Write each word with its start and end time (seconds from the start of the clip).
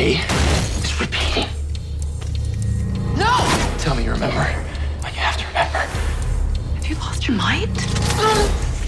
day 0.00 0.12
is 0.82 0.98
repeating. 0.98 1.46
No! 3.18 3.32
Tell 3.82 3.94
me 3.94 4.04
you 4.04 4.12
remember. 4.12 4.46
But 5.02 5.12
you 5.12 5.20
have 5.20 5.36
to 5.36 5.46
remember. 5.48 5.78
Have 6.76 6.86
you 6.88 6.96
lost 6.96 7.28
your 7.28 7.36
mind? 7.36 7.76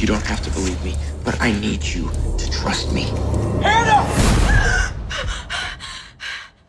You 0.01 0.07
don't 0.07 0.27
have 0.33 0.43
to 0.43 0.51
believe 0.51 0.83
me, 0.83 0.95
but 1.23 1.39
I 1.39 1.53
need 1.53 1.85
you 1.85 2.11
to 2.39 2.51
trust 2.51 2.93
me. 2.95 3.05
Hannah! 3.63 4.05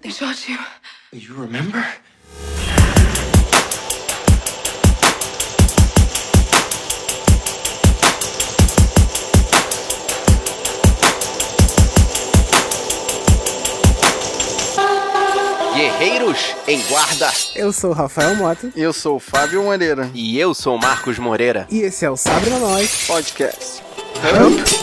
They 0.02 0.10
shot 0.10 0.50
you. 0.50 0.57
You 1.14 1.36
remember? 1.36 1.86
Em 16.67 16.81
Guarda. 16.88 17.31
Eu 17.55 17.72
sou 17.73 17.91
o 17.91 17.94
Rafael 17.94 18.35
Mota 18.35 18.70
Eu 18.76 18.94
sou 18.94 19.17
o 19.17 19.20
Fábio 19.20 19.63
Moreira. 19.63 20.09
E 20.13 20.40
eu 20.40 20.54
sou 20.54 20.77
Marcos 20.77 21.20
Moreira. 21.20 21.67
e 21.70 21.81
esse 21.81 22.05
é 22.05 22.09
o 22.09 22.17
Sabre 22.17 22.49
na 22.49 22.59
Nós. 22.59 23.05
Podcast. 23.08 23.84
E 24.16 24.83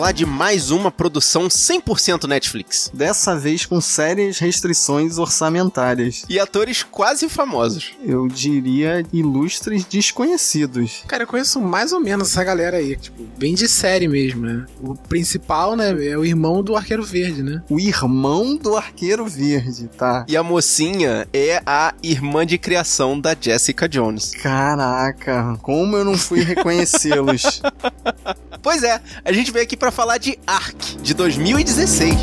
falar 0.00 0.12
de 0.12 0.24
mais 0.24 0.70
uma 0.70 0.90
produção 0.90 1.46
100% 1.46 2.26
Netflix. 2.26 2.90
Dessa 2.94 3.38
vez 3.38 3.66
com 3.66 3.82
sérias 3.82 4.38
restrições 4.38 5.18
orçamentárias. 5.18 6.24
E 6.26 6.40
atores 6.40 6.82
quase 6.82 7.28
famosos. 7.28 7.92
Eu 8.02 8.26
diria 8.26 9.04
ilustres 9.12 9.84
desconhecidos. 9.84 11.04
Cara, 11.06 11.24
eu 11.24 11.26
conheço 11.26 11.60
mais 11.60 11.92
ou 11.92 12.00
menos 12.00 12.30
essa 12.30 12.42
galera 12.42 12.78
aí, 12.78 12.96
tipo, 12.96 13.22
bem 13.36 13.54
de 13.54 13.68
série 13.68 14.08
mesmo, 14.08 14.46
né? 14.46 14.64
O 14.80 14.94
principal, 14.94 15.76
né, 15.76 15.90
é 15.90 16.16
o 16.16 16.24
irmão 16.24 16.62
do 16.62 16.74
Arqueiro 16.74 17.04
Verde, 17.04 17.42
né? 17.42 17.62
O 17.68 17.78
irmão 17.78 18.56
do 18.56 18.78
Arqueiro 18.78 19.26
Verde, 19.26 19.86
tá? 19.98 20.24
E 20.26 20.34
a 20.34 20.42
mocinha 20.42 21.28
é 21.30 21.60
a 21.66 21.92
irmã 22.02 22.46
de 22.46 22.56
criação 22.56 23.20
da 23.20 23.36
Jessica 23.38 23.86
Jones. 23.86 24.30
Caraca, 24.30 25.58
como 25.60 25.94
eu 25.94 26.06
não 26.06 26.16
fui 26.16 26.40
reconhecê-los. 26.40 27.60
Pois 28.62 28.82
é, 28.82 29.00
a 29.24 29.32
gente 29.32 29.50
veio 29.50 29.64
aqui 29.64 29.76
pra 29.76 29.90
falar 29.90 30.18
de 30.18 30.38
Ark, 30.46 30.98
de 31.00 31.14
2016. 31.14 32.14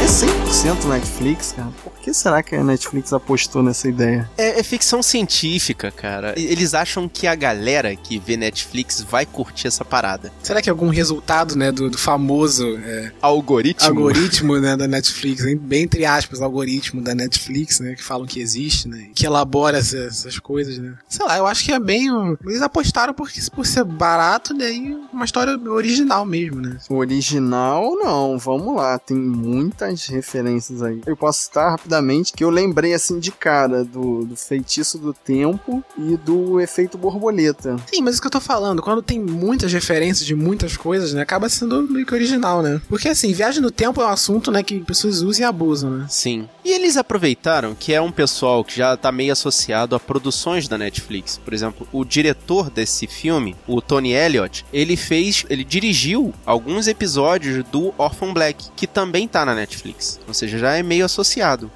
É 0.00 0.06
100% 0.06 0.84
Netflix, 0.84 1.52
cara. 1.52 1.68
Que 2.08 2.14
será 2.14 2.42
que 2.42 2.54
a 2.56 2.64
Netflix 2.64 3.12
apostou 3.12 3.62
nessa 3.62 3.86
ideia? 3.86 4.30
É, 4.38 4.60
é 4.60 4.62
ficção 4.62 5.02
científica, 5.02 5.90
cara. 5.90 6.32
Eles 6.38 6.72
acham 6.72 7.06
que 7.06 7.26
a 7.26 7.34
galera 7.34 7.94
que 7.94 8.18
vê 8.18 8.34
Netflix 8.34 9.02
vai 9.02 9.26
curtir 9.26 9.66
essa 9.66 9.84
parada. 9.84 10.32
Será 10.42 10.62
que 10.62 10.70
é 10.70 10.72
algum 10.72 10.88
resultado, 10.88 11.54
né, 11.54 11.70
do, 11.70 11.90
do 11.90 11.98
famoso 11.98 12.66
é, 12.78 13.12
Algoritmo? 13.20 13.88
algoritmo, 13.88 14.58
né, 14.58 14.74
da 14.74 14.88
Netflix, 14.88 15.44
hein? 15.44 15.58
bem 15.58 15.82
entre 15.82 16.06
aspas, 16.06 16.40
algoritmo 16.40 17.02
da 17.02 17.14
Netflix, 17.14 17.78
né, 17.80 17.94
que 17.94 18.02
falam 18.02 18.26
que 18.26 18.40
existe, 18.40 18.88
né, 18.88 19.08
que 19.14 19.26
elabora 19.26 19.76
essa- 19.76 19.98
essas 19.98 20.38
coisas, 20.38 20.78
né. 20.78 20.94
Sei 21.10 21.26
lá, 21.26 21.36
eu 21.36 21.46
acho 21.46 21.62
que 21.62 21.72
é 21.72 21.78
bem, 21.78 22.08
eles 22.46 22.62
apostaram 22.62 23.12
por, 23.12 23.30
por 23.54 23.66
ser 23.66 23.84
barato, 23.84 24.54
né, 24.54 24.72
e 24.72 24.94
uma 25.12 25.26
história 25.26 25.58
original 25.58 26.24
mesmo, 26.24 26.62
né. 26.62 26.78
Original, 26.88 27.94
não. 27.96 28.38
Vamos 28.38 28.76
lá. 28.76 28.98
Tem 28.98 29.16
muitas 29.16 30.06
referências 30.06 30.82
aí. 30.82 31.02
Eu 31.06 31.14
posso 31.16 31.42
citar 31.42 31.72
rapidamente 31.72 31.97
que 32.34 32.44
eu 32.44 32.50
lembrei, 32.50 32.94
assim, 32.94 33.18
de 33.18 33.30
cara 33.30 33.84
do, 33.84 34.24
do 34.24 34.36
Feitiço 34.36 34.98
do 34.98 35.12
Tempo 35.12 35.82
e 35.96 36.16
do 36.16 36.60
Efeito 36.60 36.96
Borboleta. 36.98 37.76
Sim, 37.92 38.02
mas 38.02 38.14
isso 38.14 38.20
que 38.22 38.26
eu 38.26 38.32
tô 38.32 38.40
falando, 38.40 38.82
quando 38.82 39.02
tem 39.02 39.20
muitas 39.20 39.72
referências 39.72 40.26
de 40.26 40.34
muitas 40.34 40.76
coisas, 40.76 41.12
né, 41.12 41.22
acaba 41.22 41.48
sendo 41.48 41.82
meio 41.82 42.06
que 42.06 42.14
original, 42.14 42.62
né. 42.62 42.80
Porque 42.88 43.08
assim, 43.08 43.32
viagem 43.32 43.60
no 43.62 43.70
tempo 43.70 44.00
é 44.00 44.06
um 44.06 44.08
assunto, 44.08 44.50
né, 44.50 44.62
que 44.62 44.80
pessoas 44.80 45.22
usam 45.22 45.42
e 45.42 45.44
abusam, 45.44 45.90
né. 45.90 46.06
Sim. 46.08 46.48
E 46.68 46.70
eles 46.70 46.98
aproveitaram 46.98 47.74
que 47.74 47.94
é 47.94 48.00
um 48.00 48.12
pessoal 48.12 48.62
que 48.62 48.76
já 48.76 48.94
tá 48.94 49.10
meio 49.10 49.32
associado 49.32 49.96
a 49.96 49.98
produções 49.98 50.68
da 50.68 50.76
Netflix. 50.76 51.40
Por 51.42 51.54
exemplo, 51.54 51.88
o 51.90 52.04
diretor 52.04 52.68
desse 52.68 53.06
filme, 53.06 53.56
o 53.66 53.80
Tony 53.80 54.12
Elliott, 54.12 54.66
ele 54.70 54.94
fez, 54.94 55.46
ele 55.48 55.64
dirigiu 55.64 56.34
alguns 56.44 56.86
episódios 56.86 57.64
do 57.72 57.94
Orphan 57.96 58.34
Black, 58.34 58.66
que 58.76 58.86
também 58.86 59.26
tá 59.26 59.46
na 59.46 59.54
Netflix. 59.54 60.20
Ou 60.28 60.34
seja, 60.34 60.58
já 60.58 60.74
é 60.74 60.82
meio 60.82 61.06
associado. 61.06 61.70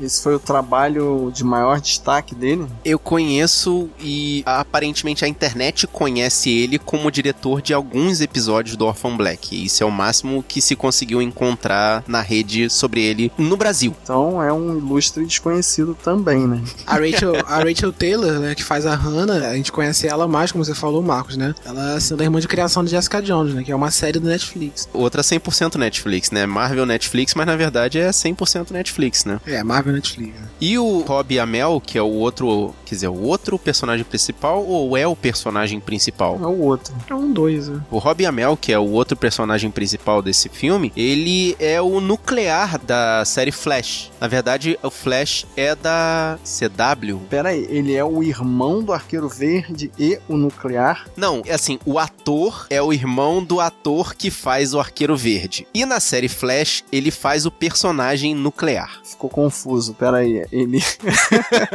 Esse 0.00 0.22
foi 0.22 0.34
o 0.34 0.38
trabalho 0.38 1.30
de 1.34 1.44
maior 1.44 1.78
destaque 1.78 2.34
dele. 2.34 2.66
Eu 2.82 2.98
conheço 2.98 3.90
e 4.00 4.42
aparentemente 4.46 5.22
a 5.22 5.28
internet 5.28 5.86
conhece 5.86 6.48
ele 6.48 6.78
como 6.78 7.10
diretor 7.10 7.60
de 7.60 7.74
alguns 7.74 8.22
episódios 8.22 8.74
do 8.74 8.86
Orphan 8.86 9.18
Black. 9.18 9.54
E 9.54 9.66
isso 9.66 9.82
é 9.82 9.86
o 9.86 9.90
máximo 9.90 10.42
que 10.42 10.62
se 10.62 10.74
conseguiu 10.74 11.20
encontrar 11.20 12.02
na 12.06 12.22
rede 12.22 12.70
sobre 12.70 13.02
ele 13.02 13.30
no 13.36 13.54
Brasil. 13.54 13.94
Então 14.02 14.29
é 14.42 14.52
um 14.52 14.76
ilustre 14.76 15.24
desconhecido 15.24 15.96
também, 16.04 16.46
né? 16.46 16.62
A 16.86 16.96
Rachel, 16.96 17.34
a 17.46 17.58
Rachel 17.64 17.92
Taylor, 17.92 18.32
né, 18.38 18.54
que 18.54 18.62
faz 18.62 18.84
a 18.84 18.94
Hannah, 18.94 19.48
a 19.48 19.54
gente 19.54 19.72
conhece 19.72 20.06
ela 20.06 20.28
mais, 20.28 20.52
como 20.52 20.62
você 20.62 20.74
falou, 20.74 21.02
Marcos, 21.02 21.36
né? 21.38 21.54
Ela 21.64 21.98
sendo 22.00 22.20
a 22.20 22.24
irmã 22.24 22.38
de 22.38 22.46
criação 22.48 22.84
de 22.84 22.90
Jessica 22.90 23.22
Jones, 23.22 23.54
né? 23.54 23.62
Que 23.64 23.72
é 23.72 23.76
uma 23.76 23.90
série 23.90 24.18
do 24.18 24.28
Netflix. 24.28 24.86
Outra 24.92 25.22
100% 25.22 25.76
Netflix, 25.76 26.30
né? 26.30 26.44
Marvel 26.44 26.84
Netflix, 26.84 27.34
mas 27.34 27.46
na 27.46 27.56
verdade 27.56 27.98
é 27.98 28.10
100% 28.10 28.70
Netflix, 28.72 29.24
né? 29.24 29.40
É, 29.46 29.62
Marvel 29.64 29.94
Netflix. 29.94 30.34
né? 30.38 30.48
E 30.60 30.78
o 30.78 31.00
Rob 31.00 31.38
Amell, 31.38 31.80
que 31.80 31.96
é 31.96 32.02
o 32.02 32.06
outro, 32.10 32.74
quer 32.84 32.94
dizer, 32.96 33.08
o 33.08 33.22
outro 33.22 33.58
personagem 33.58 34.04
principal 34.04 34.64
ou 34.64 34.96
é 34.96 35.06
o 35.06 35.16
personagem 35.16 35.80
principal? 35.80 36.38
É 36.42 36.46
o 36.46 36.60
outro. 36.60 36.92
É 37.08 37.14
um 37.14 37.32
dois, 37.32 37.68
né? 37.68 37.80
O 37.90 37.98
Rob 37.98 38.24
Amell, 38.26 38.56
que 38.56 38.72
é 38.72 38.78
o 38.78 38.90
outro 38.90 39.16
personagem 39.16 39.70
principal 39.70 40.20
desse 40.20 40.48
filme, 40.48 40.92
ele 40.96 41.56
é 41.58 41.80
o 41.80 42.00
nuclear 42.00 42.78
da 42.78 43.24
série 43.24 43.52
Flash. 43.52 44.10
Na 44.20 44.28
verdade, 44.28 44.78
o 44.82 44.90
Flash 44.90 45.46
é 45.56 45.74
da 45.74 46.38
CW. 46.44 47.20
Pera 47.30 47.48
aí, 47.48 47.66
ele 47.70 47.94
é 47.94 48.04
o 48.04 48.22
irmão 48.22 48.82
do 48.82 48.92
Arqueiro 48.92 49.28
Verde 49.28 49.90
e 49.98 50.18
o 50.28 50.36
Nuclear. 50.36 51.06
Não, 51.16 51.42
é 51.46 51.54
assim, 51.54 51.78
o 51.86 51.98
ator 51.98 52.66
é 52.68 52.82
o 52.82 52.92
irmão 52.92 53.42
do 53.42 53.60
ator 53.60 54.14
que 54.14 54.30
faz 54.30 54.74
o 54.74 54.80
Arqueiro 54.80 55.16
Verde. 55.16 55.66
E 55.72 55.86
na 55.86 56.00
série 56.00 56.28
Flash, 56.28 56.84
ele 56.92 57.10
faz 57.10 57.46
o 57.46 57.50
personagem 57.50 58.34
nuclear. 58.34 59.00
Ficou 59.04 59.30
confuso, 59.30 59.94
pera 59.94 60.18
aí. 60.18 60.44
Ele. 60.52 60.80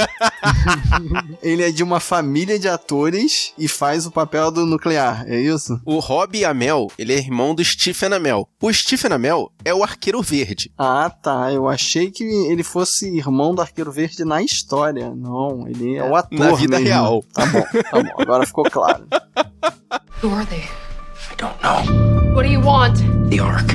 ele 1.42 1.64
é 1.64 1.72
de 1.72 1.82
uma 1.82 2.00
família 2.00 2.60
de 2.60 2.68
atores 2.68 3.54
e 3.58 3.68
faz 3.68 4.06
o 4.06 4.12
papel 4.12 4.52
do 4.52 4.66
Nuclear, 4.66 5.26
é 5.28 5.40
isso? 5.40 5.82
O 5.84 5.98
Rob 5.98 6.46
Amell, 6.46 6.88
ele 6.98 7.14
é 7.14 7.18
irmão 7.18 7.56
do 7.56 7.64
Stephen 7.64 8.14
Amell. 8.14 8.48
O 8.62 8.72
Stephen 8.72 9.14
Amell 9.14 9.52
é 9.64 9.74
o 9.74 9.84
Arqueiro 9.84 10.22
Verde. 10.22 10.72
Ah, 10.78 11.10
tá. 11.10 11.52
Eu 11.52 11.68
achei 11.68 12.12
que 12.12 12.35
ele 12.48 12.64
fosse 12.64 13.08
irmão 13.18 13.54
do 13.56 13.62
Arqueiro 13.62 13.92
Verde 13.92 14.24
na 14.26 14.42
história. 14.42 15.14
Não, 15.16 15.68
ele 15.68 15.96
é 15.96 16.04
o 16.04 16.16
ator. 16.16 16.38
Na 16.40 16.52
vida 16.54 16.78
mesmo. 16.80 16.88
real. 16.94 17.24
Tá 17.34 17.46
bom, 17.46 17.62
tá 17.62 18.04
bom. 18.04 18.22
Agora 18.22 18.46
ficou 18.46 18.64
claro. 18.66 19.06
Who 20.24 20.34
are 20.34 20.46
they? 20.48 20.60
I 20.62 21.36
don't 21.38 21.56
know. 21.62 22.34
What 22.36 22.48
do 22.48 22.52
you 22.54 22.62
want? 22.62 22.98
The 23.30 23.40
Ark. 23.40 23.68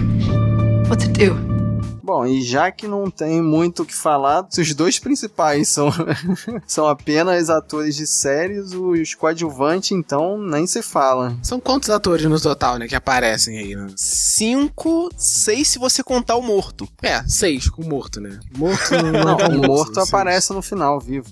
What's 0.88 1.04
it 1.04 1.12
do? 1.12 1.59
Bom, 2.10 2.26
e 2.26 2.42
já 2.42 2.72
que 2.72 2.88
não 2.88 3.08
tem 3.08 3.40
muito 3.40 3.84
o 3.84 3.86
que 3.86 3.94
falar, 3.94 4.44
se 4.50 4.60
os 4.60 4.74
dois 4.74 4.98
principais 4.98 5.68
são, 5.68 5.92
são 6.66 6.88
apenas 6.88 7.48
atores 7.48 7.94
de 7.94 8.04
séries, 8.04 8.72
os 8.72 9.14
coadjuvantes, 9.14 9.92
então, 9.92 10.36
nem 10.36 10.66
se 10.66 10.82
fala. 10.82 11.36
São 11.40 11.60
quantos 11.60 11.88
atores 11.88 12.26
no 12.26 12.40
total, 12.40 12.78
né, 12.78 12.88
que 12.88 12.96
aparecem 12.96 13.56
aí, 13.58 13.76
né? 13.76 13.86
Cinco, 13.94 15.08
seis 15.16 15.68
se 15.68 15.78
você 15.78 16.02
contar 16.02 16.34
o 16.34 16.42
morto. 16.42 16.88
É, 17.00 17.22
seis 17.28 17.70
com 17.70 17.84
morto, 17.84 18.20
né? 18.20 18.40
Morto 18.58 18.90
não, 19.00 19.12
Não, 19.12 19.38
é 19.38 19.48
o 19.48 19.62
morto 19.68 20.00
aparece 20.00 20.52
no 20.52 20.62
final, 20.62 20.98
vivo. 20.98 21.28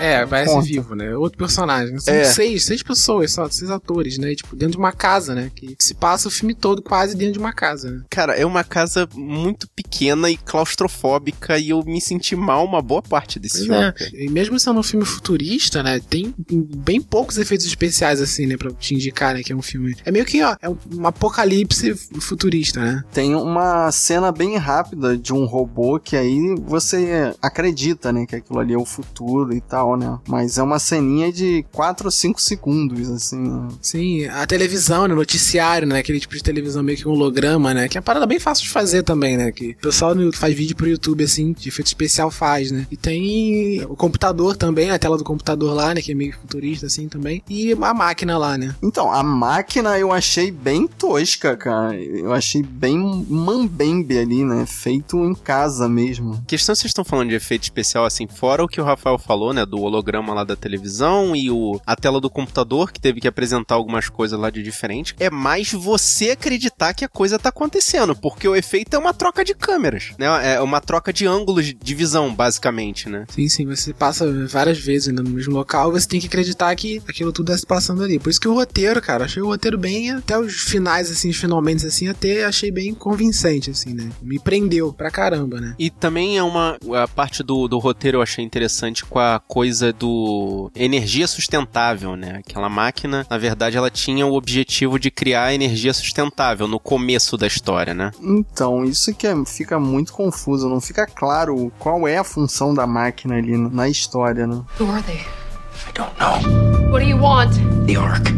É, 0.00 0.16
aparece 0.18 0.52
Conta. 0.52 0.66
vivo, 0.66 0.94
né? 0.94 1.14
Outro 1.16 1.38
personagem. 1.38 1.98
São 2.00 2.12
É. 2.14 2.24
seis, 2.24 2.64
seis 2.64 2.82
pessoas 2.82 3.32
só, 3.32 3.48
seis 3.48 3.70
atores, 3.70 4.18
né? 4.18 4.34
Tipo, 4.34 4.56
dentro 4.56 4.72
de 4.72 4.78
uma 4.78 4.92
casa, 4.92 5.34
né? 5.34 5.50
Que 5.54 5.76
se 5.78 5.94
passa 5.94 6.28
o 6.28 6.30
filme 6.30 6.54
todo 6.54 6.82
quase 6.82 7.16
dentro 7.16 7.34
de 7.34 7.38
uma 7.38 7.52
casa, 7.52 7.90
né? 7.90 8.02
Cara, 8.10 8.34
é 8.34 8.44
uma 8.44 8.64
casa 8.64 9.08
muito 9.14 9.68
pequena 9.70 10.28
e 10.30 10.36
claustrofóbica 10.36 11.58
e 11.58 11.70
eu 11.70 11.82
me 11.84 12.00
senti 12.00 12.34
mal 12.34 12.64
uma 12.64 12.82
boa 12.82 13.02
parte 13.02 13.38
desse 13.38 13.66
Pois 13.66 13.68
filme. 13.68 13.82
é. 13.84 14.24
E 14.24 14.28
mesmo 14.30 14.58
sendo 14.58 14.80
um 14.80 14.82
filme 14.82 15.04
futurista, 15.04 15.82
né? 15.82 16.00
Tem 16.00 16.34
bem 16.38 17.00
poucos 17.00 17.38
efeitos 17.38 17.66
especiais, 17.66 18.20
assim, 18.20 18.46
né? 18.46 18.56
Pra 18.56 18.72
te 18.72 18.94
indicar, 18.94 19.34
né? 19.34 19.42
Que 19.42 19.52
é 19.52 19.56
um 19.56 19.62
filme. 19.62 19.94
É 20.04 20.10
meio 20.10 20.24
que, 20.24 20.42
ó, 20.42 20.56
é 20.60 20.68
um, 20.68 20.76
um 20.94 21.06
apocalipse 21.06 21.94
futurista, 22.20 22.80
né? 22.80 23.04
Tem 23.12 23.34
uma 23.34 23.90
cena 23.92 24.32
bem 24.32 24.56
rápida 24.56 25.16
de 25.16 25.32
um 25.32 25.44
robô 25.44 26.00
que 26.00 26.16
aí 26.16 26.54
você 26.64 27.32
acredita, 27.40 28.12
né, 28.12 28.26
que 28.26 28.36
aquilo 28.36 28.58
ali 28.58 28.72
é 28.74 28.78
o 28.78 28.84
futuro 28.84 29.54
e 29.54 29.60
tal. 29.60 29.81
Real, 29.82 29.96
né? 29.96 30.18
Mas 30.28 30.58
é 30.58 30.62
uma 30.62 30.78
ceninha 30.78 31.32
de 31.32 31.64
4 31.72 32.06
ou 32.06 32.10
5 32.10 32.40
segundos, 32.40 33.10
assim. 33.10 33.40
Né? 33.40 33.68
Sim, 33.80 34.24
a 34.26 34.46
televisão, 34.46 35.08
né? 35.08 35.14
Noticiário, 35.14 35.86
né? 35.86 35.98
Aquele 35.98 36.20
tipo 36.20 36.34
de 36.34 36.42
televisão 36.42 36.82
meio 36.82 36.98
que 36.98 37.08
um 37.08 37.12
holograma, 37.12 37.74
né? 37.74 37.88
Que 37.88 37.98
é 37.98 38.00
uma 38.00 38.04
parada 38.04 38.26
bem 38.26 38.38
fácil 38.38 38.64
de 38.64 38.70
fazer 38.70 39.02
também, 39.02 39.36
né? 39.36 39.50
Que 39.50 39.70
o 39.70 39.76
pessoal 39.76 40.14
faz 40.34 40.54
vídeo 40.54 40.76
pro 40.76 40.88
YouTube, 40.88 41.24
assim, 41.24 41.52
de 41.52 41.68
efeito 41.68 41.88
especial 41.88 42.30
faz, 42.30 42.70
né? 42.70 42.86
E 42.90 42.96
tem 42.96 43.82
o 43.84 43.96
computador 43.96 44.56
também, 44.56 44.90
a 44.90 44.98
tela 44.98 45.18
do 45.18 45.24
computador 45.24 45.74
lá, 45.74 45.94
né? 45.94 46.00
Que 46.00 46.12
é 46.12 46.14
meio 46.14 46.32
futurista, 46.32 46.86
assim, 46.86 47.08
também. 47.08 47.42
E 47.48 47.72
a 47.72 47.94
máquina 47.94 48.38
lá, 48.38 48.56
né? 48.56 48.74
Então, 48.82 49.12
a 49.12 49.22
máquina 49.22 49.98
eu 49.98 50.12
achei 50.12 50.50
bem 50.50 50.86
tosca, 50.86 51.56
cara. 51.56 51.96
Eu 52.00 52.32
achei 52.32 52.62
bem 52.62 52.98
mambembe 53.28 54.18
ali, 54.18 54.44
né? 54.44 54.64
Feito 54.66 55.16
em 55.24 55.34
casa 55.34 55.88
mesmo. 55.88 56.34
A 56.34 56.46
questão 56.46 56.74
vocês 56.74 56.90
estão 56.90 57.04
falando 57.04 57.30
de 57.30 57.34
efeito 57.34 57.64
especial, 57.64 58.04
assim, 58.04 58.26
fora 58.26 58.64
o 58.64 58.68
que 58.68 58.80
o 58.80 58.84
Rafael 58.84 59.18
falou, 59.18 59.52
né? 59.52 59.66
Do 59.72 59.80
holograma 59.80 60.34
lá 60.34 60.44
da 60.44 60.54
televisão 60.54 61.34
e 61.34 61.50
o, 61.50 61.80
a 61.86 61.96
tela 61.96 62.20
do 62.20 62.28
computador, 62.28 62.92
que 62.92 63.00
teve 63.00 63.22
que 63.22 63.26
apresentar 63.26 63.74
algumas 63.74 64.10
coisas 64.10 64.38
lá 64.38 64.50
de 64.50 64.62
diferente. 64.62 65.14
É 65.18 65.30
mais 65.30 65.72
você 65.72 66.32
acreditar 66.32 66.92
que 66.92 67.06
a 67.06 67.08
coisa 67.08 67.38
tá 67.38 67.48
acontecendo, 67.48 68.14
porque 68.14 68.46
o 68.46 68.54
efeito 68.54 68.94
é 68.94 68.98
uma 68.98 69.14
troca 69.14 69.42
de 69.42 69.54
câmeras, 69.54 70.12
né? 70.18 70.26
É 70.56 70.60
uma 70.60 70.78
troca 70.78 71.10
de 71.10 71.26
ângulos 71.26 71.72
de 71.72 71.94
visão, 71.94 72.34
basicamente, 72.34 73.08
né? 73.08 73.24
Sim, 73.30 73.48
sim. 73.48 73.64
Você 73.64 73.94
passa 73.94 74.30
várias 74.46 74.78
vezes 74.78 75.10
no 75.14 75.22
mesmo 75.24 75.54
local 75.54 75.90
você 75.90 76.06
tem 76.06 76.20
que 76.20 76.26
acreditar 76.26 76.76
que 76.76 77.02
aquilo 77.08 77.32
tudo 77.32 77.50
está 77.50 77.58
se 77.58 77.66
passando 77.66 78.02
ali. 78.02 78.18
Por 78.18 78.28
isso 78.28 78.40
que 78.40 78.48
o 78.48 78.54
roteiro, 78.54 79.00
cara, 79.00 79.24
achei 79.24 79.42
o 79.42 79.46
roteiro 79.46 79.78
bem, 79.78 80.10
até 80.10 80.38
os 80.38 80.52
finais, 80.54 81.10
assim, 81.10 81.32
finalmente, 81.32 81.86
assim, 81.86 82.08
até 82.08 82.44
achei 82.44 82.70
bem 82.70 82.92
convincente, 82.92 83.70
assim, 83.70 83.94
né? 83.94 84.10
Me 84.20 84.38
prendeu 84.38 84.92
pra 84.92 85.10
caramba, 85.10 85.60
né? 85.60 85.74
E 85.78 85.88
também 85.88 86.36
é 86.36 86.42
uma. 86.42 86.76
A 86.94 87.08
parte 87.08 87.42
do, 87.42 87.66
do 87.66 87.78
roteiro 87.78 88.18
eu 88.18 88.22
achei 88.22 88.44
interessante 88.44 89.02
com 89.04 89.18
a 89.18 89.40
coisa 89.40 89.61
do. 89.92 90.70
energia 90.74 91.26
sustentável, 91.26 92.16
né? 92.16 92.40
Aquela 92.46 92.68
máquina, 92.68 93.26
na 93.28 93.38
verdade, 93.38 93.76
ela 93.76 93.90
tinha 93.90 94.26
o 94.26 94.34
objetivo 94.34 94.98
de 94.98 95.10
criar 95.10 95.54
energia 95.54 95.92
sustentável 95.92 96.66
no 96.66 96.78
começo 96.78 97.36
da 97.36 97.46
história, 97.46 97.94
né? 97.94 98.10
Então, 98.20 98.84
isso 98.84 99.14
que 99.14 99.26
é, 99.26 99.34
fica 99.46 99.78
muito 99.78 100.12
confuso, 100.12 100.68
não 100.68 100.80
fica 100.80 101.06
claro 101.06 101.72
qual 101.78 102.06
é 102.06 102.18
a 102.18 102.24
função 102.24 102.74
da 102.74 102.86
máquina 102.86 103.36
ali 103.36 103.56
na 103.56 103.88
história, 103.88 104.46
né? 104.46 104.62
Who 104.80 104.90
are 104.90 105.02
they? 105.02 105.16
I 105.16 105.92
don't 105.94 106.12
know. 106.18 106.90
What 106.90 107.04
do 107.04 107.10
you 107.10 107.18
want? 107.18 107.52
The 107.86 107.96
Ark. 107.96 108.30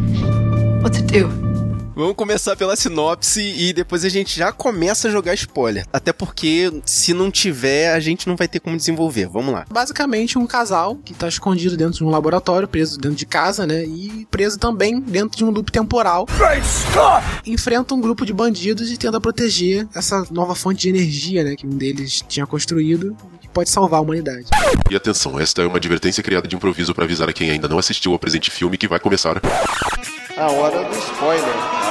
What's 0.82 0.98
it 0.98 1.06
do? 1.06 1.43
Vamos 1.96 2.16
começar 2.16 2.56
pela 2.56 2.74
sinopse 2.74 3.40
e 3.40 3.72
depois 3.72 4.04
a 4.04 4.08
gente 4.08 4.36
já 4.36 4.50
começa 4.50 5.06
a 5.06 5.10
jogar 5.12 5.32
spoiler. 5.34 5.86
Até 5.92 6.12
porque 6.12 6.72
se 6.84 7.14
não 7.14 7.30
tiver, 7.30 7.92
a 7.92 8.00
gente 8.00 8.26
não 8.26 8.34
vai 8.34 8.48
ter 8.48 8.58
como 8.58 8.76
desenvolver. 8.76 9.28
Vamos 9.28 9.54
lá. 9.54 9.64
Basicamente 9.70 10.36
um 10.36 10.44
casal 10.44 10.96
que 11.04 11.14
tá 11.14 11.28
escondido 11.28 11.76
dentro 11.76 11.98
de 11.98 12.04
um 12.04 12.10
laboratório, 12.10 12.66
preso 12.66 12.98
dentro 12.98 13.16
de 13.16 13.24
casa, 13.24 13.64
né? 13.64 13.84
E 13.84 14.26
preso 14.28 14.58
também 14.58 15.00
dentro 15.00 15.38
de 15.38 15.44
um 15.44 15.50
loop 15.50 15.70
temporal. 15.70 16.26
Enfrenta 17.46 17.94
um 17.94 18.00
grupo 18.00 18.26
de 18.26 18.32
bandidos 18.32 18.90
e 18.90 18.96
tenta 18.96 19.20
proteger 19.20 19.86
essa 19.94 20.26
nova 20.32 20.56
fonte 20.56 20.80
de 20.82 20.88
energia, 20.88 21.44
né? 21.44 21.54
Que 21.54 21.64
um 21.64 21.70
deles 21.70 22.24
tinha 22.28 22.44
construído 22.44 23.16
que 23.40 23.48
pode 23.48 23.70
salvar 23.70 24.00
a 24.00 24.02
humanidade. 24.02 24.46
E 24.90 24.96
atenção, 24.96 25.38
esta 25.38 25.62
é 25.62 25.66
uma 25.66 25.76
advertência 25.76 26.24
criada 26.24 26.48
de 26.48 26.56
improviso 26.56 26.92
para 26.92 27.04
avisar 27.04 27.28
a 27.28 27.32
quem 27.32 27.50
ainda 27.50 27.68
não 27.68 27.78
assistiu 27.78 28.12
ao 28.12 28.18
presente 28.18 28.50
filme 28.50 28.76
que 28.76 28.88
vai 28.88 28.98
começar. 28.98 29.40
A 30.36 30.50
hora 30.50 30.88
do 30.88 30.98
spoiler. 30.98 31.83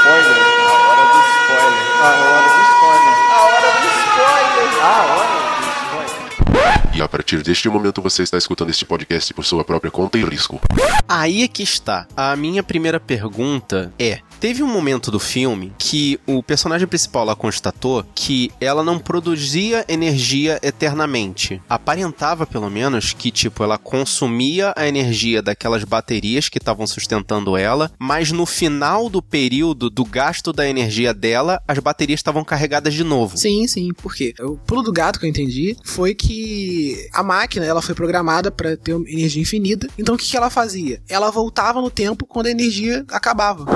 Spoiler. 0.00 0.36
A 0.40 0.72
hora 0.88 1.04
do 1.12 1.20
spoiler. 1.28 1.84
A 2.00 2.10
hora 2.24 2.48
do 2.48 2.62
spoiler. 2.72 3.16
A 3.30 3.40
hora 3.44 3.68
do 3.70 3.88
spoiler. 4.00 4.72
A 4.80 5.02
hora 5.04 5.26
do 5.26 5.64
spoiler. 5.76 6.96
E 6.96 7.02
a 7.02 7.08
partir 7.08 7.42
deste 7.42 7.68
momento 7.68 8.00
você 8.00 8.22
está 8.22 8.38
escutando 8.38 8.70
este 8.70 8.84
podcast 8.86 9.34
por 9.34 9.44
sua 9.44 9.62
própria 9.62 9.90
conta 9.90 10.16
e 10.18 10.24
risco. 10.24 10.58
Aí 11.06 11.42
é 11.42 11.48
que 11.48 11.62
está. 11.62 12.06
A 12.16 12.34
minha 12.34 12.62
primeira 12.62 12.98
pergunta 12.98 13.92
é: 13.98 14.20
teve 14.40 14.62
um 14.62 14.66
momento 14.66 15.10
do 15.10 15.20
filme 15.20 15.72
que 15.78 16.18
o 16.26 16.42
personagem 16.42 16.88
principal 16.88 17.26
lá 17.26 17.36
constatou 17.36 18.04
que 18.14 18.50
ela 18.58 18.82
não 18.82 18.98
produzia 18.98 19.84
energia 19.86 20.58
eternamente. 20.62 21.60
Aparentava, 21.68 22.46
pelo 22.46 22.70
menos, 22.70 23.12
que 23.12 23.30
tipo 23.30 23.62
ela 23.62 23.76
consumia 23.76 24.72
a 24.74 24.88
energia 24.88 25.42
daquelas 25.42 25.84
baterias 25.84 26.48
que 26.48 26.56
estavam 26.56 26.86
sustentando 26.86 27.56
ela, 27.56 27.92
mas 27.98 28.32
no 28.32 28.46
final 28.46 29.10
do 29.10 29.20
período 29.20 29.90
do 29.90 30.04
gasto 30.04 30.52
da 30.52 30.66
energia 30.66 31.12
dela, 31.12 31.60
as 31.68 31.78
baterias 31.78 32.20
estavam 32.20 32.42
carregadas 32.42 32.94
de 32.94 33.04
novo. 33.04 33.36
Sim, 33.36 33.68
sim, 33.68 33.92
por 33.92 34.14
quê? 34.14 34.32
O 34.40 34.56
pulo 34.56 34.82
do 34.82 34.92
gato 34.92 35.20
que 35.20 35.26
eu 35.26 35.30
entendi 35.30 35.76
foi 35.84 36.14
que 36.14 37.08
a 37.12 37.22
máquina 37.22 37.66
ela 37.66 37.82
foi 37.82 37.94
programada 37.94 38.50
para 38.50 38.74
ter 38.76 38.92
energia 38.92 39.42
infinita. 39.42 39.86
Então 39.98 40.14
o 40.14 40.18
que, 40.18 40.26
que 40.26 40.36
ela 40.36 40.48
fazia? 40.48 41.02
Ela 41.08 41.30
voltava 41.30 41.82
no 41.82 41.90
tempo 41.90 42.24
quando 42.24 42.46
a 42.46 42.50
energia 42.50 43.04
acabava. 43.10 43.66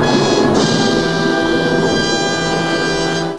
Thank 0.00 0.26
you. 0.26 0.31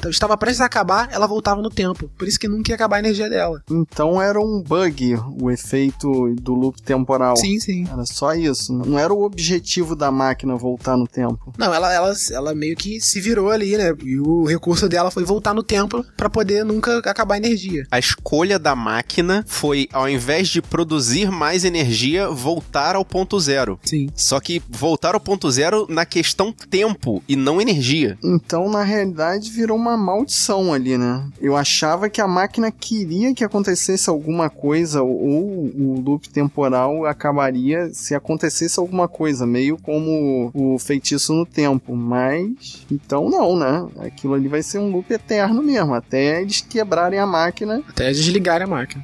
Então, 0.04 0.12
estava 0.12 0.38
prestes 0.38 0.60
a 0.60 0.66
acabar, 0.66 1.08
ela 1.14 1.26
voltava 1.26 1.62
no 1.62 1.70
tempo. 1.70 2.10
Por 2.18 2.28
isso 2.28 2.38
que 2.38 2.48
nunca 2.48 2.72
ia 2.72 2.76
acabar 2.76 2.98
a 2.98 3.00
energia 3.00 3.30
dela. 3.30 3.62
Então 3.72 4.22
era 4.22 4.38
um 4.38 4.62
bug 4.62 5.16
o 5.42 5.50
efeito 5.50 6.36
do 6.42 6.54
loop 6.54 6.82
temporal. 6.82 7.38
Sim, 7.38 7.58
sim. 7.58 7.88
Era 7.90 8.06
só 8.06 8.34
isso. 8.34 8.74
Não 8.74 9.00
era 9.00 9.14
o 9.14 9.24
objetivo 9.24 9.96
da 9.96 10.12
máquina 10.12 10.58
voltar 10.58 10.98
no 10.98 11.08
tempo. 11.08 11.54
Não, 11.58 11.74
ela, 11.74 11.94
ela, 11.94 12.14
ela 12.32 12.54
meio 12.54 12.76
que 12.76 13.00
se 13.00 13.22
virou 13.22 13.50
ali, 13.50 13.78
né? 13.78 13.96
E 14.04 14.20
o 14.20 14.44
recurso 14.44 14.90
dela 14.90 15.10
foi 15.10 15.24
voltar 15.24 15.54
no 15.54 15.64
tempo 15.64 16.06
para 16.18 16.30
poder 16.30 16.66
nunca 16.66 16.98
acabar 16.98 17.36
a 17.36 17.38
energia. 17.38 17.86
A 17.90 17.98
escolha 17.98 18.60
da 18.60 18.76
máquina 18.76 19.46
foi, 19.48 19.88
ao 19.94 20.10
invés 20.10 20.50
de 20.50 20.62
produzir 20.62 21.32
mais 21.32 21.64
energia, 21.64 22.30
voltar 22.30 22.98
ao 22.98 23.06
ponto 23.06 23.40
zero. 23.40 23.80
Sim. 23.84 24.10
Só 24.16 24.42
que 24.42 24.62
voltar 24.70 25.14
ao 25.14 25.22
ponto 25.22 25.50
zero 25.50 25.86
na 25.90 26.06
questão 26.06 26.52
tempo 26.52 27.24
e 27.26 27.38
não 27.38 27.62
energia. 27.62 28.18
Então, 28.22 28.70
na 28.70 28.84
realidade, 28.84 29.50
virou 29.50 29.78
uma 29.78 29.93
maldição 29.98 30.74
ali, 30.74 30.98
né? 30.98 31.28
Eu 31.42 31.56
achava 31.56 32.10
que 32.10 32.22
a 32.22 32.28
máquina 32.28 32.72
queria 32.72 33.34
que 33.34 33.44
acontecesse 33.44 34.10
alguma 34.10 34.50
coisa, 34.50 35.02
ou 35.02 35.72
o 35.76 36.02
loop 36.04 36.30
temporal 36.30 37.06
acabaria 37.06 37.90
se 37.94 38.16
acontecesse 38.16 38.80
alguma 38.80 39.08
coisa, 39.08 39.46
meio 39.46 39.78
como 39.78 40.52
o 40.54 40.78
feitiço 40.80 41.34
no 41.34 41.46
tempo. 41.46 41.96
Mas, 41.96 42.86
então 42.92 43.30
não, 43.30 43.58
né? 43.58 43.88
Aquilo 44.00 44.34
ali 44.34 44.48
vai 44.48 44.62
ser 44.62 44.80
um 44.80 44.92
loop 44.92 45.12
eterno 45.12 45.62
mesmo, 45.62 45.94
até 45.94 46.42
eles 46.42 46.62
quebrarem 46.62 47.20
a 47.20 47.26
máquina. 47.26 47.82
Até 47.88 48.12
desligarem 48.12 48.66
a 48.66 48.70
máquina. 48.70 49.04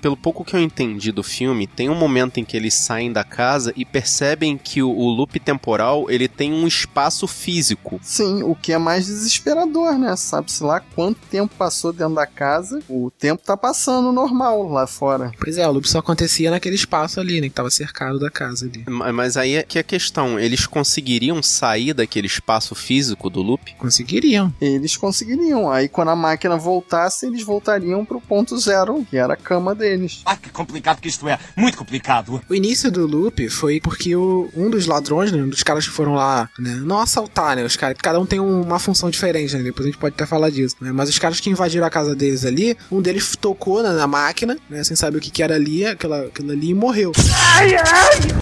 Pelo 0.00 0.16
pouco 0.16 0.44
que 0.44 0.54
eu 0.54 0.60
entendi 0.60 1.12
do 1.12 1.22
filme, 1.22 1.66
tem 1.66 1.88
um 1.88 1.94
momento 1.94 2.38
em 2.38 2.44
que 2.44 2.56
eles 2.56 2.74
saem 2.74 3.12
da 3.12 3.24
casa 3.24 3.72
e 3.76 3.84
percebem 3.84 4.56
que 4.56 4.82
o, 4.82 4.90
o 4.90 5.08
loop 5.08 5.38
temporal 5.40 6.10
ele 6.10 6.28
tem 6.28 6.52
um 6.52 6.66
espaço 6.66 7.26
físico. 7.26 7.98
Sim, 8.02 8.42
o 8.42 8.54
que 8.54 8.72
é 8.72 8.78
mais 8.78 9.08
desesperador, 9.64 9.98
né? 9.98 10.14
Sabe-se 10.16 10.62
lá 10.62 10.80
quanto 10.80 11.18
tempo 11.30 11.54
passou 11.56 11.92
dentro 11.92 12.14
da 12.14 12.26
casa, 12.26 12.80
o 12.88 13.10
tempo 13.10 13.42
tá 13.44 13.56
passando 13.56 14.12
normal 14.12 14.68
lá 14.68 14.86
fora. 14.86 15.32
Pois 15.40 15.56
é, 15.58 15.66
o 15.66 15.72
loop 15.72 15.88
só 15.88 15.98
acontecia 15.98 16.50
naquele 16.50 16.74
espaço 16.74 17.20
ali, 17.20 17.40
né? 17.40 17.48
Que 17.48 17.54
tava 17.54 17.70
cercado 17.70 18.18
da 18.18 18.30
casa 18.30 18.66
ali. 18.66 18.84
Ma- 18.88 19.12
Mas 19.12 19.36
aí 19.36 19.54
é 19.56 19.62
que 19.62 19.78
a 19.78 19.82
questão, 19.82 20.38
eles 20.38 20.66
conseguiriam 20.66 21.42
sair 21.42 21.94
daquele 21.94 22.26
espaço 22.26 22.74
físico 22.74 23.30
do 23.30 23.42
loop? 23.42 23.74
Conseguiriam. 23.78 24.52
Eles 24.60 24.96
conseguiriam. 24.96 25.70
Aí 25.70 25.88
quando 25.88 26.08
a 26.10 26.16
máquina 26.16 26.56
voltasse, 26.56 27.26
eles 27.26 27.42
voltariam 27.42 28.04
pro 28.04 28.20
ponto 28.20 28.58
zero, 28.58 29.06
que 29.08 29.16
era 29.16 29.34
a 29.34 29.36
cama 29.36 29.74
deles. 29.74 30.22
Ah, 30.24 30.36
que 30.36 30.50
complicado 30.50 31.00
que 31.00 31.08
isto 31.08 31.28
é. 31.28 31.38
Muito 31.56 31.78
complicado. 31.78 32.40
O 32.48 32.54
início 32.54 32.90
do 32.90 33.06
loop 33.06 33.48
foi 33.48 33.80
porque 33.80 34.14
o, 34.16 34.50
um 34.56 34.68
dos 34.70 34.86
ladrões, 34.86 35.32
né, 35.32 35.42
um 35.42 35.48
dos 35.48 35.62
caras 35.62 35.86
que 35.86 35.92
foram 35.92 36.14
lá, 36.14 36.48
né, 36.58 36.74
não 36.84 36.98
assaltar, 37.00 37.56
né, 37.56 37.64
os 37.64 37.76
caras, 37.76 37.96
cada 38.00 38.18
um 38.20 38.26
tem 38.26 38.40
um- 38.40 38.62
uma 38.62 38.78
função 38.78 39.10
diferente, 39.10 39.45
né, 39.52 39.62
depois 39.62 39.86
a 39.86 39.90
gente 39.90 39.98
pode 39.98 40.14
até 40.14 40.26
falar 40.26 40.50
disso, 40.50 40.76
né, 40.80 40.92
mas 40.92 41.08
os 41.08 41.18
caras 41.18 41.40
que 41.40 41.50
invadiram 41.50 41.86
a 41.86 41.90
casa 41.90 42.14
deles 42.14 42.44
ali, 42.44 42.76
um 42.90 43.00
deles 43.00 43.34
tocou 43.36 43.82
na, 43.82 43.92
na 43.92 44.06
máquina, 44.06 44.56
né, 44.68 44.82
sem 44.84 44.96
saber 44.96 45.18
o 45.18 45.20
que 45.20 45.30
que 45.30 45.42
era 45.42 45.54
ali, 45.54 45.84
aquela, 45.84 46.22
aquilo 46.22 46.50
ali 46.52 46.70
e 46.70 46.74
morreu. 46.74 47.12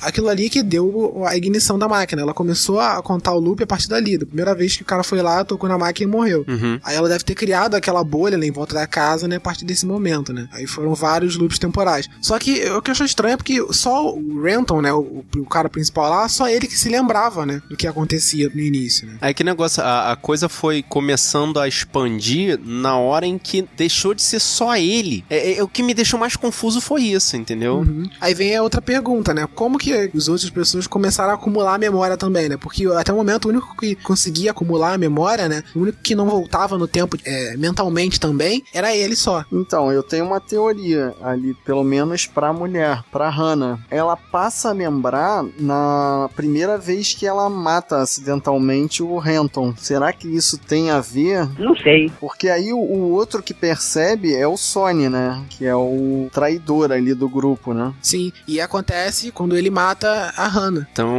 Aquilo 0.01 0.29
ali 0.29 0.51
que 0.51 0.63
deu 0.63 1.25
a 1.27 1.37
ignição 1.37 1.79
da 1.79 1.89
máquina, 1.89 2.23
ela 2.23 2.35
começou 2.35 2.81
a 2.81 3.03
contar 3.03 3.33
o 3.33 3.39
loop 3.39 3.63
a 3.63 3.67
partir 3.67 3.89
dali, 3.89 4.19
da 4.19 4.27
primeira 4.27 4.55
vez 4.55 4.77
que 4.77 4.83
o 4.83 4.87
cara 4.87 5.03
foi 5.03 5.21
lá, 5.23 5.45
tocou 5.45 5.69
na 5.69 5.79
máquina 5.79 6.09
e 6.09 6.13
morreu. 6.13 6.45
Uhum. 6.47 6.79
Aí 6.83 6.97
ela 6.97 7.09
deve 7.09 7.25
ter 7.25 7.35
criado 7.35 7.75
aquela 7.75 8.03
bolha 8.05 8.37
né, 8.37 8.47
em 8.47 8.51
volta 8.51 8.75
da 8.75 8.87
casa, 8.87 9.27
né, 9.29 9.37
a 9.37 9.41
partir 9.41 9.65
desse 9.65 9.87
momento, 9.87 10.33
né? 10.33 10.49
Aí 10.53 10.67
foram 10.67 10.95
vários 10.95 11.37
loops 11.37 11.59
temporais. 11.59 12.09
Só 12.21 12.39
que 12.39 12.65
o 12.71 12.83
que 12.83 12.91
eu 12.91 12.93
acho 12.93 13.05
estranho 13.05 13.35
é 13.35 13.37
porque 13.37 13.65
só 13.71 14.15
o 14.15 14.43
Renton, 14.43 14.81
né, 14.81 14.93
o, 14.93 15.25
o 15.37 15.47
cara 15.47 15.69
principal 15.69 16.11
lá, 16.11 16.29
só 16.29 16.49
ele 16.49 16.67
que 16.67 16.77
se 16.77 16.89
lembrava, 16.89 17.47
né, 17.47 17.63
do 17.69 17.77
que 17.77 17.87
acontecia 17.87 18.51
no 18.55 18.61
início, 18.61 19.07
né? 19.07 19.19
Aí 19.21 19.35
que 19.35 19.45
negócio, 19.45 19.83
a, 19.83 20.13
a 20.13 20.17
coisa 20.17 20.49
foi 20.49 20.83
começando 20.95 21.59
a 21.59 21.67
expandir 21.67 22.57
na 22.65 22.97
hora 22.97 23.27
em 23.27 23.37
que 23.37 23.67
deixou 23.77 24.15
de 24.15 24.23
ser 24.23 24.39
só 24.39 24.77
ele. 24.77 25.25
É, 25.29 25.59
é- 25.59 25.63
o 25.63 25.67
que 25.67 25.83
me 25.83 25.93
deixou 25.93 26.21
mais 26.21 26.37
confuso 26.37 26.81
foi 26.81 27.03
isso, 27.03 27.37
entendeu? 27.37 27.79
Uhum. 27.79 28.09
Aí 28.21 28.33
vem 28.33 28.55
a 28.55 28.63
outra 28.63 28.81
pergunta, 28.81 29.35
né? 29.35 29.49
Como 29.57 29.77
que 29.77 29.93
as 29.93 30.29
outras 30.29 30.49
pessoas 30.51 30.87
começaram 30.87 31.33
a 31.33 31.35
acumular 31.35 31.75
a 31.75 31.79
memória 31.79 32.17
também, 32.17 32.49
né? 32.49 32.57
Porque 32.57 32.87
até 32.87 33.13
o 33.13 33.17
momento 33.17 33.47
o 33.47 33.49
único 33.49 33.77
que 33.77 33.97
conseguia 33.97 34.53
acumular 34.53 34.95
a 34.95 34.99
memória, 34.99 35.49
né? 35.49 35.65
O 35.75 35.81
único 35.81 35.99
que 36.01 36.15
não 36.15 36.29
voltava 36.29 36.79
no 36.79 36.87
tempo 36.87 37.19
é, 37.25 37.57
mentalmente 37.57 38.21
também 38.21 38.63
era 38.73 38.95
ele 38.95 39.17
só. 39.17 39.45
Então, 39.51 39.91
eu 39.91 40.01
tenho 40.01 40.25
uma 40.25 40.39
teoria 40.39 41.13
ali, 41.21 41.55
pelo 41.65 41.83
menos 41.83 42.25
pra 42.25 42.53
mulher, 42.53 43.03
pra 43.11 43.29
Hannah. 43.29 43.81
Ela 43.91 44.17
passa 44.17 44.69
a 44.69 44.73
lembrar 44.73 45.45
na 45.59 46.31
primeira 46.37 46.79
vez 46.79 47.15
que 47.15 47.27
ela 47.27 47.51
mata 47.51 47.97
acidentalmente 47.97 49.03
o 49.03 49.19
Renton. 49.19 49.75
Será 49.77 50.13
que 50.13 50.29
isso 50.29 50.57
tem 50.57 50.84
a 50.91 51.01
ver? 51.01 51.49
Não 51.59 51.77
sei. 51.77 52.11
Porque 52.21 52.49
aí 52.49 52.73
o, 52.73 52.79
o 52.79 53.11
outro 53.13 53.43
que 53.43 53.55
percebe 53.55 54.35
é 54.35 54.47
o 54.47 54.57
Sony, 54.57 55.09
né? 55.09 55.43
Que 55.51 55.65
é 55.67 55.75
o 55.75 56.29
traidor 56.33 56.93
ali 56.93 57.15
do 57.15 57.29
grupo, 57.29 57.73
né? 57.75 57.93
Sim, 58.03 58.33
e 58.47 58.61
acontece 58.61 59.31
quando 59.31 59.57
ele 59.57 59.71
mata 59.71 60.33
a 60.37 60.47
Hannah. 60.49 60.87
Então, 60.93 61.15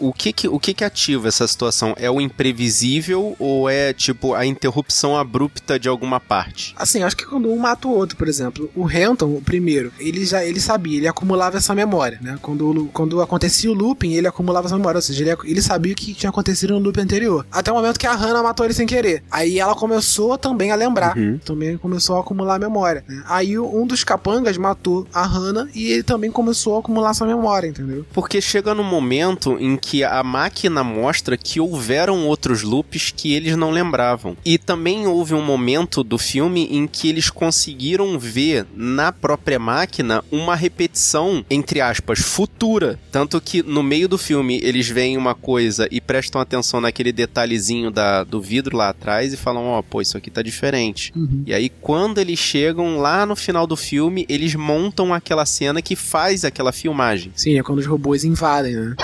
o 0.00 0.12
que 0.12 0.32
que, 0.32 0.48
o 0.48 0.58
que 0.58 0.74
que 0.74 0.84
ativa 0.84 1.28
essa 1.28 1.46
situação? 1.46 1.94
É 1.98 2.10
o 2.10 2.20
imprevisível 2.20 3.34
ou 3.38 3.68
é, 3.68 3.92
tipo, 3.92 4.34
a 4.34 4.44
interrupção 4.44 5.16
abrupta 5.16 5.78
de 5.78 5.88
alguma 5.88 6.20
parte? 6.20 6.74
Assim, 6.76 7.02
acho 7.02 7.16
que 7.16 7.24
quando 7.26 7.50
um 7.50 7.56
mata 7.58 7.88
o 7.88 7.92
outro, 7.92 8.16
por 8.16 8.28
exemplo, 8.28 8.70
o 8.74 8.84
Renton, 8.84 9.26
o 9.36 9.40
primeiro, 9.42 9.92
ele 9.98 10.24
já 10.24 10.44
ele 10.44 10.60
sabia, 10.60 10.98
ele 10.98 11.08
acumulava 11.08 11.56
essa 11.56 11.74
memória, 11.74 12.18
né? 12.22 12.38
Quando, 12.42 12.68
o- 12.70 12.88
quando 12.92 13.20
acontecia 13.20 13.70
o 13.70 13.74
looping, 13.74 14.12
ele 14.12 14.26
acumulava 14.28 14.66
essa 14.66 14.76
memória, 14.76 14.98
ou 14.98 15.02
seja, 15.02 15.22
ele, 15.24 15.36
ele 15.44 15.62
sabia 15.62 15.92
o 15.92 15.96
que 15.96 16.14
tinha 16.14 16.30
acontecido 16.30 16.74
no 16.74 16.78
loop 16.80 17.00
anterior. 17.00 17.46
Até 17.50 17.72
o 17.72 17.74
momento 17.74 17.98
que 17.98 18.06
a 18.06 18.14
Hannah 18.14 18.42
matou 18.42 18.64
ele 18.66 18.74
sem 18.74 18.86
querer. 18.86 19.09
Aí 19.30 19.58
ela 19.58 19.74
começou 19.74 20.36
também 20.38 20.70
a 20.72 20.76
lembrar, 20.76 21.14
também 21.44 21.76
começou 21.76 22.16
a 22.16 22.20
acumular 22.20 22.56
a 22.56 22.58
memória. 22.58 23.04
né? 23.08 23.22
Aí 23.26 23.58
um 23.58 23.86
dos 23.86 24.04
capangas 24.04 24.56
matou 24.56 25.06
a 25.12 25.24
Hannah 25.24 25.68
e 25.74 25.92
ele 25.92 26.02
também 26.02 26.30
começou 26.30 26.76
a 26.76 26.80
acumular 26.80 27.10
essa 27.10 27.26
memória, 27.26 27.68
entendeu? 27.68 28.04
Porque 28.12 28.40
chega 28.40 28.74
no 28.74 28.84
momento 28.84 29.56
em 29.58 29.76
que 29.76 30.04
a 30.04 30.22
máquina 30.22 30.82
mostra 30.84 31.36
que 31.36 31.60
houveram 31.60 32.26
outros 32.26 32.62
loops 32.62 33.12
que 33.16 33.32
eles 33.32 33.56
não 33.56 33.70
lembravam. 33.70 34.36
E 34.44 34.58
também 34.58 35.06
houve 35.06 35.34
um 35.34 35.42
momento 35.42 36.02
do 36.02 36.18
filme 36.18 36.68
em 36.70 36.86
que 36.86 37.08
eles 37.08 37.30
conseguiram 37.30 38.18
ver 38.18 38.66
na 38.74 39.12
própria 39.12 39.58
máquina 39.58 40.24
uma 40.30 40.54
repetição, 40.54 41.44
entre 41.50 41.80
aspas, 41.80 42.18
futura. 42.20 42.98
Tanto 43.10 43.40
que 43.40 43.62
no 43.62 43.82
meio 43.82 44.08
do 44.08 44.18
filme 44.18 44.60
eles 44.62 44.88
veem 44.88 45.16
uma 45.16 45.34
coisa 45.34 45.88
e 45.90 46.00
prestam 46.00 46.40
atenção 46.40 46.80
naquele 46.80 47.12
detalhezinho 47.12 47.90
da, 47.90 48.24
do 48.24 48.40
vidro 48.40 48.76
lá 48.76 48.92
atrás 49.00 49.32
e 49.32 49.36
falam: 49.36 49.64
Ó, 49.66 49.82
pô, 49.82 50.02
isso 50.02 50.16
aqui 50.16 50.30
tá 50.30 50.42
diferente. 50.42 51.12
E 51.46 51.54
aí, 51.54 51.70
quando 51.70 52.18
eles 52.18 52.38
chegam 52.38 52.98
lá 52.98 53.24
no 53.24 53.34
final 53.34 53.66
do 53.66 53.76
filme, 53.76 54.26
eles 54.28 54.54
montam 54.54 55.14
aquela 55.14 55.46
cena 55.46 55.80
que 55.80 55.96
faz 55.96 56.44
aquela 56.44 56.70
filmagem. 56.70 57.32
Sim, 57.34 57.58
é 57.58 57.62
quando 57.62 57.78
os 57.78 57.86
robôs 57.86 58.24
invadem, 58.24 58.76
né? 58.76 58.94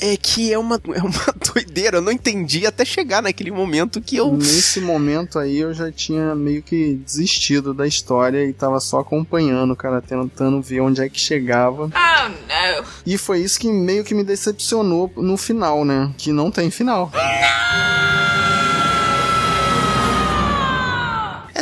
É 0.00 0.16
que 0.16 0.52
é 0.52 0.58
uma, 0.58 0.80
é 0.94 1.02
uma 1.02 1.34
doideira, 1.52 1.98
eu 1.98 2.02
não 2.02 2.12
entendi 2.12 2.66
até 2.66 2.84
chegar 2.84 3.22
naquele 3.22 3.50
momento 3.50 4.00
que 4.00 4.16
eu. 4.16 4.32
Nesse 4.32 4.80
momento 4.80 5.38
aí 5.38 5.58
eu 5.58 5.74
já 5.74 5.92
tinha 5.92 6.34
meio 6.34 6.62
que 6.62 6.94
desistido 6.94 7.74
da 7.74 7.86
história 7.86 8.44
e 8.44 8.52
tava 8.52 8.80
só 8.80 9.00
acompanhando, 9.00 9.72
o 9.72 9.76
cara, 9.76 10.00
tentando 10.00 10.60
ver 10.62 10.80
onde 10.80 11.02
é 11.02 11.08
que 11.08 11.20
chegava. 11.20 11.84
Oh, 11.84 12.28
no. 12.28 12.86
E 13.06 13.18
foi 13.18 13.40
isso 13.40 13.60
que 13.60 13.68
meio 13.70 14.04
que 14.04 14.14
me 14.14 14.24
decepcionou 14.24 15.12
no 15.16 15.36
final, 15.36 15.84
né? 15.84 16.12
Que 16.16 16.32
não 16.32 16.50
tem 16.50 16.70
final. 16.70 17.12
É 17.24 18.13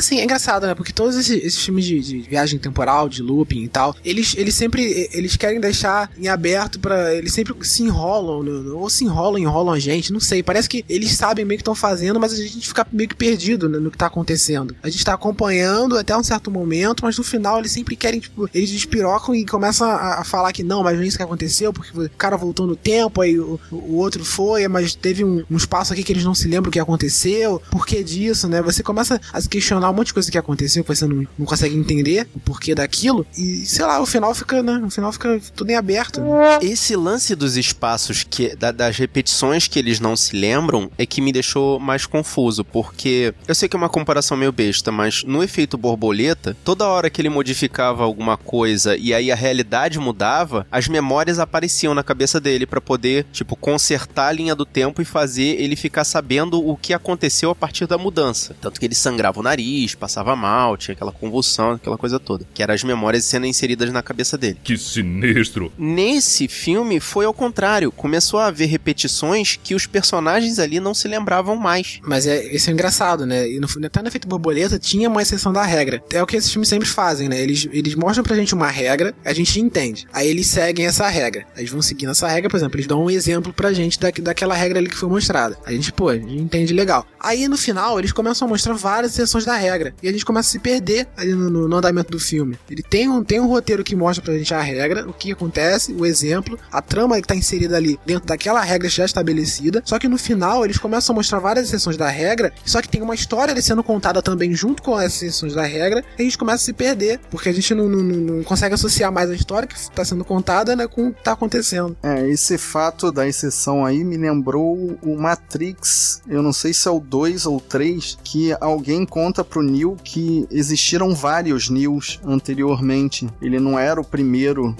assim, 0.02 0.18
é 0.20 0.24
engraçado, 0.24 0.66
né? 0.66 0.74
Porque 0.74 0.92
todos 0.92 1.16
esses, 1.16 1.42
esses 1.44 1.64
filmes 1.64 1.84
de, 1.84 2.00
de 2.00 2.18
viagem 2.20 2.58
temporal, 2.58 3.08
de 3.08 3.22
looping 3.22 3.62
e 3.62 3.68
tal, 3.68 3.94
eles, 4.04 4.34
eles 4.36 4.54
sempre 4.54 5.08
eles 5.12 5.36
querem 5.36 5.60
deixar 5.60 6.10
em 6.18 6.28
aberto 6.28 6.78
para 6.78 7.14
Eles 7.14 7.32
sempre 7.32 7.54
se 7.62 7.82
enrolam, 7.82 8.42
no- 8.42 8.78
ou 8.78 8.88
se 8.90 9.04
enrolam, 9.04 9.38
enrolam 9.38 9.74
a 9.74 9.78
gente, 9.78 10.12
não 10.12 10.20
sei. 10.20 10.42
Parece 10.42 10.68
que 10.68 10.84
eles 10.88 11.12
sabem 11.12 11.44
meio 11.44 11.58
que 11.58 11.62
estão 11.62 11.74
fazendo, 11.74 12.18
mas 12.20 12.32
a 12.32 12.36
gente 12.36 12.66
fica 12.66 12.86
meio 12.92 13.08
que 13.08 13.14
perdido 13.14 13.68
né, 13.68 13.78
no 13.78 13.90
que 13.90 13.98
tá 13.98 14.06
acontecendo. 14.06 14.74
A 14.82 14.88
gente 14.90 15.04
tá 15.04 15.14
acompanhando 15.14 15.96
até 15.96 16.16
um 16.16 16.22
certo 16.22 16.50
momento, 16.50 17.04
mas 17.04 17.16
no 17.16 17.24
final 17.24 17.58
eles 17.58 17.72
sempre 17.72 17.96
querem, 17.96 18.20
tipo, 18.20 18.48
eles 18.54 18.70
despirocam 18.70 19.34
e 19.34 19.44
começam 19.46 19.88
a, 19.88 20.20
a 20.20 20.24
falar 20.24 20.52
que 20.52 20.62
não, 20.62 20.82
mas 20.82 20.96
não 20.96 21.04
é 21.04 21.06
isso 21.06 21.16
que 21.16 21.22
aconteceu, 21.22 21.72
porque 21.72 21.96
o 21.98 22.10
cara 22.10 22.36
voltou 22.36 22.66
no 22.66 22.76
tempo, 22.76 23.20
aí 23.20 23.38
o, 23.38 23.58
o 23.70 23.96
outro 23.96 24.24
foi, 24.24 24.66
mas 24.68 24.94
teve 24.94 25.24
um, 25.24 25.44
um 25.50 25.56
espaço 25.56 25.92
aqui 25.92 26.02
que 26.02 26.12
eles 26.12 26.24
não 26.24 26.34
se 26.34 26.48
lembram 26.48 26.68
o 26.68 26.72
que 26.72 26.80
aconteceu, 26.80 27.60
por 27.70 27.86
que 27.86 28.02
disso, 28.02 28.48
né? 28.48 28.60
Você 28.62 28.82
começa 28.82 29.20
a 29.32 29.40
se 29.40 29.48
questionar 29.48 29.91
um 29.92 29.96
monte 29.96 30.08
de 30.08 30.14
coisa 30.14 30.30
que 30.30 30.38
aconteceu, 30.38 30.82
que 30.82 30.94
você 30.94 31.06
não, 31.06 31.26
não 31.38 31.46
consegue 31.46 31.74
entender 31.76 32.26
o 32.34 32.40
porquê 32.40 32.74
daquilo, 32.74 33.26
e 33.36 33.64
sei 33.66 33.84
lá, 33.84 34.00
o 34.00 34.06
final 34.06 34.34
fica, 34.34 34.62
né? 34.62 34.80
O 34.84 34.90
final 34.90 35.12
fica 35.12 35.40
tudo 35.54 35.70
em 35.70 35.74
aberto. 35.76 36.20
Esse 36.60 36.96
lance 36.96 37.34
dos 37.34 37.56
espaços, 37.56 38.24
que 38.28 38.54
da- 38.56 38.72
das 38.72 38.96
repetições 38.96 39.68
que 39.68 39.78
eles 39.78 40.00
não 40.00 40.16
se 40.16 40.34
lembram, 40.36 40.90
é 40.98 41.04
que 41.06 41.20
me 41.20 41.32
deixou 41.32 41.78
mais 41.78 42.06
confuso, 42.06 42.64
porque 42.64 43.34
eu 43.46 43.54
sei 43.54 43.68
que 43.68 43.76
é 43.76 43.78
uma 43.78 43.88
comparação 43.88 44.36
meio 44.36 44.52
besta, 44.52 44.90
mas 44.92 45.22
no 45.24 45.42
efeito 45.42 45.76
borboleta, 45.76 46.56
toda 46.64 46.86
hora 46.86 47.10
que 47.10 47.20
ele 47.20 47.28
modificava 47.28 48.02
alguma 48.04 48.36
coisa 48.36 48.96
e 48.96 49.12
aí 49.14 49.30
a 49.30 49.34
realidade 49.34 49.98
mudava, 49.98 50.66
as 50.70 50.88
memórias 50.88 51.38
apareciam 51.38 51.94
na 51.94 52.02
cabeça 52.02 52.40
dele 52.40 52.66
pra 52.66 52.80
poder, 52.80 53.26
tipo, 53.32 53.56
consertar 53.56 54.28
a 54.28 54.32
linha 54.32 54.54
do 54.54 54.64
tempo 54.64 55.00
e 55.02 55.04
fazer 55.04 55.60
ele 55.60 55.76
ficar 55.76 56.04
sabendo 56.04 56.58
o 56.66 56.76
que 56.76 56.92
aconteceu 56.92 57.50
a 57.50 57.54
partir 57.54 57.86
da 57.86 57.98
mudança. 57.98 58.54
Tanto 58.60 58.78
que 58.80 58.86
ele 58.86 58.94
sangrava 58.94 59.40
o 59.40 59.42
nariz, 59.42 59.81
passava 59.96 60.34
mal, 60.36 60.76
tinha 60.76 60.94
aquela 60.94 61.12
convulsão, 61.12 61.72
aquela 61.72 61.98
coisa 61.98 62.18
toda. 62.18 62.46
Que 62.54 62.62
eram 62.62 62.74
as 62.74 62.84
memórias 62.84 63.24
sendo 63.24 63.46
inseridas 63.46 63.90
na 63.92 64.02
cabeça 64.02 64.38
dele. 64.38 64.58
Que 64.62 64.76
sinistro. 64.76 65.72
Nesse 65.78 66.48
filme 66.48 67.00
foi 67.00 67.24
ao 67.24 67.34
contrário. 67.34 67.92
Começou 67.92 68.40
a 68.40 68.46
haver 68.46 68.66
repetições 68.66 69.58
que 69.62 69.74
os 69.74 69.86
personagens 69.86 70.58
ali 70.58 70.80
não 70.80 70.94
se 70.94 71.08
lembravam 71.08 71.56
mais. 71.56 72.00
Mas 72.02 72.26
é, 72.26 72.54
isso 72.54 72.70
é 72.70 72.72
engraçado, 72.72 73.26
né? 73.26 73.48
E 73.48 73.58
no, 73.58 73.66
até 73.84 74.02
no 74.02 74.08
efeito 74.08 74.28
borboleta 74.28 74.78
tinha 74.78 75.08
uma 75.08 75.22
exceção 75.22 75.52
da 75.52 75.62
regra. 75.62 76.02
É 76.12 76.22
o 76.22 76.26
que 76.26 76.36
esses 76.36 76.50
filmes 76.50 76.68
sempre 76.68 76.88
fazem, 76.88 77.28
né? 77.28 77.40
Eles, 77.40 77.68
eles 77.72 77.94
mostram 77.94 78.24
pra 78.24 78.36
gente 78.36 78.54
uma 78.54 78.68
regra, 78.68 79.14
a 79.24 79.32
gente 79.32 79.60
entende. 79.60 80.06
Aí 80.12 80.28
eles 80.28 80.46
seguem 80.46 80.86
essa 80.86 81.08
regra. 81.08 81.46
Aí 81.54 81.62
Eles 81.62 81.70
vão 81.70 81.82
seguindo 81.82 82.10
essa 82.10 82.28
regra, 82.28 82.50
por 82.50 82.56
exemplo, 82.56 82.76
eles 82.76 82.86
dão 82.86 83.04
um 83.04 83.10
exemplo 83.10 83.52
pra 83.52 83.72
gente 83.72 83.98
da, 83.98 84.10
daquela 84.10 84.54
regra 84.54 84.78
ali 84.78 84.88
que 84.88 84.96
foi 84.96 85.08
mostrada. 85.08 85.56
A 85.64 85.72
gente, 85.72 85.92
pô, 85.92 86.08
a 86.08 86.16
gente 86.16 86.36
entende 86.36 86.72
legal. 86.72 87.06
Aí 87.18 87.48
no 87.48 87.56
final 87.56 87.98
eles 87.98 88.12
começam 88.12 88.46
a 88.46 88.48
mostrar 88.48 88.74
várias 88.74 89.12
exceções 89.12 89.44
da 89.44 89.54
regra. 89.56 89.61
E 90.02 90.08
a 90.08 90.12
gente 90.12 90.24
começa 90.24 90.48
a 90.48 90.52
se 90.52 90.58
perder 90.58 91.06
ali 91.16 91.32
no, 91.34 91.68
no- 91.68 91.76
andamento 91.76 92.10
do 92.10 92.18
filme. 92.20 92.56
Ele 92.70 92.82
tem 92.82 93.08
um, 93.08 93.24
tem 93.24 93.40
um 93.40 93.46
roteiro 93.46 93.82
que 93.82 93.96
mostra 93.96 94.24
pra 94.24 94.34
gente 94.36 94.52
a 94.54 94.60
regra, 94.60 95.08
o 95.08 95.12
que 95.12 95.32
acontece, 95.32 95.92
o 95.92 96.06
exemplo, 96.06 96.58
a 96.70 96.80
trama 96.80 97.20
que 97.20 97.26
tá 97.26 97.34
inserida 97.34 97.76
ali 97.76 97.98
dentro 98.06 98.26
daquela 98.26 98.60
regra 98.62 98.88
já 98.88 99.04
estabelecida. 99.04 99.82
Só 99.84 99.98
que 99.98 100.06
no 100.08 100.16
final 100.18 100.64
eles 100.64 100.78
começam 100.78 101.12
a 101.14 101.16
mostrar 101.16 101.38
várias 101.38 101.66
exceções 101.68 101.96
da 101.96 102.08
regra, 102.08 102.52
só 102.64 102.80
que 102.80 102.88
tem 102.88 103.02
uma 103.02 103.14
história 103.14 103.60
sendo 103.62 103.82
contada 103.82 104.20
também 104.22 104.54
junto 104.54 104.82
com 104.82 104.98
essas 105.00 105.22
exceções 105.22 105.54
da 105.54 105.62
regra, 105.64 106.04
e 106.18 106.22
a 106.22 106.24
gente 106.24 106.38
começa 106.38 106.62
a 106.62 106.66
se 106.66 106.72
perder, 106.72 107.20
porque 107.30 107.48
a 107.48 107.52
gente 107.52 107.74
não, 107.74 107.88
não- 107.88 108.02
não- 108.02 108.42
consegue 108.44 108.74
associar 108.74 109.10
mais 109.12 109.30
a 109.30 109.34
história 109.34 109.66
que 109.68 109.90
tá 109.90 110.04
sendo 110.04 110.24
contada 110.24 110.74
né, 110.76 110.86
com 110.86 111.08
o 111.08 111.12
que 111.14 111.22
tá 111.22 111.32
acontecendo. 111.32 111.96
É, 112.02 112.28
esse 112.28 112.56
fato 112.58 113.10
da 113.10 113.26
exceção 113.26 113.84
aí 113.84 114.04
me 114.04 114.16
lembrou 114.16 114.98
o 115.02 115.16
Matrix, 115.20 116.22
eu 116.28 116.42
não 116.42 116.52
sei 116.52 116.72
se 116.72 116.88
é 116.88 116.90
o 116.90 117.00
2 117.00 117.46
ou 117.46 117.60
3, 117.60 118.18
que 118.24 118.54
alguém 118.60 119.04
conta 119.04 119.44
pro 119.52 119.62
Neo 119.62 119.96
que 120.02 120.46
existiram 120.50 121.14
vários 121.14 121.68
Neos 121.68 122.18
anteriormente. 122.24 123.28
Ele 123.40 123.60
não 123.60 123.78
era 123.78 124.00
o 124.00 124.04
primeiro. 124.04 124.74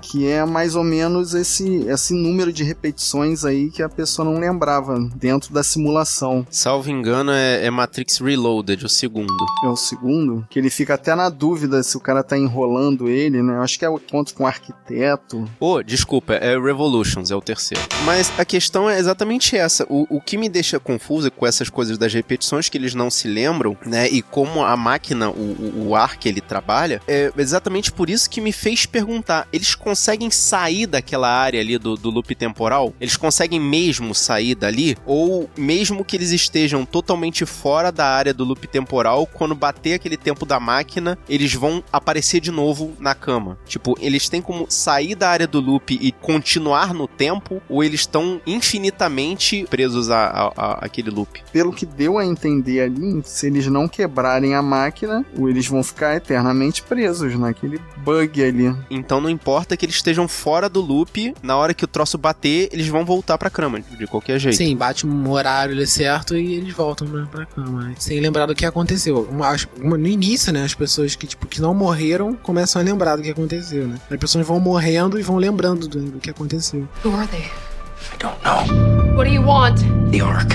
Que 0.00 0.26
é 0.26 0.44
mais 0.44 0.74
ou 0.74 0.84
menos 0.84 1.34
esse, 1.34 1.84
esse 1.86 2.14
número 2.14 2.52
de 2.52 2.64
repetições 2.64 3.44
aí 3.44 3.70
que 3.70 3.82
a 3.82 3.88
pessoa 3.88 4.24
não 4.24 4.40
lembrava 4.40 4.98
dentro 5.14 5.52
da 5.52 5.62
simulação. 5.62 6.46
Salvo 6.50 6.90
engano, 6.90 7.32
é, 7.32 7.64
é 7.64 7.70
Matrix 7.70 8.18
Reloaded, 8.18 8.84
o 8.84 8.88
segundo. 8.88 9.32
É 9.64 9.68
o 9.68 9.76
segundo, 9.76 10.46
que 10.50 10.58
ele 10.58 10.70
fica 10.70 10.94
até 10.94 11.14
na 11.14 11.28
dúvida 11.28 11.82
se 11.82 11.96
o 11.96 12.00
cara 12.00 12.22
tá 12.22 12.36
enrolando 12.36 13.08
ele, 13.08 13.42
né? 13.42 13.56
Eu 13.56 13.62
acho 13.62 13.78
que 13.78 13.84
é 13.84 13.88
o 13.88 13.98
ponto 13.98 14.34
com 14.34 14.44
o 14.44 14.46
arquiteto. 14.46 15.48
Oh, 15.58 15.82
desculpa, 15.82 16.34
é 16.34 16.58
Revolutions, 16.58 17.30
é 17.30 17.36
o 17.36 17.40
terceiro. 17.40 17.82
Mas 18.04 18.32
a 18.38 18.44
questão 18.44 18.88
é 18.88 18.98
exatamente 18.98 19.56
essa. 19.56 19.86
O, 19.88 20.06
o 20.08 20.20
que 20.20 20.36
me 20.36 20.48
deixa 20.48 20.80
confuso 20.80 21.30
com 21.30 21.46
essas 21.46 21.68
coisas 21.68 21.98
das 21.98 22.12
repetições 22.12 22.68
que 22.68 22.78
eles 22.78 22.94
não 22.94 23.10
se 23.10 23.28
lembram, 23.28 23.76
né? 23.84 24.08
E 24.08 24.22
como 24.22 24.64
a 24.64 24.76
máquina, 24.76 25.30
o, 25.30 25.32
o, 25.32 25.88
o 25.88 25.96
ar 25.96 26.16
que 26.16 26.28
ele 26.28 26.40
trabalha, 26.40 27.00
é 27.06 27.32
exatamente 27.36 27.92
por 27.92 28.08
isso 28.08 28.28
que 28.28 28.40
me 28.40 28.52
fez 28.52 28.86
perguntar. 28.86 29.46
Eles 29.52 29.74
conseguem 29.90 30.30
sair 30.30 30.86
daquela 30.86 31.28
área 31.28 31.60
ali 31.60 31.76
do, 31.76 31.96
do 31.96 32.10
loop 32.10 32.32
temporal? 32.36 32.94
Eles 33.00 33.16
conseguem 33.16 33.58
mesmo 33.58 34.14
sair 34.14 34.54
dali? 34.54 34.96
Ou 35.04 35.50
mesmo 35.58 36.04
que 36.04 36.16
eles 36.16 36.30
estejam 36.30 36.84
totalmente 36.84 37.44
fora 37.44 37.90
da 37.90 38.06
área 38.06 38.32
do 38.32 38.44
loop 38.44 38.68
temporal, 38.68 39.26
quando 39.26 39.52
bater 39.52 39.94
aquele 39.94 40.16
tempo 40.16 40.46
da 40.46 40.60
máquina, 40.60 41.18
eles 41.28 41.52
vão 41.54 41.82
aparecer 41.92 42.40
de 42.40 42.52
novo 42.52 42.92
na 43.00 43.16
cama? 43.16 43.58
Tipo, 43.66 43.96
eles 44.00 44.28
têm 44.28 44.40
como 44.40 44.66
sair 44.68 45.16
da 45.16 45.28
área 45.28 45.48
do 45.48 45.58
loop 45.58 45.98
e 46.00 46.12
continuar 46.12 46.94
no 46.94 47.08
tempo? 47.08 47.60
Ou 47.68 47.82
eles 47.82 48.02
estão 48.02 48.40
infinitamente 48.46 49.66
presos 49.68 50.08
a, 50.08 50.24
a, 50.24 50.52
a 50.56 50.72
aquele 50.84 51.10
loop? 51.10 51.42
Pelo 51.52 51.72
que 51.72 51.84
deu 51.84 52.16
a 52.16 52.24
entender 52.24 52.82
ali, 52.82 53.22
se 53.24 53.48
eles 53.48 53.66
não 53.66 53.88
quebrarem 53.88 54.54
a 54.54 54.62
máquina, 54.62 55.26
ou 55.36 55.48
eles 55.48 55.66
vão 55.66 55.82
ficar 55.82 56.14
eternamente 56.14 56.80
presos 56.80 57.34
naquele 57.36 57.80
bug 58.04 58.40
ali. 58.40 58.72
Então 58.88 59.20
não 59.20 59.28
importa 59.28 59.79
que 59.80 59.86
eles 59.86 59.96
estejam 59.96 60.28
fora 60.28 60.68
do 60.68 60.80
loop, 60.82 61.34
na 61.42 61.56
hora 61.56 61.72
que 61.72 61.84
o 61.84 61.88
troço 61.88 62.18
bater, 62.18 62.68
eles 62.70 62.86
vão 62.88 63.02
voltar 63.02 63.38
pra 63.38 63.48
cama, 63.48 63.80
de 63.80 64.06
qualquer 64.06 64.38
jeito. 64.38 64.56
Sim, 64.58 64.76
bate 64.76 65.06
um 65.06 65.30
horário 65.30 65.74
ali 65.74 65.86
certo 65.86 66.36
e 66.36 66.52
eles 66.54 66.74
voltam 66.74 67.08
pra, 67.08 67.24
pra 67.24 67.46
cama. 67.46 67.84
né? 67.84 67.94
Sem 67.98 68.20
lembrar 68.20 68.44
do 68.44 68.54
que 68.54 68.66
aconteceu. 68.66 69.26
Uma- 69.30 69.56
uma- 69.80 69.96
no 69.96 70.06
início, 70.06 70.52
né, 70.52 70.64
as 70.64 70.74
pessoas 70.74 71.14
que, 71.16 71.26
tipo, 71.26 71.46
que 71.46 71.62
não 71.62 71.72
morreram 71.72 72.34
começam 72.34 72.80
a 72.80 72.84
lembrar 72.84 73.16
do 73.16 73.22
que 73.22 73.30
aconteceu, 73.30 73.86
né? 73.88 73.98
As 74.10 74.18
pessoas 74.18 74.46
vão 74.46 74.60
morrendo 74.60 75.18
e 75.18 75.22
vão 75.22 75.36
lembrando 75.38 75.88
do, 75.88 75.98
do 76.02 76.18
que 76.18 76.28
aconteceu. 76.28 76.86
Who 77.02 77.14
are 77.16 77.26
they? 77.28 77.40
I 77.40 78.18
don't 78.18 78.36
know. 78.44 79.16
What 79.16 79.30
do 79.30 79.34
you 79.34 79.42
want? 79.42 79.78
The 80.10 80.20
Ark. 80.20 80.54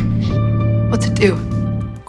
What's 0.92 1.08
it 1.08 1.20
do? 1.20 1.65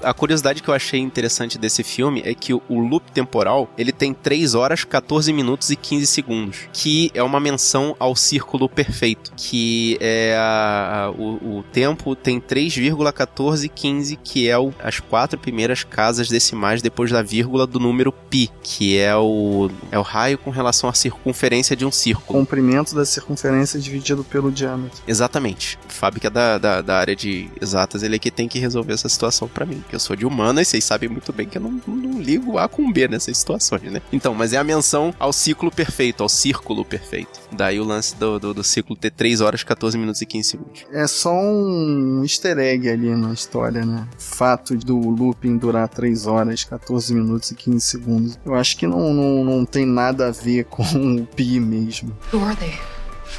A 0.06 0.14
curiosidade 0.14 0.62
que 0.62 0.68
eu 0.68 0.74
achei 0.74 1.00
interessante 1.00 1.58
desse 1.58 1.82
filme 1.82 2.22
é 2.24 2.32
que 2.32 2.54
o 2.54 2.62
loop 2.68 3.10
temporal, 3.10 3.68
ele 3.76 3.90
tem 3.90 4.14
3 4.14 4.54
horas, 4.54 4.84
14 4.84 5.32
minutos 5.32 5.68
e 5.70 5.74
15 5.74 6.06
segundos, 6.06 6.58
que 6.72 7.10
é 7.12 7.24
uma 7.24 7.40
menção 7.40 7.96
ao 7.98 8.14
círculo 8.14 8.68
perfeito, 8.68 9.32
que 9.36 9.96
é 10.00 10.36
a- 10.38 11.06
a- 11.06 11.10
o, 11.10 11.58
o 11.58 11.62
tempo 11.72 12.14
tem 12.14 12.38
3,1415, 12.40 14.16
que 14.22 14.48
é 14.48 14.56
o- 14.56 14.72
as 14.78 15.00
quatro 15.00 15.36
primeiras 15.38 15.82
casas 15.82 16.28
decimais 16.28 16.80
depois 16.80 17.10
da 17.10 17.20
vírgula 17.20 17.66
do 17.66 17.80
número 17.80 18.12
pi, 18.12 18.48
que 18.62 18.96
é 18.96 19.16
o, 19.16 19.68
é 19.90 19.98
o 19.98 20.02
raio 20.02 20.38
com 20.38 20.50
relação 20.50 20.88
à 20.88 20.94
circunferência 20.94 21.74
de 21.74 21.84
um 21.84 21.90
círculo. 21.90 22.38
Comprimento 22.38 22.94
da 22.94 23.04
circunferência 23.04 23.80
dividido 23.80 24.22
pelo 24.22 24.52
diâmetro. 24.52 25.02
Exatamente. 25.08 25.76
O 25.88 25.92
Fábio, 25.92 26.20
que 26.20 26.28
é 26.28 26.30
da, 26.30 26.58
da, 26.58 26.80
da 26.80 26.96
área 26.96 27.16
de 27.16 27.48
exatas, 27.60 28.04
ele 28.04 28.14
é 28.14 28.18
que 28.20 28.30
tem 28.30 28.46
que 28.46 28.60
resolver 28.60 28.92
essa 28.92 29.08
situação 29.08 29.48
pra 29.48 29.66
mim. 29.66 29.80
Porque 29.80 29.95
eu 29.96 30.00
sou 30.00 30.14
de 30.14 30.24
humanas, 30.24 30.68
vocês 30.68 30.84
sabem 30.84 31.08
muito 31.08 31.32
bem 31.32 31.46
que 31.46 31.58
eu 31.58 31.62
não, 31.62 31.80
não 31.86 32.20
ligo 32.20 32.58
A 32.58 32.68
com 32.68 32.90
B 32.92 33.08
nessas 33.08 33.36
situações, 33.38 33.82
né? 33.82 34.00
Então, 34.12 34.34
mas 34.34 34.52
é 34.52 34.58
a 34.58 34.64
menção 34.64 35.12
ao 35.18 35.32
ciclo 35.32 35.70
perfeito, 35.70 36.22
ao 36.22 36.28
círculo 36.28 36.84
perfeito. 36.84 37.40
Daí 37.50 37.80
o 37.80 37.84
lance 37.84 38.14
do, 38.16 38.38
do, 38.38 38.54
do 38.54 38.64
ciclo 38.64 38.94
ter 38.94 39.10
3 39.10 39.40
horas, 39.40 39.62
14 39.62 39.98
minutos 39.98 40.20
e 40.20 40.26
15 40.26 40.48
segundos. 40.48 40.84
É 40.92 41.06
só 41.06 41.32
um 41.32 42.22
easter 42.22 42.58
egg 42.58 42.88
ali 42.88 43.14
na 43.14 43.32
história, 43.32 43.84
né? 43.84 44.06
Fato 44.18 44.76
do 44.76 44.98
looping 44.98 45.56
durar 45.56 45.88
3 45.88 46.26
horas, 46.26 46.64
14 46.64 47.14
minutos 47.14 47.50
e 47.50 47.54
15 47.54 47.80
segundos. 47.80 48.38
Eu 48.44 48.54
acho 48.54 48.76
que 48.76 48.86
não, 48.86 49.12
não, 49.12 49.44
não 49.44 49.64
tem 49.64 49.86
nada 49.86 50.28
a 50.28 50.30
ver 50.30 50.64
com 50.70 50.82
o 50.82 51.26
pi 51.26 51.58
mesmo. 51.58 52.16
Who 52.32 52.44
are 52.44 52.56
they? 52.56 52.74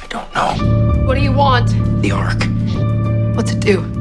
I 0.02 0.06
don't 0.08 0.28
know. 0.34 1.06
What 1.06 1.18
do 1.18 1.24
you 1.24 1.32
want? 1.32 1.70
The 2.02 2.12
Ark. 2.12 2.44
What's 3.34 3.52
it 3.52 3.60
do? 3.60 3.97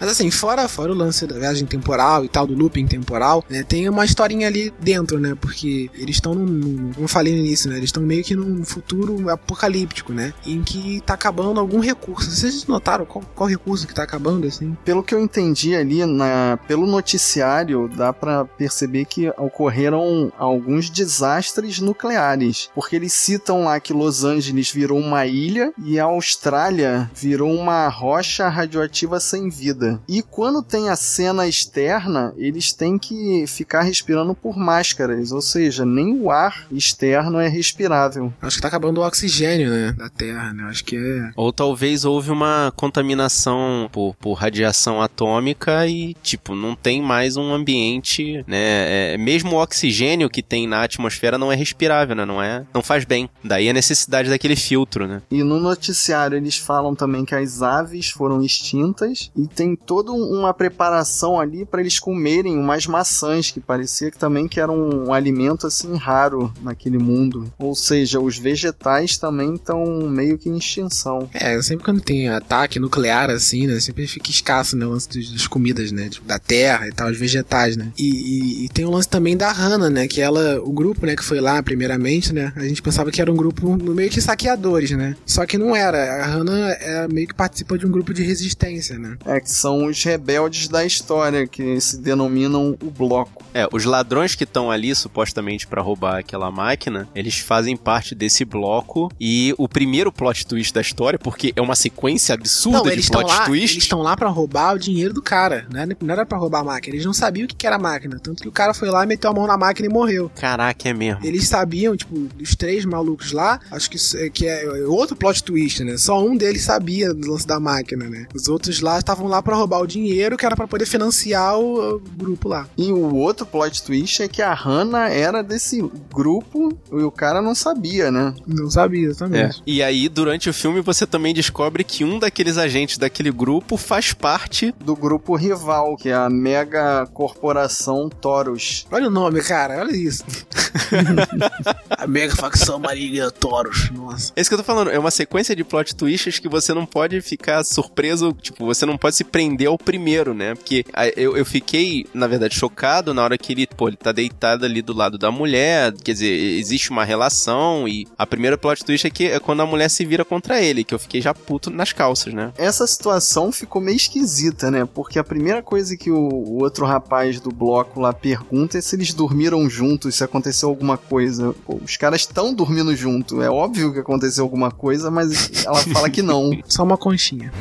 Mas 0.00 0.10
assim, 0.10 0.30
fora, 0.30 0.68
fora 0.68 0.92
o 0.92 0.94
lance 0.94 1.26
da 1.26 1.38
viagem 1.38 1.66
temporal 1.66 2.24
e 2.24 2.28
tal, 2.28 2.46
do 2.46 2.54
looping 2.54 2.86
temporal, 2.86 3.44
né, 3.48 3.62
tem 3.62 3.88
uma 3.88 4.04
historinha 4.04 4.46
ali 4.46 4.72
dentro, 4.80 5.18
né? 5.18 5.34
Porque 5.40 5.90
eles 5.94 6.16
estão 6.16 6.34
num, 6.34 6.92
Como 6.92 7.04
eu 7.04 7.08
falei 7.08 7.32
no 7.32 7.40
início, 7.40 7.70
né? 7.70 7.76
Eles 7.76 7.88
estão 7.88 8.02
meio 8.02 8.22
que 8.22 8.34
num 8.34 8.64
futuro 8.64 9.28
apocalíptico, 9.30 10.12
né? 10.12 10.32
Em 10.46 10.62
que 10.62 11.00
tá 11.04 11.14
acabando 11.14 11.60
algum 11.60 11.80
recurso. 11.80 12.30
Vocês 12.30 12.66
notaram 12.66 13.04
qual, 13.04 13.24
qual 13.34 13.48
recurso 13.48 13.86
que 13.86 13.94
tá 13.94 14.02
acabando, 14.02 14.46
assim? 14.46 14.76
Pelo 14.84 15.02
que 15.02 15.14
eu 15.14 15.20
entendi 15.20 15.74
ali, 15.74 16.04
na, 16.04 16.58
pelo 16.66 16.86
noticiário, 16.86 17.88
dá 17.94 18.12
pra 18.12 18.44
perceber 18.44 19.04
que 19.04 19.28
ocorreram 19.36 20.32
alguns 20.38 20.90
desastres 20.90 21.80
nucleares. 21.80 22.70
Porque 22.74 22.96
eles 22.96 23.12
citam 23.12 23.64
lá 23.64 23.78
que 23.80 23.92
Los 23.92 24.24
Angeles 24.24 24.70
virou 24.70 24.98
uma 24.98 25.26
ilha 25.26 25.72
e 25.82 25.98
a 25.98 26.04
Austrália 26.04 27.10
virou 27.14 27.52
uma 27.52 27.88
rocha 27.88 28.48
radioativa 28.48 29.20
sem 29.20 29.48
vida. 29.48 29.85
E 30.08 30.22
quando 30.22 30.62
tem 30.62 30.88
a 30.88 30.96
cena 30.96 31.46
externa, 31.46 32.32
eles 32.36 32.72
têm 32.72 32.98
que 32.98 33.44
ficar 33.46 33.82
respirando 33.82 34.34
por 34.34 34.56
máscaras, 34.56 35.32
ou 35.32 35.40
seja, 35.40 35.84
nem 35.84 36.18
o 36.20 36.30
ar 36.30 36.66
externo 36.70 37.38
é 37.38 37.48
respirável. 37.48 38.32
Acho 38.40 38.56
que 38.56 38.62
tá 38.62 38.68
acabando 38.68 39.00
o 39.00 39.06
oxigênio, 39.06 39.70
né? 39.70 39.92
Da 39.92 40.08
Terra, 40.08 40.52
né? 40.52 40.64
Acho 40.64 40.84
que 40.84 40.96
é. 40.96 41.30
Ou 41.36 41.52
talvez 41.52 42.04
houve 42.04 42.30
uma 42.30 42.72
contaminação 42.76 43.88
por, 43.92 44.14
por 44.16 44.34
radiação 44.34 45.00
atômica 45.00 45.86
e, 45.86 46.14
tipo, 46.22 46.54
não 46.54 46.74
tem 46.74 47.02
mais 47.02 47.36
um 47.36 47.52
ambiente, 47.52 48.44
né? 48.46 49.14
É, 49.14 49.18
mesmo 49.18 49.56
o 49.56 49.62
oxigênio 49.62 50.30
que 50.30 50.42
tem 50.42 50.66
na 50.66 50.82
atmosfera 50.82 51.38
não 51.38 51.52
é 51.52 51.56
respirável, 51.56 52.16
né? 52.16 52.24
Não 52.24 52.42
é, 52.42 52.64
não 52.72 52.82
faz 52.82 53.04
bem. 53.04 53.28
Daí 53.42 53.68
a 53.68 53.72
necessidade 53.72 54.28
daquele 54.28 54.56
filtro, 54.56 55.06
né? 55.06 55.22
E 55.30 55.42
no 55.42 55.60
noticiário 55.60 56.36
eles 56.36 56.56
falam 56.56 56.94
também 56.94 57.24
que 57.24 57.34
as 57.34 57.62
aves 57.62 58.10
foram 58.10 58.42
extintas 58.42 59.30
e 59.36 59.46
tem 59.46 59.75
toda 59.76 60.10
um- 60.12 60.38
uma 60.40 60.52
preparação 60.54 61.38
ali 61.38 61.64
para 61.64 61.80
eles 61.80 61.98
comerem 61.98 62.56
umas 62.56 62.86
maçãs 62.86 63.50
que 63.50 63.60
parecia 63.60 64.10
que 64.10 64.18
também 64.18 64.48
que 64.48 64.60
era 64.60 64.70
um, 64.72 65.06
um 65.08 65.12
alimento 65.12 65.66
assim 65.66 65.94
raro 65.96 66.52
naquele 66.62 66.98
mundo. 66.98 67.52
Ou 67.58 67.74
seja, 67.74 68.20
os 68.20 68.38
vegetais 68.38 69.16
também 69.16 69.54
estão 69.54 69.84
meio 70.08 70.38
que 70.38 70.48
em 70.48 70.56
extinção. 70.56 71.28
É, 71.32 71.60
sempre 71.62 71.84
quando 71.84 72.00
tem 72.00 72.28
ataque 72.28 72.78
nuclear, 72.78 73.30
assim, 73.30 73.66
né? 73.66 73.78
Sempre 73.80 74.06
fica 74.06 74.30
escasso, 74.30 74.76
né? 74.76 74.86
O 74.86 74.90
lance 74.90 75.08
das 75.08 75.46
comidas, 75.46 75.92
né? 75.92 76.08
tipo, 76.08 76.26
Da 76.26 76.38
terra 76.38 76.88
e 76.88 76.92
tal, 76.92 77.10
os 77.10 77.18
vegetais, 77.18 77.76
né? 77.76 77.92
E, 77.98 78.04
e- 78.08 78.64
e 78.64 78.68
tem 78.68 78.84
o 78.84 78.90
lance 78.90 79.08
também 79.08 79.36
da 79.36 79.50
Hannah, 79.52 79.90
né? 79.90 80.06
Que 80.08 80.20
ela, 80.20 80.60
o 80.62 80.72
grupo, 80.72 81.06
né, 81.06 81.14
que 81.16 81.24
foi 81.24 81.40
lá 81.40 81.62
primeiramente, 81.62 82.32
né? 82.32 82.52
A 82.56 82.62
gente 82.62 82.82
pensava 82.82 83.10
que 83.10 83.20
era 83.20 83.30
um 83.32 83.36
grupo 83.36 83.76
meio 83.76 84.10
que 84.10 84.20
saqueadores, 84.20 84.90
né? 84.92 85.16
Só 85.26 85.44
que 85.46 85.56
não 85.58 85.74
era. 85.74 86.22
A 86.24 86.26
Hannah 86.26 86.70
é, 86.80 87.08
meio 87.08 87.26
que 87.28 87.34
participa 87.34 87.76
de 87.78 87.86
um 87.86 87.90
grupo 87.90 88.12
de 88.14 88.22
resistência, 88.22 88.98
né? 88.98 89.16
É 89.24 89.40
que 89.40 89.50
são 89.66 89.86
os 89.86 90.00
rebeldes 90.04 90.68
da 90.68 90.84
história 90.84 91.44
que 91.44 91.80
se 91.80 91.98
denominam 92.00 92.76
o 92.80 92.88
bloco. 92.88 93.44
É, 93.52 93.66
os 93.72 93.84
ladrões 93.84 94.36
que 94.36 94.44
estão 94.44 94.70
ali 94.70 94.94
supostamente 94.94 95.66
pra 95.66 95.82
roubar 95.82 96.18
aquela 96.20 96.52
máquina, 96.52 97.08
eles 97.16 97.38
fazem 97.38 97.76
parte 97.76 98.14
desse 98.14 98.44
bloco 98.44 99.10
e 99.20 99.52
o 99.58 99.68
primeiro 99.68 100.12
plot 100.12 100.46
twist 100.46 100.72
da 100.72 100.80
história, 100.80 101.18
porque 101.18 101.52
é 101.56 101.60
uma 101.60 101.74
sequência 101.74 102.32
absurda 102.34 102.78
Não, 102.78 102.84
de 102.84 102.90
eles 102.92 103.06
estão 103.06 103.22
plot 103.22 103.32
lá, 103.34 103.44
twist. 103.44 103.74
eles 103.74 103.82
estão 103.84 104.02
lá 104.02 104.16
para 104.16 104.28
roubar 104.28 104.76
o 104.76 104.78
dinheiro 104.78 105.12
do 105.12 105.20
cara, 105.20 105.66
né? 105.72 105.84
Não 106.00 106.12
era 106.12 106.24
pra 106.24 106.38
roubar 106.38 106.60
a 106.60 106.64
máquina. 106.64 106.94
Eles 106.94 107.04
não 107.04 107.12
sabiam 107.14 107.46
o 107.46 107.48
que 107.48 107.66
era 107.66 107.74
a 107.74 107.78
máquina, 107.78 108.20
tanto 108.22 108.42
que 108.42 108.48
o 108.48 108.52
cara 108.52 108.72
foi 108.72 108.88
lá, 108.88 109.04
meteu 109.04 109.30
a 109.30 109.34
mão 109.34 109.48
na 109.48 109.56
máquina 109.58 109.88
e 109.88 109.92
morreu. 109.92 110.30
Caraca, 110.36 110.88
é 110.88 110.92
mesmo. 110.94 111.24
Eles 111.26 111.48
sabiam, 111.48 111.96
tipo, 111.96 112.28
os 112.40 112.54
três 112.54 112.84
malucos 112.84 113.32
lá, 113.32 113.58
acho 113.72 113.90
que, 113.90 113.96
é- 114.16 114.30
que 114.30 114.46
é 114.46 114.64
outro 114.86 115.16
plot 115.16 115.42
twist, 115.42 115.82
né? 115.82 115.96
Só 115.96 116.22
um 116.24 116.36
deles 116.36 116.62
sabia 116.62 117.12
do 117.12 117.28
lance 117.32 117.46
da 117.46 117.58
máquina, 117.58 118.08
né? 118.08 118.26
Os 118.32 118.46
outros 118.46 118.80
lá 118.80 118.98
estavam 118.98 119.26
lá 119.26 119.42
pra 119.42 119.55
roubar 119.56 119.80
o 119.80 119.86
dinheiro 119.86 120.36
que 120.36 120.44
era 120.46 120.54
pra 120.56 120.66
poder 120.68 120.86
financiar 120.86 121.58
o, 121.58 121.96
o 121.96 121.98
grupo 122.16 122.48
lá. 122.48 122.66
E 122.76 122.92
o 122.92 123.14
outro 123.16 123.44
plot 123.46 123.82
twist 123.82 124.22
é 124.22 124.28
que 124.28 124.42
a 124.42 124.52
Hannah 124.54 125.08
era 125.10 125.42
desse 125.42 125.82
grupo 126.12 126.76
e 126.92 126.96
o 127.02 127.10
cara 127.10 127.40
não 127.42 127.54
sabia, 127.54 128.10
né? 128.10 128.34
Não 128.46 128.70
sabia 128.70 129.10
É. 129.10 129.14
também. 129.14 129.50
E 129.66 129.82
aí, 129.82 130.08
durante 130.08 130.48
o 130.48 130.54
filme, 130.54 130.80
você 130.80 131.06
também 131.06 131.34
descobre 131.34 131.84
que 131.84 132.04
um 132.04 132.18
daqueles 132.18 132.56
agentes 132.56 132.98
daquele 132.98 133.30
grupo 133.30 133.76
faz 133.76 134.12
parte. 134.12 134.74
Do 134.80 134.94
grupo 134.96 135.34
rival, 135.36 135.96
que 135.96 136.08
é 136.08 136.14
a 136.14 136.28
mega 136.30 137.06
corporação 137.12 138.08
Taurus. 138.08 138.86
Olha 138.90 139.08
o 139.08 139.10
nome, 139.10 139.40
cara, 139.42 139.80
olha 139.80 139.96
isso. 139.96 140.24
a 141.90 142.06
mega 142.06 142.34
facção 142.34 142.78
maligna 142.78 143.30
Toros. 143.30 143.90
Nossa. 143.90 144.32
É 144.36 144.40
isso 144.40 144.50
que 144.50 144.54
eu 144.54 144.58
tô 144.58 144.64
falando, 144.64 144.90
é 144.90 144.98
uma 144.98 145.10
sequência 145.10 145.54
de 145.54 145.64
plot 145.64 145.94
twists 145.94 146.38
que 146.38 146.48
você 146.48 146.72
não 146.74 146.86
pode 146.86 147.20
ficar 147.20 147.64
surpreso, 147.64 148.32
tipo, 148.40 148.64
você 148.64 148.84
não 148.86 148.96
pode 148.96 149.16
se 149.16 149.24
prender 149.24 149.45
ao 149.66 149.78
primeiro, 149.78 150.34
né? 150.34 150.54
Porque 150.54 150.84
eu, 151.16 151.36
eu 151.36 151.44
fiquei, 151.44 152.06
na 152.14 152.26
verdade, 152.26 152.54
chocado 152.54 153.12
na 153.12 153.22
hora 153.22 153.38
que 153.38 153.52
ele, 153.52 153.66
pô, 153.66 153.88
ele 153.88 153.96
tá 153.96 154.12
deitado 154.12 154.64
ali 154.64 154.82
do 154.82 154.92
lado 154.94 155.18
da 155.18 155.30
mulher, 155.30 155.92
quer 155.92 156.12
dizer, 156.12 156.32
existe 156.58 156.90
uma 156.90 157.04
relação 157.04 157.86
e 157.86 158.06
a 158.18 158.26
primeira 158.26 158.56
plot 158.56 158.84
twist 158.84 159.06
é 159.06 159.10
que 159.10 159.26
é 159.26 159.40
quando 159.40 159.60
a 159.60 159.66
mulher 159.66 159.88
se 159.88 160.04
vira 160.04 160.24
contra 160.24 160.60
ele, 160.60 160.84
que 160.84 160.94
eu 160.94 160.98
fiquei 160.98 161.20
já 161.20 161.34
puto 161.34 161.70
nas 161.70 161.92
calças, 161.92 162.32
né? 162.32 162.52
Essa 162.56 162.86
situação 162.86 163.52
ficou 163.52 163.80
meio 163.80 163.96
esquisita, 163.96 164.70
né? 164.70 164.86
Porque 164.86 165.18
a 165.18 165.24
primeira 165.24 165.62
coisa 165.62 165.96
que 165.96 166.10
o, 166.10 166.16
o 166.16 166.62
outro 166.62 166.86
rapaz 166.86 167.40
do 167.40 167.50
bloco 167.50 168.00
lá 168.00 168.12
pergunta 168.12 168.78
é 168.78 168.80
se 168.80 168.96
eles 168.96 169.12
dormiram 169.12 169.68
juntos, 169.68 170.14
se 170.14 170.24
aconteceu 170.24 170.68
alguma 170.68 170.96
coisa. 170.96 171.54
Pô, 171.64 171.78
os 171.82 171.96
caras 171.96 172.22
estão 172.22 172.54
dormindo 172.54 172.94
junto. 172.94 173.42
É 173.42 173.50
óbvio 173.50 173.92
que 173.92 173.98
aconteceu 173.98 174.44
alguma 174.44 174.70
coisa, 174.70 175.10
mas 175.10 175.64
ela 175.64 175.82
fala 175.82 176.10
que 176.10 176.22
não. 176.22 176.50
Só 176.66 176.82
uma 176.82 176.96
conchinha. 176.96 177.52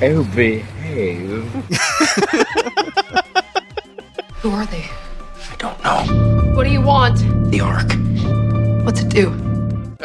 Who 4.41 4.51
are 4.51 4.65
they? 4.65 4.85
I 5.51 5.55
don't 5.57 5.83
know. 5.83 6.53
What 6.55 6.63
do 6.65 6.71
you 6.71 6.81
want? 6.81 7.17
The 7.51 7.61
Ark. 7.61 7.95
What's 8.85 9.01
it 9.01 9.09
do? 9.09 9.44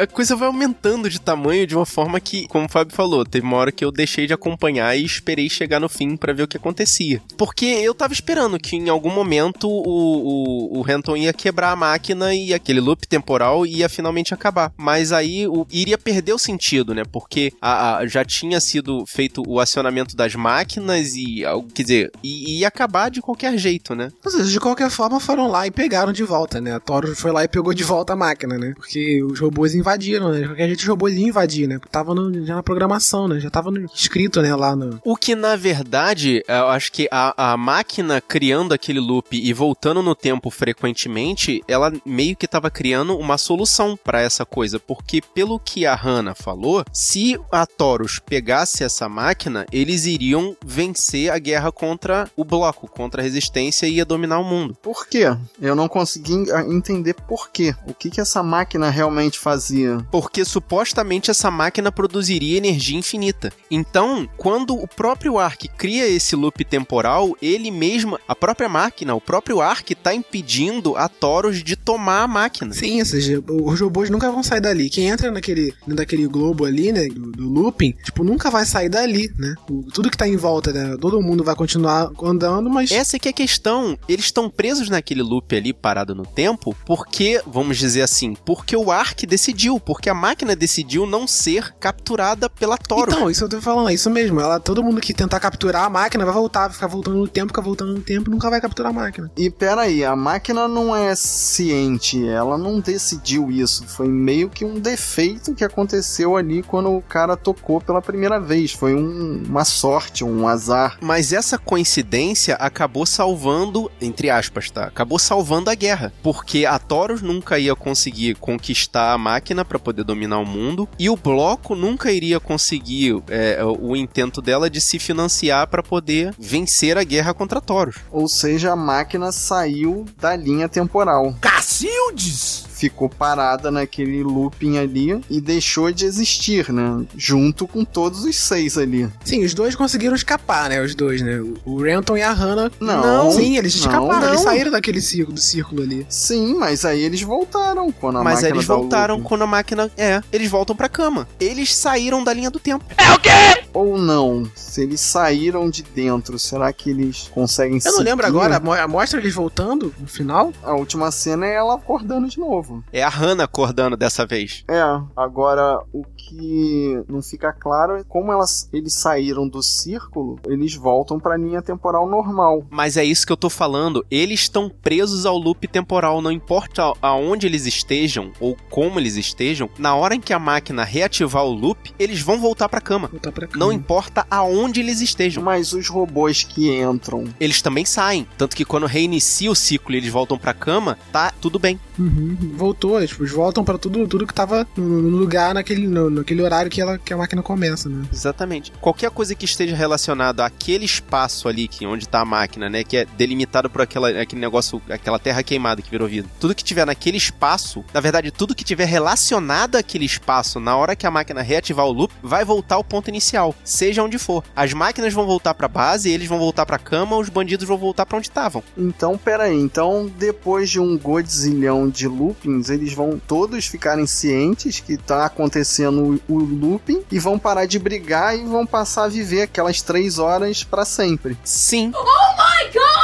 A 0.00 0.06
coisa 0.06 0.34
vai 0.34 0.48
aumentando 0.48 1.10
de 1.10 1.20
tamanho 1.20 1.66
de 1.66 1.76
uma 1.76 1.84
forma 1.84 2.18
que, 2.20 2.48
como 2.48 2.64
o 2.64 2.68
Fábio 2.68 2.94
falou, 2.94 3.24
teve 3.24 3.44
uma 3.44 3.56
hora 3.56 3.70
que 3.70 3.84
eu 3.84 3.92
deixei 3.92 4.26
de 4.26 4.32
acompanhar 4.32 4.96
e 4.96 5.04
esperei 5.04 5.48
chegar 5.50 5.78
no 5.78 5.88
fim 5.88 6.16
para 6.16 6.32
ver 6.32 6.44
o 6.44 6.48
que 6.48 6.56
acontecia. 6.56 7.20
Porque 7.36 7.66
eu 7.66 7.94
tava 7.94 8.12
esperando 8.12 8.58
que 8.58 8.76
em 8.76 8.88
algum 8.88 9.10
momento 9.10 9.68
o, 9.68 10.72
o, 10.74 10.78
o 10.78 10.82
Renton 10.82 11.16
ia 11.16 11.32
quebrar 11.32 11.72
a 11.72 11.76
máquina 11.76 12.34
e 12.34 12.54
aquele 12.54 12.80
loop 12.80 13.06
temporal 13.06 13.66
ia 13.66 13.88
finalmente 13.88 14.32
acabar. 14.32 14.72
Mas 14.76 15.12
aí 15.12 15.46
o, 15.46 15.66
iria 15.70 15.98
perder 15.98 16.32
o 16.32 16.38
sentido, 16.38 16.94
né? 16.94 17.02
Porque 17.04 17.52
a, 17.60 17.98
a, 17.98 18.06
já 18.06 18.24
tinha 18.24 18.60
sido 18.60 19.04
feito 19.06 19.42
o 19.46 19.60
acionamento 19.60 20.16
das 20.16 20.34
máquinas 20.34 21.14
e, 21.14 21.42
quer 21.74 21.82
dizer, 21.82 22.12
ia 22.22 22.68
acabar 22.68 23.10
de 23.10 23.20
qualquer 23.20 23.56
jeito, 23.58 23.94
né? 23.94 24.10
Seja, 24.26 24.44
de 24.44 24.60
qualquer 24.60 24.90
forma 24.90 25.20
foram 25.20 25.48
lá 25.48 25.66
e 25.66 25.70
pegaram 25.70 26.12
de 26.12 26.24
volta, 26.24 26.58
né? 26.60 26.74
A 26.74 26.80
Toro 26.80 27.14
foi 27.14 27.32
lá 27.32 27.44
e 27.44 27.48
pegou 27.48 27.74
de 27.74 27.84
volta 27.84 28.14
a 28.14 28.16
máquina, 28.16 28.56
né? 28.56 28.72
Porque 28.74 29.22
os 29.22 29.38
robôs 29.38 29.74
invadiram, 29.74 29.89
né? 30.30 30.40
De 30.40 30.46
qualquer 30.46 30.66
jeito 30.66 30.80
os 30.80 30.86
robôs 30.86 31.14
iam 31.14 31.28
invadir, 31.28 31.68
né? 31.68 31.78
Porque 31.78 31.90
tava 31.90 32.14
no, 32.14 32.44
já 32.44 32.54
na 32.54 32.62
programação, 32.62 33.28
né? 33.28 33.40
Já 33.40 33.50
tava 33.50 33.70
no, 33.70 33.84
escrito, 33.86 34.40
né? 34.42 34.54
Lá 34.54 34.74
no... 34.76 35.00
O 35.04 35.16
que, 35.16 35.34
na 35.34 35.56
verdade, 35.56 36.42
eu 36.46 36.68
acho 36.68 36.92
que 36.92 37.08
a, 37.10 37.52
a 37.52 37.56
máquina 37.56 38.20
criando 38.20 38.72
aquele 38.72 39.00
loop 39.00 39.36
e 39.36 39.52
voltando 39.52 40.02
no 40.02 40.14
tempo 40.14 40.50
frequentemente, 40.50 41.62
ela 41.66 41.92
meio 42.04 42.36
que 42.36 42.46
tava 42.46 42.70
criando 42.70 43.16
uma 43.16 43.38
solução 43.38 43.96
para 43.96 44.20
essa 44.20 44.44
coisa. 44.44 44.78
Porque, 44.78 45.20
pelo 45.20 45.58
que 45.58 45.86
a 45.86 45.94
Hannah 45.94 46.34
falou, 46.34 46.84
se 46.92 47.38
a 47.50 47.66
Taurus 47.66 48.18
pegasse 48.18 48.84
essa 48.84 49.08
máquina, 49.08 49.66
eles 49.72 50.06
iriam 50.06 50.56
vencer 50.64 51.30
a 51.30 51.38
guerra 51.38 51.72
contra 51.72 52.28
o 52.36 52.44
bloco, 52.44 52.88
contra 52.88 53.22
a 53.22 53.24
resistência 53.24 53.86
e 53.86 53.94
ia 53.94 54.04
dominar 54.04 54.38
o 54.38 54.44
mundo. 54.44 54.76
Por 54.82 55.06
quê? 55.06 55.36
Eu 55.60 55.74
não 55.74 55.88
consegui 55.88 56.34
entender 56.68 57.14
por 57.14 57.50
quê. 57.50 57.74
O 57.86 57.94
que, 57.94 58.10
que 58.10 58.20
essa 58.20 58.42
máquina 58.42 58.90
realmente 58.90 59.38
fazia? 59.38 59.69
Porque 60.10 60.44
supostamente 60.44 61.30
essa 61.30 61.50
máquina 61.50 61.92
produziria 61.92 62.56
energia 62.56 62.98
infinita. 62.98 63.52
Então, 63.70 64.28
quando 64.36 64.74
o 64.74 64.86
próprio 64.86 65.38
Ark 65.38 65.68
cria 65.76 66.06
esse 66.08 66.34
loop 66.36 66.64
temporal, 66.64 67.36
ele 67.40 67.70
mesmo, 67.70 68.18
a 68.26 68.34
própria 68.34 68.68
máquina, 68.68 69.14
o 69.14 69.20
próprio 69.20 69.60
Ark 69.60 69.92
está 69.92 70.14
impedindo 70.14 70.96
a 70.96 71.08
Taurus 71.08 71.62
de 71.62 71.76
tomar 71.76 72.22
a 72.22 72.28
máquina. 72.28 72.72
Sim, 72.72 73.00
ou 73.00 73.06
seja, 73.06 73.42
os 73.48 73.80
robôs 73.80 74.10
nunca 74.10 74.30
vão 74.30 74.42
sair 74.42 74.60
dali. 74.60 74.90
Quem 74.90 75.08
entra 75.08 75.30
naquele, 75.30 75.74
naquele 75.86 76.26
globo 76.26 76.64
ali, 76.64 76.92
né, 76.92 77.06
do, 77.08 77.32
do 77.32 77.48
looping, 77.48 77.94
tipo, 78.04 78.24
nunca 78.24 78.50
vai 78.50 78.64
sair 78.64 78.88
dali, 78.88 79.32
né? 79.38 79.54
O, 79.68 79.82
tudo 79.92 80.10
que 80.10 80.16
tá 80.16 80.26
em 80.26 80.36
volta, 80.36 80.72
né, 80.72 80.96
todo 81.00 81.20
mundo 81.20 81.44
vai 81.44 81.54
continuar 81.54 82.10
andando, 82.22 82.70
mas... 82.70 82.90
Essa 82.90 83.16
é 83.16 83.18
que 83.18 83.28
é 83.28 83.30
a 83.30 83.34
questão. 83.34 83.98
Eles 84.08 84.26
estão 84.26 84.48
presos 84.48 84.88
naquele 84.88 85.22
loop 85.22 85.54
ali, 85.54 85.72
parado 85.72 86.14
no 86.14 86.26
tempo, 86.26 86.76
porque, 86.84 87.42
vamos 87.46 87.78
dizer 87.78 88.02
assim, 88.02 88.34
porque 88.44 88.76
o 88.76 88.90
Ark 88.90 89.26
decidiu, 89.26 89.50
porque 89.84 90.08
a 90.08 90.14
máquina 90.14 90.56
decidiu 90.56 91.04
não 91.04 91.26
ser 91.26 91.74
capturada 91.74 92.48
pela 92.48 92.78
Toro. 92.78 93.10
Então, 93.10 93.30
isso 93.30 93.44
eu 93.44 93.48
tô 93.48 93.60
falando, 93.60 93.90
é 93.90 93.94
isso 93.94 94.08
mesmo. 94.08 94.40
Ela, 94.40 94.58
todo 94.58 94.82
mundo 94.82 95.00
que 95.00 95.12
tentar 95.12 95.40
capturar 95.40 95.84
a 95.84 95.90
máquina 95.90 96.24
vai 96.24 96.32
voltar, 96.32 96.62
vai 96.62 96.72
ficar 96.72 96.86
voltando 96.86 97.18
no 97.18 97.28
tempo, 97.28 97.48
ficar 97.48 97.62
voltando 97.62 97.92
no 97.92 98.00
tempo, 98.00 98.30
nunca 98.30 98.48
vai 98.48 98.60
capturar 98.60 98.90
a 98.90 98.94
máquina. 98.94 99.30
E 99.36 99.50
peraí, 99.50 100.04
a 100.04 100.16
máquina 100.16 100.66
não 100.66 100.94
é 100.94 101.14
ciente, 101.14 102.26
ela 102.26 102.56
não 102.56 102.80
decidiu 102.80 103.50
isso. 103.50 103.86
Foi 103.86 104.08
meio 104.08 104.48
que 104.48 104.64
um 104.64 104.78
defeito 104.78 105.54
que 105.54 105.64
aconteceu 105.64 106.36
ali 106.36 106.62
quando 106.62 106.90
o 106.90 107.02
cara 107.02 107.36
tocou 107.36 107.80
pela 107.80 108.00
primeira 108.00 108.40
vez. 108.40 108.72
Foi 108.72 108.94
um, 108.94 109.42
uma 109.46 109.64
sorte, 109.64 110.24
um 110.24 110.48
azar. 110.48 110.98
Mas 111.00 111.32
essa 111.32 111.58
coincidência 111.58 112.54
acabou 112.54 113.04
salvando, 113.04 113.90
entre 114.00 114.30
aspas, 114.30 114.70
tá? 114.70 114.84
Acabou 114.84 115.18
salvando 115.18 115.70
a 115.70 115.74
guerra. 115.74 116.12
Porque 116.22 116.64
a 116.64 116.78
Taurus 116.78 117.20
nunca 117.22 117.58
ia 117.58 117.74
conseguir 117.74 118.36
conquistar 118.36 119.12
a 119.12 119.18
máquina 119.18 119.49
para 119.64 119.78
poder 119.78 120.04
dominar 120.04 120.38
o 120.38 120.46
mundo. 120.46 120.88
E 120.98 121.08
o 121.10 121.16
bloco 121.16 121.74
nunca 121.74 122.12
iria 122.12 122.40
conseguir 122.40 123.22
é, 123.28 123.58
o 123.64 123.96
intento 123.96 124.40
dela 124.40 124.70
de 124.70 124.80
se 124.80 124.98
financiar 124.98 125.66
para 125.66 125.82
poder 125.82 126.34
vencer 126.38 126.96
a 126.96 127.04
guerra 127.04 127.34
contra 127.34 127.60
Taurus. 127.60 127.96
Ou 128.10 128.28
seja, 128.28 128.72
a 128.72 128.76
máquina 128.76 129.32
saiu 129.32 130.06
da 130.18 130.34
linha 130.36 130.68
temporal. 130.68 131.34
Cacildes! 131.40 132.69
Ficou 132.80 133.10
parada 133.10 133.70
naquele 133.70 134.22
looping 134.22 134.78
ali 134.78 135.20
e 135.28 135.38
deixou 135.38 135.92
de 135.92 136.06
existir, 136.06 136.72
né? 136.72 137.04
Junto 137.14 137.66
com 137.68 137.84
todos 137.84 138.24
os 138.24 138.34
seis 138.34 138.78
ali. 138.78 139.06
Sim, 139.22 139.44
os 139.44 139.52
dois 139.52 139.76
conseguiram 139.76 140.14
escapar, 140.14 140.70
né? 140.70 140.80
Os 140.80 140.94
dois, 140.94 141.20
né? 141.20 141.42
O 141.66 141.82
Renton 141.82 142.16
e 142.16 142.22
a 142.22 142.32
Hannah. 142.32 142.70
Não. 142.80 143.02
não 143.02 143.32
sim, 143.32 143.58
eles 143.58 143.74
escaparam, 143.74 144.20
não. 144.20 144.28
eles 144.28 144.40
saíram 144.40 144.70
daquele 144.70 145.02
círculo, 145.02 145.34
do 145.34 145.40
círculo 145.40 145.82
ali. 145.82 146.06
Sim, 146.08 146.54
mas 146.54 146.86
aí 146.86 147.02
eles 147.02 147.20
voltaram 147.20 147.92
quando 147.92 148.16
a 148.16 148.24
mas 148.24 148.34
máquina. 148.34 148.48
Mas 148.48 148.56
eles 148.56 148.64
voltaram 148.66 149.20
quando 149.20 149.42
a 149.42 149.46
máquina. 149.46 149.90
É, 149.96 150.22
eles 150.32 150.50
voltam 150.50 150.74
pra 150.74 150.88
cama. 150.88 151.28
Eles 151.38 151.74
saíram 151.74 152.24
da 152.24 152.32
linha 152.32 152.50
do 152.50 152.58
tempo. 152.58 152.84
É 152.96 153.12
o 153.12 153.20
quê? 153.20 153.30
Ou 153.74 153.98
não? 153.98 154.50
Se 154.54 154.82
eles 154.82 155.00
saíram 155.00 155.68
de 155.68 155.82
dentro, 155.82 156.38
será 156.38 156.72
que 156.72 156.90
eles 156.90 157.30
conseguem 157.32 157.78
Eu 157.84 157.92
não 157.92 158.02
lembro 158.02 158.26
agora, 158.26 158.60
mostra 158.88 159.20
eles 159.20 159.34
voltando 159.34 159.94
no 159.98 160.06
final? 160.06 160.52
A 160.62 160.74
última 160.74 161.10
cena 161.10 161.46
é 161.46 161.54
ela 161.54 161.74
acordando 161.74 162.28
de 162.28 162.38
novo. 162.38 162.69
É 162.92 163.02
a 163.02 163.08
Hannah 163.08 163.44
acordando 163.44 163.96
dessa 163.96 164.26
vez. 164.26 164.64
É, 164.68 164.82
agora 165.16 165.80
o 165.92 166.04
que 166.16 167.02
não 167.08 167.22
fica 167.22 167.52
claro 167.52 167.96
é 167.96 168.04
como 168.04 168.32
elas, 168.32 168.68
eles 168.72 168.94
saíram 168.94 169.48
do 169.48 169.62
círculo, 169.62 170.38
eles 170.46 170.74
voltam 170.74 171.18
pra 171.18 171.36
linha 171.36 171.62
temporal 171.62 172.08
normal. 172.08 172.64
Mas 172.70 172.96
é 172.96 173.04
isso 173.04 173.26
que 173.26 173.32
eu 173.32 173.36
tô 173.36 173.50
falando, 173.50 174.04
eles 174.10 174.40
estão 174.40 174.68
presos 174.68 175.26
ao 175.26 175.36
loop 175.36 175.66
temporal, 175.66 176.22
não 176.22 176.30
importa 176.30 176.92
aonde 177.02 177.46
eles 177.46 177.66
estejam 177.66 178.32
ou 178.40 178.56
como 178.70 178.98
eles 178.98 179.16
estejam, 179.16 179.68
na 179.78 179.94
hora 179.94 180.14
em 180.14 180.20
que 180.20 180.32
a 180.32 180.38
máquina 180.38 180.84
reativar 180.84 181.44
o 181.44 181.52
loop, 181.52 181.92
eles 181.98 182.20
vão 182.20 182.40
voltar 182.40 182.68
pra 182.68 182.80
cama. 182.80 183.08
Voltar 183.08 183.32
pra 183.32 183.46
cama. 183.46 183.64
Não 183.64 183.72
importa 183.72 184.26
aonde 184.30 184.80
eles 184.80 185.00
estejam. 185.00 185.42
Mas 185.42 185.72
os 185.72 185.88
robôs 185.88 186.44
que 186.44 186.70
entram, 186.80 187.24
eles 187.38 187.62
também 187.62 187.84
saem, 187.84 188.26
tanto 188.38 188.56
que 188.56 188.64
quando 188.64 188.86
reinicia 188.86 189.50
o 189.50 189.56
ciclo 189.56 189.94
e 189.94 189.98
eles 189.98 190.10
voltam 190.10 190.38
pra 190.38 190.54
cama, 190.54 190.98
tá 191.12 191.32
tudo 191.40 191.58
bem. 191.58 191.78
Uhum. 192.00 192.36
Voltou, 192.56 193.04
tipo, 193.06 193.22
eles 193.22 193.32
voltam 193.32 193.62
para 193.62 193.76
tudo, 193.76 194.08
tudo 194.08 194.26
que 194.26 194.32
tava 194.32 194.66
no, 194.76 195.10
lugar 195.10 195.52
naquele, 195.52 195.86
no, 195.86 196.08
naquele 196.08 196.40
horário 196.42 196.70
que, 196.70 196.80
ela, 196.80 196.96
que 196.96 197.12
a 197.12 197.16
máquina 197.16 197.42
começa, 197.42 197.88
né? 197.88 198.06
Exatamente. 198.10 198.72
Qualquer 198.80 199.10
coisa 199.10 199.34
que 199.34 199.44
esteja 199.44 199.76
relacionada 199.76 200.44
àquele 200.44 200.86
espaço 200.86 201.46
ali, 201.46 201.68
que 201.68 201.86
onde 201.86 202.08
tá 202.08 202.20
a 202.20 202.24
máquina, 202.24 202.70
né? 202.70 202.82
Que 202.82 202.98
é 202.98 203.04
delimitado 203.04 203.68
por 203.68 203.82
aquela, 203.82 204.08
aquele 204.08 204.40
negócio, 204.40 204.80
aquela 204.88 205.18
terra 205.18 205.42
queimada 205.42 205.82
que 205.82 205.90
virou 205.90 206.08
vida. 206.08 206.28
Tudo 206.40 206.54
que 206.54 206.64
tiver 206.64 206.86
naquele 206.86 207.18
espaço, 207.18 207.84
na 207.92 208.00
verdade, 208.00 208.30
tudo 208.30 208.54
que 208.54 208.64
tiver 208.64 208.86
relacionado 208.86 209.76
àquele 209.76 210.06
espaço, 210.06 210.58
na 210.58 210.74
hora 210.76 210.96
que 210.96 211.06
a 211.06 211.10
máquina 211.10 211.42
reativar 211.42 211.84
o 211.86 211.92
loop, 211.92 212.14
vai 212.22 212.44
voltar 212.44 212.76
ao 212.76 212.84
ponto 212.84 213.08
inicial, 213.08 213.54
seja 213.62 214.02
onde 214.02 214.18
for. 214.18 214.42
As 214.56 214.72
máquinas 214.72 215.12
vão 215.12 215.26
voltar 215.26 215.52
pra 215.52 215.68
base, 215.68 216.10
eles 216.10 216.28
vão 216.28 216.38
voltar 216.38 216.64
pra 216.64 216.78
cama, 216.78 217.16
os 217.16 217.28
bandidos 217.28 217.66
vão 217.66 217.76
voltar 217.76 218.06
para 218.06 218.16
onde 218.16 218.28
estavam. 218.28 218.62
Então, 218.76 219.18
peraí. 219.18 219.60
Então, 219.60 220.10
depois 220.18 220.70
de 220.70 220.80
um 220.80 220.96
godzilhão 220.96 221.89
de 221.90 222.08
loopings, 222.08 222.70
eles 222.70 222.92
vão 222.92 223.20
todos 223.26 223.66
ficarem 223.66 224.06
cientes 224.06 224.80
que 224.80 224.96
tá 224.96 225.26
acontecendo 225.26 226.20
o, 226.28 226.34
o 226.34 226.38
looping 226.38 227.02
e 227.10 227.18
vão 227.18 227.38
parar 227.38 227.66
de 227.66 227.78
brigar 227.78 228.38
e 228.38 228.44
vão 228.44 228.66
passar 228.66 229.04
a 229.04 229.08
viver 229.08 229.42
aquelas 229.42 229.82
três 229.82 230.18
horas 230.18 230.62
para 230.64 230.84
sempre. 230.84 231.36
Sim. 231.44 231.92
Oh 231.94 232.02
my 232.02 232.72
god! 232.72 232.99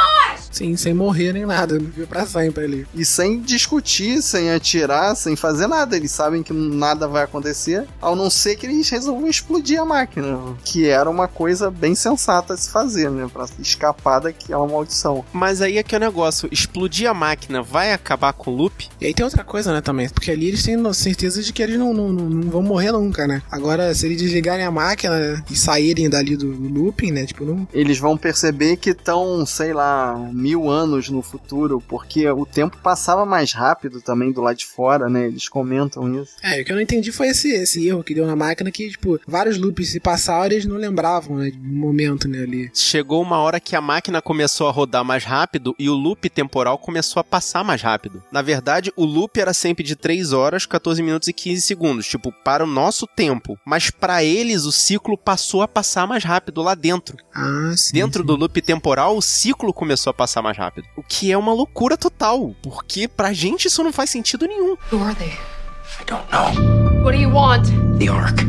Sim, 0.57 0.75
sem 0.75 0.95
morrer 0.95 1.35
nem 1.35 1.45
nada, 1.45 1.79
viu 1.79 2.07
pra 2.07 2.25
sempre 2.25 2.64
ali. 2.64 2.87
E 2.95 3.05
sem 3.05 3.42
discutir, 3.42 4.23
sem 4.23 4.51
atirar, 4.51 5.14
sem 5.14 5.37
fazer 5.37 5.66
nada. 5.66 5.95
Eles 5.95 6.11
sabem 6.11 6.42
que 6.42 6.51
nada 6.51 7.07
vai 7.07 7.25
acontecer, 7.25 7.87
ao 8.01 8.16
não 8.16 8.31
ser 8.31 8.57
que 8.57 8.64
eles 8.64 8.88
resolvam 8.88 9.29
explodir 9.29 9.79
a 9.79 9.85
máquina, 9.85 10.38
que 10.64 10.88
era 10.88 11.11
uma 11.11 11.29
coisa 11.29 11.71
bem 11.71 11.95
sensata 11.95 12.55
a 12.55 12.57
se 12.57 12.71
fazer, 12.71 13.11
né? 13.11 13.29
Pra 13.31 13.45
escapar 13.59 14.21
daquela 14.21 14.66
maldição. 14.66 15.23
Mas 15.31 15.61
aí 15.61 15.77
é 15.77 15.83
que 15.83 15.95
é 15.95 15.99
o 15.99 16.01
negócio: 16.01 16.49
explodir 16.51 17.11
a 17.11 17.12
máquina 17.12 17.62
vai 17.62 17.92
acabar 17.92 18.33
com 18.33 18.51
o 18.51 18.57
loop? 18.57 18.88
E 18.99 19.05
aí 19.05 19.12
tem 19.12 19.25
outra 19.25 19.45
coisa, 19.45 19.75
né, 19.75 19.83
também. 19.83 20.09
Porque 20.09 20.31
ali 20.31 20.49
eles 20.49 20.62
têm 20.62 20.77
certeza 20.95 21.42
de 21.42 21.53
que 21.53 21.62
eles 21.62 21.79
não, 21.79 21.92
não, 21.92 22.09
não 22.09 22.51
vão 22.51 22.62
morrer 22.62 22.92
nunca, 22.92 23.27
né? 23.27 23.42
Agora, 23.51 23.95
se 23.95 24.07
eles 24.07 24.23
desligarem 24.23 24.64
a 24.64 24.71
máquina 24.71 25.45
e 25.51 25.55
saírem 25.55 26.09
dali 26.09 26.35
do, 26.35 26.51
do 26.51 26.83
looping, 26.83 27.12
né? 27.12 27.27
Tipo, 27.27 27.45
não. 27.45 27.69
Eles 27.75 27.99
vão 27.99 28.16
perceber 28.16 28.79
que 28.79 28.90
estão, 28.90 29.45
sei 29.45 29.75
lá, 29.75 30.16
mil 30.47 30.71
anos 30.71 31.11
no 31.11 31.23
futuro, 31.23 31.83
porque 31.89 32.29
o 32.31 32.47
tempo 32.47 32.79
passava 32.81 33.27
mais 33.27 33.53
rápido 33.53 34.01
também 34.01 34.31
do 34.31 34.41
lado 34.41 34.57
de 34.57 34.67
fora, 34.67 35.09
né? 35.09 35.27
Eles 35.27 35.49
comentam 35.49 36.23
isso. 36.23 36.37
É, 36.41 36.61
o 36.61 36.65
que 36.65 36.71
eu 36.71 36.77
não 36.77 36.83
entendi 36.83 37.11
foi 37.11 37.29
esse, 37.29 37.51
esse 37.51 37.89
erro 37.89 38.05
que 38.05 38.15
deu 38.15 38.25
na 38.27 38.37
máquina, 38.37 38.71
que, 38.71 38.89
tipo, 38.91 39.19
vários 39.27 39.59
loops 39.59 39.91
se 39.91 39.99
passaram 39.99 40.47
eles 40.47 40.67
não 40.67 40.77
lembravam, 40.77 41.39
né? 41.39 41.51
Do 41.51 41.59
momento, 41.59 42.29
né, 42.29 42.43
ali. 42.43 42.71
Chegou 42.73 43.23
uma 43.23 43.39
hora 43.39 43.59
que 43.59 43.75
a 43.75 43.81
máquina 43.81 44.23
começou 44.23 44.69
a 44.69 44.71
rodar 44.71 45.05
mais 45.05 45.25
rápido 45.25 45.75
e 45.79 45.89
o 45.89 45.95
loop 45.95 46.29
temporal 46.31 46.79
começou 46.79 47.21
a 47.21 47.25
passar 47.25 47.65
mais 47.65 47.83
rápido. 47.83 48.23
Na 48.31 48.43
verdade, 48.43 48.93
o 48.97 49.05
loop 49.05 49.39
era 49.41 49.53
sempre 49.53 49.83
de 49.83 49.97
3 49.97 50.33
horas, 50.33 50.67
14 50.67 51.03
minutos 51.03 51.29
e 51.29 51.33
15 51.33 51.63
segundos, 51.63 52.07
tipo, 52.07 52.33
para 52.45 52.63
o 52.63 52.67
nosso 52.67 53.07
tempo. 53.07 53.59
Mas 53.65 53.91
para 53.91 54.23
eles, 54.23 54.65
o 54.65 54.73
ciclo 54.73 55.19
passou 55.19 55.63
a 55.63 55.69
passar 55.69 56.07
mais 56.07 56.23
rápido 56.23 56.63
lá 56.63 56.75
dentro. 56.75 57.17
Ah, 57.35 57.73
sim. 57.77 57.95
Dentro 57.95 58.23
sim. 58.23 58.27
do 58.27 58.37
loop 58.37 58.61
temporal, 58.63 59.17
o 59.17 59.23
ciclo 59.23 59.73
começou 59.73 60.11
a 60.11 60.15
passar 60.15 60.36
passar 60.37 60.42
mais 60.42 60.57
rápido. 60.57 60.87
O 60.96 61.03
que 61.03 61.33
é 61.33 61.38
uma 61.38 61.53
loucura 61.53 61.96
total, 61.96 62.55
porque 62.62 63.09
pra 63.09 63.33
gente 63.33 63.68
isso 63.68 63.83
não 63.83 63.92
faz 63.92 64.11
sentido 64.11 64.46
nenhum. 64.46 64.77
Who 64.92 65.03
are 65.03 65.14
they? 65.14 65.29
I 65.29 66.05
don't 66.07 66.25
know. 66.31 67.03
What 67.03 67.16
do 67.16 67.22
you 67.22 67.31
want? 67.33 67.66
The 67.99 68.09
Ark. 68.09 68.42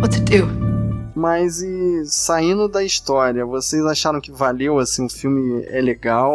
What's 0.00 0.18
it 0.18 0.24
do? 0.24 0.64
Mas 1.14 1.60
e 1.60 2.04
saindo 2.06 2.68
da 2.68 2.82
história, 2.82 3.46
vocês 3.46 3.84
acharam 3.86 4.20
que 4.20 4.32
valeu, 4.32 4.78
assim, 4.78 5.06
o 5.06 5.08
filme 5.08 5.64
é 5.68 5.80
legal? 5.80 6.32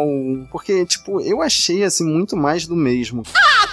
Porque, 0.50 0.86
tipo, 0.86 1.20
eu 1.20 1.42
achei, 1.42 1.84
assim, 1.84 2.04
muito 2.04 2.36
mais 2.36 2.66
do 2.66 2.74
mesmo. 2.74 3.22
Ah, 3.34 3.66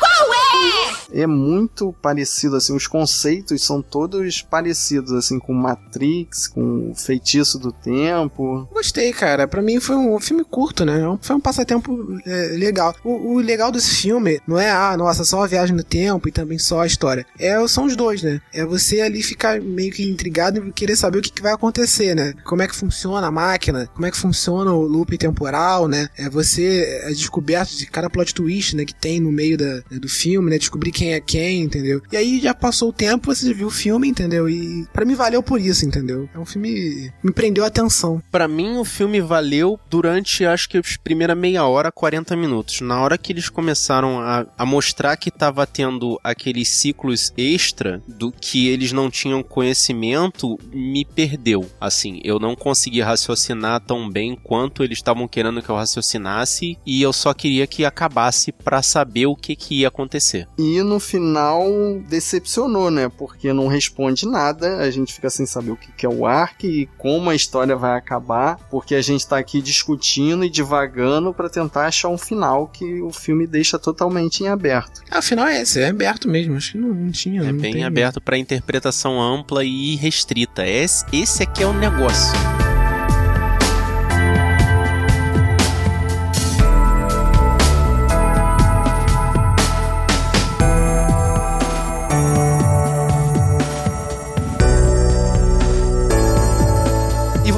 é? 0.57 1.21
É 1.21 1.27
muito 1.27 1.93
parecido, 2.01 2.55
assim, 2.55 2.75
os 2.75 2.87
conceitos 2.87 3.63
são 3.63 3.81
todos 3.81 4.41
parecidos, 4.41 5.11
assim, 5.11 5.39
com 5.39 5.53
Matrix, 5.53 6.47
com 6.47 6.93
Feitiço 6.95 7.57
do 7.57 7.71
Tempo. 7.71 8.67
Gostei, 8.71 9.11
cara. 9.13 9.47
Pra 9.47 9.61
mim 9.61 9.79
foi 9.79 9.95
um 9.95 10.19
filme 10.19 10.43
curto, 10.43 10.85
né? 10.85 11.01
Foi 11.21 11.35
um 11.35 11.39
passatempo 11.39 12.19
é, 12.25 12.47
legal. 12.57 12.95
O, 13.03 13.33
o 13.33 13.37
legal 13.39 13.71
desse 13.71 13.95
filme 13.95 14.39
não 14.47 14.59
é, 14.59 14.69
ah, 14.69 14.95
nossa, 14.97 15.23
só 15.23 15.43
a 15.43 15.47
viagem 15.47 15.75
no 15.75 15.83
tempo 15.83 16.27
e 16.27 16.31
também 16.31 16.59
só 16.59 16.81
a 16.81 16.87
história. 16.87 17.25
É, 17.39 17.65
são 17.67 17.85
os 17.85 17.95
dois, 17.95 18.21
né? 18.21 18.41
É 18.53 18.65
você 18.65 19.01
ali 19.01 19.23
ficar 19.23 19.61
meio 19.61 19.91
que 19.91 20.03
intrigado 20.03 20.67
e 20.67 20.71
querer 20.71 20.95
saber 20.95 21.19
o 21.19 21.21
que, 21.21 21.31
que 21.31 21.41
vai 21.41 21.53
acontecer, 21.53 22.15
né? 22.15 22.33
Como 22.43 22.61
é 22.61 22.67
que 22.67 22.75
funciona 22.75 23.27
a 23.27 23.31
máquina, 23.31 23.89
como 23.93 24.05
é 24.05 24.11
que 24.11 24.17
funciona 24.17 24.71
o 24.71 24.81
loop 24.81 25.17
temporal, 25.17 25.87
né? 25.87 26.09
É 26.17 26.29
você 26.29 27.03
a 27.05 27.09
descoberta 27.09 27.75
de 27.75 27.85
cada 27.85 28.09
plot 28.09 28.33
twist, 28.33 28.75
né, 28.75 28.85
que 28.85 28.93
tem 28.93 29.19
no 29.19 29.31
meio 29.31 29.57
da, 29.57 29.81
do 29.91 30.09
filme, 30.09 30.46
né? 30.49 30.57
Descobrir 30.57 30.91
quem 30.91 31.13
é 31.13 31.19
quem, 31.19 31.61
entendeu? 31.61 32.01
E 32.11 32.17
aí 32.17 32.39
já 32.39 32.53
passou 32.53 32.89
o 32.89 32.93
tempo, 32.93 33.33
você 33.33 33.53
viu 33.53 33.67
o 33.67 33.71
filme, 33.71 34.07
entendeu? 34.07 34.49
E 34.49 34.85
pra 34.93 35.05
mim 35.05 35.15
valeu 35.15 35.41
por 35.41 35.59
isso, 35.59 35.85
entendeu? 35.85 36.29
É 36.33 36.39
um 36.39 36.45
filme 36.45 37.11
me 37.23 37.31
prendeu 37.31 37.63
a 37.63 37.67
atenção. 37.67 38.21
Pra 38.31 38.47
mim, 38.47 38.77
o 38.77 38.85
filme 38.85 39.21
valeu 39.21 39.79
durante, 39.89 40.45
acho 40.45 40.69
que, 40.69 40.77
a 40.77 40.81
primeira 41.03 41.35
meia 41.35 41.65
hora, 41.65 41.91
40 41.91 42.35
minutos. 42.35 42.81
Na 42.81 43.01
hora 43.01 43.17
que 43.17 43.31
eles 43.31 43.49
começaram 43.49 44.19
a, 44.19 44.45
a 44.57 44.65
mostrar 44.65 45.17
que 45.17 45.31
tava 45.31 45.65
tendo 45.65 46.19
aqueles 46.23 46.69
ciclos 46.69 47.33
extra 47.37 48.01
do 48.07 48.31
que 48.31 48.67
eles 48.67 48.91
não 48.91 49.09
tinham 49.09 49.43
conhecimento, 49.43 50.57
me 50.71 51.05
perdeu. 51.05 51.69
Assim, 51.79 52.19
eu 52.23 52.39
não 52.39 52.55
consegui 52.55 53.01
raciocinar 53.01 53.81
tão 53.81 54.09
bem 54.09 54.35
quanto 54.35 54.83
eles 54.83 54.97
estavam 54.97 55.27
querendo 55.27 55.61
que 55.61 55.69
eu 55.69 55.75
raciocinasse 55.75 56.77
e 56.85 57.01
eu 57.01 57.13
só 57.13 57.33
queria 57.33 57.67
que 57.67 57.85
acabasse 57.85 58.51
pra 58.51 58.81
saber 58.81 59.25
o 59.25 59.35
que 59.35 59.55
que 59.55 59.79
ia 59.79 59.87
acontecer. 59.87 60.36
E 60.57 60.81
no 60.83 60.99
final 60.99 61.63
decepcionou, 62.07 62.89
né? 62.91 63.09
Porque 63.17 63.53
não 63.53 63.67
responde 63.67 64.27
nada, 64.27 64.77
a 64.77 64.89
gente 64.91 65.13
fica 65.13 65.29
sem 65.29 65.45
saber 65.45 65.71
o 65.71 65.77
que 65.77 66.05
é 66.05 66.09
o 66.09 66.25
Ark 66.25 66.65
e 66.67 66.87
como 66.97 67.29
a 67.29 67.35
história 67.35 67.75
vai 67.75 67.97
acabar, 67.97 68.57
porque 68.69 68.95
a 68.95 69.01
gente 69.01 69.25
tá 69.27 69.37
aqui 69.37 69.61
discutindo 69.61 70.43
e 70.43 70.49
divagando 70.49 71.33
pra 71.33 71.49
tentar 71.49 71.85
achar 71.87 72.09
um 72.09 72.17
final 72.17 72.67
que 72.67 73.01
o 73.01 73.11
filme 73.11 73.47
deixa 73.47 73.77
totalmente 73.79 74.43
em 74.43 74.47
aberto. 74.47 75.01
Ah, 75.09 75.19
Afinal 75.19 75.47
é 75.47 75.61
esse, 75.61 75.79
é 75.81 75.89
aberto 75.89 76.27
mesmo. 76.29 76.55
Acho 76.55 76.73
que 76.73 76.77
não, 76.77 76.89
não 76.93 77.11
tinha. 77.11 77.41
É 77.41 77.51
não 77.51 77.59
bem 77.59 77.73
tem- 77.73 77.83
aberto 77.83 78.19
pra 78.21 78.37
interpretação 78.37 79.21
ampla 79.21 79.63
e 79.63 79.95
restrita. 79.95 80.65
Esse, 80.65 81.05
esse 81.13 81.43
aqui 81.43 81.63
é 81.63 81.67
o 81.67 81.73
negócio. 81.73 82.33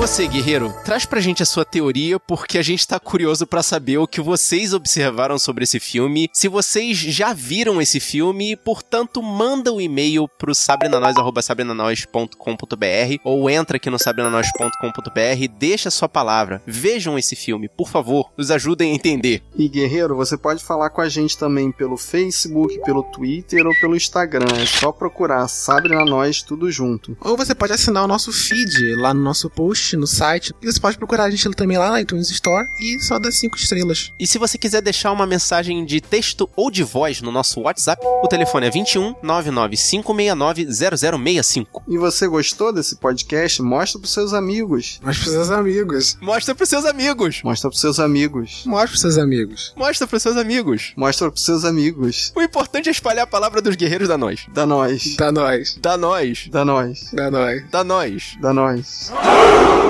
Você, 0.09 0.27
guerreiro, 0.27 0.73
traz 0.83 1.05
pra 1.05 1.21
gente 1.21 1.43
a 1.43 1.45
sua 1.45 1.63
teoria, 1.63 2.19
porque 2.19 2.57
a 2.57 2.63
gente 2.63 2.87
tá 2.87 2.99
curioso 2.99 3.45
pra 3.45 3.61
saber 3.61 3.99
o 3.99 4.07
que 4.07 4.19
vocês 4.19 4.73
observaram 4.73 5.37
sobre 5.37 5.65
esse 5.65 5.79
filme, 5.79 6.27
se 6.33 6.47
vocês 6.47 6.97
já 6.97 7.31
viram 7.31 7.79
esse 7.79 7.99
filme, 7.99 8.53
e, 8.53 8.55
portanto, 8.55 9.21
manda 9.21 9.71
um 9.71 9.79
e-mail 9.79 10.27
pro 10.27 10.55
sabrenanois.sabrenanois.com.br 10.55 13.21
ou 13.23 13.47
entra 13.51 13.77
aqui 13.77 13.91
no 13.91 13.99
sabrenanois.com.br, 13.99 15.47
deixa 15.59 15.91
sua 15.91 16.09
palavra. 16.09 16.59
Vejam 16.65 17.15
esse 17.15 17.35
filme, 17.35 17.69
por 17.69 17.87
favor, 17.87 18.31
nos 18.35 18.49
ajudem 18.49 18.91
a 18.91 18.95
entender. 18.95 19.43
E 19.55 19.69
guerreiro, 19.69 20.15
você 20.15 20.35
pode 20.35 20.63
falar 20.63 20.89
com 20.89 21.01
a 21.01 21.09
gente 21.09 21.37
também 21.37 21.71
pelo 21.71 21.97
Facebook, 21.97 22.81
pelo 22.81 23.03
Twitter 23.03 23.67
ou 23.67 23.79
pelo 23.79 23.95
Instagram. 23.95 24.47
É 24.59 24.65
só 24.65 24.91
procurar 24.91 25.47
Sabre 25.47 25.93
na 25.93 26.03
Nós 26.03 26.41
tudo 26.41 26.71
junto. 26.71 27.15
Ou 27.21 27.37
você 27.37 27.53
pode 27.53 27.73
assinar 27.73 28.05
o 28.05 28.07
nosso 28.07 28.33
feed 28.33 28.95
lá 28.95 29.13
no 29.13 29.21
nosso 29.21 29.51
post, 29.51 29.98
no 29.99 30.07
site. 30.07 30.53
E 30.61 30.71
você 30.71 30.79
pode 30.79 30.97
procurar 30.97 31.25
a 31.25 31.29
gente 31.29 31.49
também 31.51 31.77
lá 31.77 31.91
na 31.91 32.01
iTunes 32.01 32.29
Store 32.29 32.67
e 32.79 32.99
só 32.99 33.19
dar 33.19 33.31
cinco 33.31 33.57
estrelas. 33.57 34.11
E 34.19 34.25
se 34.25 34.37
você 34.37 34.57
quiser 34.57 34.81
deixar 34.81 35.11
uma 35.11 35.25
mensagem 35.25 35.85
de 35.85 36.01
texto 36.01 36.49
ou 36.55 36.71
de 36.71 36.83
voz 36.83 37.21
no 37.21 37.31
nosso 37.31 37.61
WhatsApp, 37.61 38.01
o 38.23 38.27
telefone 38.27 38.67
é 38.67 38.69
21 38.69 39.15
99569 39.21 40.67
0065. 40.71 41.83
E 41.87 41.97
você 41.97 42.27
gostou 42.27 42.71
desse 42.73 42.95
podcast? 42.95 43.61
Mostra 43.61 43.99
pros 43.99 44.13
seus 44.13 44.33
amigos. 44.33 44.99
Mostra 45.03 45.23
pros 45.23 45.33
seus 45.33 45.49
amigos. 45.51 46.17
Mostra 46.21 46.55
pros 46.55 46.69
seus 46.69 46.85
amigos. 46.85 47.41
Mostra 47.43 47.69
pros 47.69 47.81
seus 47.81 47.99
amigos. 47.99 48.63
Mostra 48.65 48.89
pros 48.97 49.05
seus 49.05 49.17
amigos. 49.19 49.73
Mostra 49.75 50.07
pros 50.07 50.21
seus 50.21 50.37
amigos. 50.37 50.93
Mostra 50.95 51.31
pros 51.31 51.43
seus 51.43 51.65
amigos. 51.65 52.31
O 52.35 52.41
importante 52.41 52.89
é 52.89 52.91
espalhar 52.91 53.23
a 53.23 53.27
palavra 53.27 53.61
dos 53.61 53.75
guerreiros 53.75 54.07
da 54.07 54.17
nós. 54.17 54.45
Da 54.53 54.65
nós. 54.65 55.15
Dá 55.17 55.31
nós. 55.31 55.75
Da 55.81 55.97
nós. 55.97 56.47
Da 56.49 56.65
nós. 56.65 57.09
Dá 57.13 57.31
nós. 57.31 57.69
Da 57.69 57.83
nós. 57.83 58.37
Da 58.41 58.53
nós. 58.53 59.88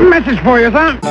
Message 0.00 0.40
for 0.40 0.58
you, 0.60 0.70
son. 0.70 1.09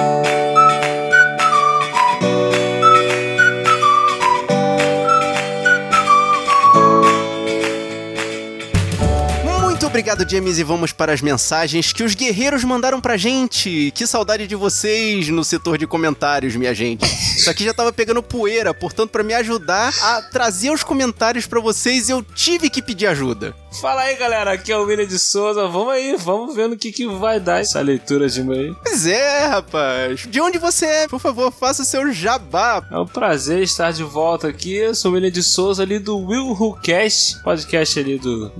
Obrigado, 10.19 10.29
James, 10.29 10.57
e 10.57 10.63
vamos 10.63 10.91
para 10.91 11.13
as 11.13 11.21
mensagens 11.21 11.93
que 11.93 12.03
os 12.03 12.15
guerreiros 12.15 12.63
mandaram 12.63 12.99
pra 12.99 13.17
gente. 13.17 13.91
Que 13.95 14.05
saudade 14.05 14.47
de 14.47 14.55
vocês 14.55 15.29
no 15.29 15.43
setor 15.43 15.77
de 15.77 15.87
comentários, 15.87 16.55
minha 16.55 16.73
gente. 16.73 17.05
Isso 17.05 17.49
aqui 17.49 17.63
já 17.63 17.73
tava 17.73 17.93
pegando 17.93 18.21
poeira, 18.21 18.73
portanto, 18.73 19.11
pra 19.11 19.23
me 19.23 19.33
ajudar 19.33 19.93
a 20.01 20.21
trazer 20.21 20.71
os 20.71 20.83
comentários 20.83 21.45
pra 21.45 21.59
vocês, 21.59 22.09
eu 22.09 22.21
tive 22.21 22.69
que 22.69 22.81
pedir 22.81 23.07
ajuda. 23.07 23.55
Fala 23.81 24.01
aí, 24.01 24.15
galera. 24.15 24.53
Aqui 24.53 24.71
é 24.71 24.77
o 24.77 24.83
William 24.83 25.05
de 25.05 25.19
Souza. 25.19 25.67
Vamos 25.67 25.93
aí, 25.93 26.17
vamos 26.17 26.55
vendo 26.55 26.73
o 26.73 26.77
que, 26.77 26.91
que 26.91 27.05
vai 27.05 27.39
dar 27.39 27.61
essa 27.61 27.79
leitura 27.79 28.27
de 28.27 28.41
e-mail. 28.41 28.75
Pois 28.83 29.05
é, 29.05 29.45
rapaz. 29.45 30.21
De 30.27 30.41
onde 30.41 30.57
você 30.57 30.85
é? 30.85 31.07
Por 31.07 31.19
favor, 31.19 31.51
faça 31.51 31.83
o 31.83 31.85
seu 31.85 32.11
jabá. 32.11 32.83
É 32.91 32.97
um 32.97 33.05
prazer 33.05 33.61
estar 33.61 33.93
de 33.93 34.03
volta 34.03 34.47
aqui. 34.47 34.75
Eu 34.75 34.95
sou 34.95 35.11
o 35.11 35.13
William 35.13 35.31
de 35.31 35.43
Souza 35.43 35.83
ali 35.83 35.99
do 35.99 36.17
Will 36.17 36.47
Who 36.59 36.79
Cast, 36.81 37.41
podcast 37.43 37.99
ali 37.99 38.17
do 38.17 38.51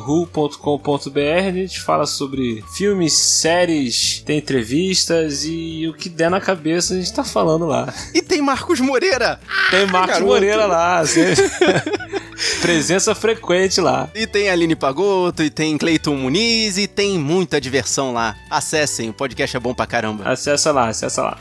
www.willwho.com.br. 0.00 1.48
A 1.48 1.52
gente 1.52 1.80
fala 1.80 2.06
sobre 2.06 2.64
filmes, 2.74 3.12
séries, 3.12 4.22
tem 4.24 4.38
entrevistas 4.38 5.44
e 5.44 5.86
o 5.88 5.94
que 5.94 6.08
der 6.08 6.30
na 6.30 6.40
cabeça 6.40 6.94
a 6.94 6.96
gente 6.96 7.12
tá 7.12 7.24
falando 7.24 7.66
lá. 7.66 7.92
E 8.14 8.22
tem 8.22 8.40
Marcos 8.40 8.80
Moreira. 8.80 9.40
Tem 9.70 9.86
Marcos 9.86 10.14
garoto. 10.14 10.32
Moreira 10.32 10.66
lá. 10.66 11.02
Presença 12.62 13.14
frequente 13.14 13.80
lá. 13.80 14.08
E 14.14 14.26
tem 14.26 14.48
Aline 14.48 14.74
Pagoto, 14.74 15.42
e 15.42 15.50
tem 15.50 15.76
Cleiton 15.76 16.16
Muniz, 16.16 16.78
e 16.78 16.86
tem 16.86 17.18
muita 17.18 17.60
diversão 17.60 18.12
lá. 18.12 18.36
Acessem, 18.48 19.10
o 19.10 19.12
podcast 19.12 19.56
é 19.56 19.60
bom 19.60 19.74
pra 19.74 19.86
caramba. 19.86 20.28
Acessa 20.28 20.72
lá, 20.72 20.88
acessa 20.88 21.22
lá. 21.22 21.38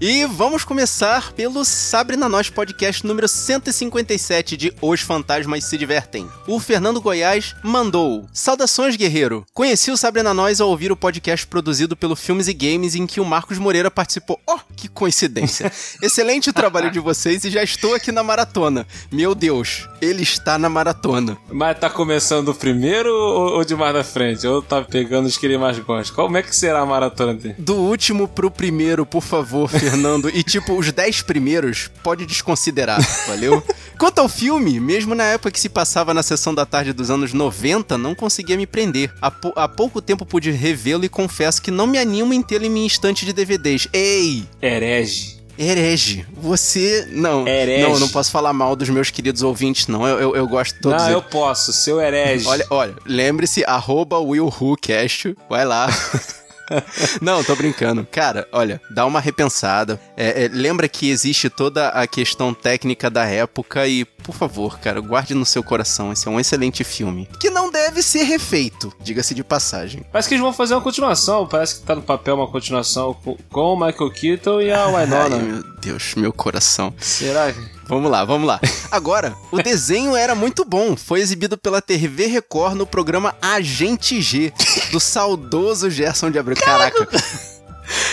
E 0.00 0.26
vamos 0.26 0.64
começar 0.64 1.32
pelo 1.32 1.64
Sabre 1.64 2.16
na 2.16 2.28
Nós 2.28 2.50
podcast 2.50 3.06
número 3.06 3.28
157 3.28 4.56
de 4.56 4.72
Os 4.82 5.00
Fantasmas 5.00 5.64
Se 5.64 5.78
Divertem. 5.78 6.28
O 6.48 6.58
Fernando 6.58 7.00
Goiás 7.00 7.54
mandou: 7.62 8.26
Saudações, 8.32 8.96
guerreiro! 8.96 9.46
Conheci 9.54 9.92
o 9.92 9.96
Sabre 9.96 10.22
na 10.22 10.34
Nós 10.34 10.60
ao 10.60 10.68
ouvir 10.68 10.90
o 10.90 10.96
podcast 10.96 11.46
produzido 11.46 11.96
pelo 11.96 12.16
Filmes 12.16 12.48
e 12.48 12.52
Games 12.52 12.96
em 12.96 13.06
que 13.06 13.20
o 13.20 13.24
Marcos 13.24 13.56
Moreira 13.56 13.88
participou. 13.88 14.40
Oh, 14.48 14.58
que 14.76 14.88
coincidência! 14.88 15.70
Excelente 16.02 16.50
o 16.50 16.52
trabalho 16.52 16.90
de 16.90 16.98
vocês 16.98 17.44
e 17.44 17.50
já 17.50 17.62
estou 17.62 17.94
aqui 17.94 18.10
na 18.10 18.24
maratona. 18.24 18.84
Meu 19.12 19.32
Deus, 19.32 19.88
ele 20.02 20.24
está 20.24 20.58
na 20.58 20.68
maratona. 20.68 21.38
Mas 21.52 21.78
tá 21.78 21.88
começando 21.88 22.46
do 22.46 22.54
primeiro 22.54 23.14
ou, 23.14 23.58
ou 23.58 23.64
de 23.64 23.76
mais 23.76 23.94
da 23.94 24.02
frente? 24.02 24.44
Ou 24.44 24.60
tá 24.60 24.82
pegando 24.82 25.26
os 25.26 25.38
que 25.38 25.46
ele 25.46 25.56
mais 25.56 25.78
gosta? 25.78 26.12
Como 26.12 26.36
é 26.36 26.42
que 26.42 26.54
será 26.54 26.80
a 26.80 26.86
maratona 26.86 27.32
dele? 27.34 27.54
Do 27.58 27.76
último 27.76 28.26
pro 28.26 28.50
primeiro, 28.50 29.06
por 29.06 29.22
favor, 29.22 29.70
Fernando. 29.90 30.28
E 30.30 30.42
tipo, 30.42 30.74
os 30.78 30.90
10 30.90 31.22
primeiros 31.22 31.90
pode 32.02 32.24
desconsiderar, 32.26 33.00
valeu? 33.26 33.62
Quanto 33.98 34.18
ao 34.18 34.28
filme, 34.28 34.80
mesmo 34.80 35.14
na 35.14 35.24
época 35.24 35.50
que 35.50 35.60
se 35.60 35.68
passava 35.68 36.12
na 36.12 36.22
sessão 36.22 36.54
da 36.54 36.66
tarde 36.66 36.92
dos 36.92 37.10
anos 37.10 37.32
90, 37.32 37.96
não 37.96 38.14
conseguia 38.14 38.56
me 38.56 38.66
prender. 38.66 39.12
Há, 39.20 39.30
pou- 39.30 39.52
há 39.56 39.68
pouco 39.68 40.02
tempo 40.02 40.26
pude 40.26 40.50
revê-lo 40.50 41.04
e 41.04 41.08
confesso 41.08 41.62
que 41.62 41.70
não 41.70 41.86
me 41.86 41.98
animo 41.98 42.34
em 42.34 42.42
tê-lo 42.42 42.64
em 42.64 42.70
minha 42.70 42.86
estante 42.86 43.24
de 43.24 43.32
DVDs. 43.32 43.86
Ei! 43.92 44.44
Herege. 44.60 45.34
Herege, 45.56 46.26
você. 46.36 47.06
Não, 47.12 47.46
Herege. 47.46 47.82
não, 47.84 47.92
eu 47.92 48.00
não 48.00 48.08
posso 48.08 48.28
falar 48.32 48.52
mal 48.52 48.74
dos 48.74 48.88
meus 48.88 49.10
queridos 49.10 49.40
ouvintes, 49.42 49.86
não. 49.86 50.04
Eu, 50.04 50.18
eu, 50.18 50.34
eu 50.36 50.48
gosto 50.48 50.74
de 50.74 50.80
todos 50.80 50.98
Não, 51.00 51.10
eles. 51.12 51.14
eu 51.14 51.22
posso, 51.22 51.72
seu 51.72 52.00
herege. 52.00 52.44
Olha, 52.48 52.66
olha, 52.70 52.94
lembre-se, 53.06 53.64
arroba 53.64 54.18
WillWhoCast, 54.18 55.36
vai 55.48 55.64
lá. 55.64 55.86
Não, 57.20 57.42
tô 57.42 57.54
brincando. 57.56 58.06
Cara, 58.10 58.46
olha, 58.52 58.80
dá 58.90 59.06
uma 59.06 59.20
repensada. 59.20 60.00
É, 60.16 60.44
é, 60.44 60.48
lembra 60.48 60.88
que 60.88 61.10
existe 61.10 61.48
toda 61.48 61.88
a 61.88 62.06
questão 62.06 62.52
técnica 62.54 63.10
da 63.10 63.24
época 63.24 63.86
e, 63.86 64.04
por 64.04 64.34
favor, 64.34 64.78
cara, 64.78 65.00
guarde 65.00 65.34
no 65.34 65.44
seu 65.44 65.62
coração. 65.62 66.12
Esse 66.12 66.28
é 66.28 66.30
um 66.30 66.40
excelente 66.40 66.84
filme. 66.84 67.28
Que 67.40 67.50
não 67.50 67.70
deve 67.70 68.02
ser 68.02 68.24
refeito, 68.24 68.92
diga-se 69.00 69.34
de 69.34 69.44
passagem. 69.44 70.04
Parece 70.10 70.28
que 70.28 70.34
eles 70.34 70.42
vão 70.42 70.52
fazer 70.52 70.74
uma 70.74 70.80
continuação. 70.82 71.46
Parece 71.46 71.80
que 71.80 71.86
tá 71.86 71.94
no 71.94 72.02
papel 72.02 72.36
uma 72.36 72.48
continuação 72.48 73.14
com, 73.14 73.36
o 73.52 73.76
Michael 73.76 74.10
Keaton 74.10 74.60
e 74.60 74.70
a 74.70 74.84
Ai, 74.86 75.04
Winona. 75.04 75.36
meu 75.36 75.62
Deus, 75.80 76.14
meu 76.14 76.32
coração. 76.32 76.94
Será 76.98 77.52
que... 77.52 77.74
Vamos 77.86 78.10
lá, 78.10 78.24
vamos 78.24 78.46
lá. 78.46 78.60
Agora, 78.90 79.34
o 79.50 79.60
desenho 79.62 80.16
era 80.16 80.34
muito 80.34 80.64
bom. 80.64 80.96
Foi 80.96 81.20
exibido 81.20 81.56
pela 81.56 81.82
TV 81.82 82.26
Record 82.26 82.74
no 82.76 82.86
programa 82.86 83.34
Agente 83.40 84.20
G, 84.20 84.52
do 84.90 84.98
saudoso 85.00 85.90
Gerson 85.90 86.30
de 86.30 86.38
Abreu. 86.38 86.56
Caraca. 86.56 87.06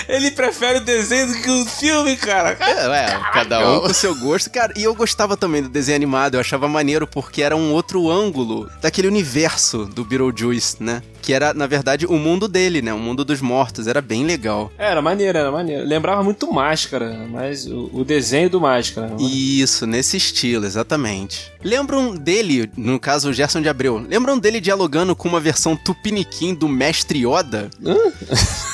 Ele 0.08 0.32
prefere 0.32 0.80
o 0.80 0.84
desenho 0.84 1.28
do 1.28 1.34
que 1.42 1.50
o 1.50 1.66
filme, 1.66 2.16
cara. 2.18 2.58
É, 2.60 2.88
ué, 2.88 3.20
cada 3.34 3.70
um 3.70 3.82
com 3.82 3.88
o 3.88 3.94
seu 3.94 4.16
gosto. 4.16 4.50
Cara, 4.50 4.74
e 4.76 4.84
eu 4.84 4.94
gostava 4.94 5.38
também 5.38 5.62
do 5.62 5.70
desenho 5.70 5.96
animado. 5.96 6.36
Eu 6.36 6.40
achava 6.40 6.68
maneiro 6.68 7.08
porque 7.08 7.42
era 7.42 7.56
um 7.56 7.72
outro 7.74 8.10
ângulo 8.10 8.70
daquele 8.82 9.08
universo 9.08 9.86
do 9.86 10.04
Beetlejuice, 10.04 10.82
né? 10.82 11.02
Que 11.22 11.34
era, 11.34 11.54
na 11.54 11.68
verdade, 11.68 12.06
o 12.06 12.18
mundo 12.18 12.48
dele, 12.48 12.82
né? 12.82 12.94
O 12.94 13.00
mundo 13.00 13.24
dos 13.24 13.42
mortos. 13.42 13.88
Era 13.88 14.02
bem 14.02 14.26
legal. 14.26 14.72
Era 14.78 15.02
maneiro, 15.02 15.38
era 15.38 15.52
maneiro. 15.52 15.86
Lembrava 15.86 16.24
muito 16.24 16.52
Máscara, 16.52 17.28
mas 17.30 17.66
o, 17.68 17.90
o 17.94 18.04
desenho 18.04 18.50
do 18.50 18.60
Máscara. 18.60 19.16
Isso, 19.20 19.86
nesse 19.86 20.18
estilo, 20.18 20.66
exatamente. 20.66 21.52
Lembram 21.64 22.16
dele, 22.16 22.72
no 22.76 23.00
caso 23.00 23.30
o 23.30 23.34
Gerson 23.34 23.62
de 23.62 23.70
Abreu, 23.70 23.98
lembram 23.98 24.38
dele 24.38 24.60
dialogando 24.60 25.16
com 25.16 25.28
uma 25.28 25.40
versão 25.40 25.76
tupiniquim 25.76 26.54
do 26.54 26.68
Mestre 26.68 27.26
Yoda? 27.26 27.70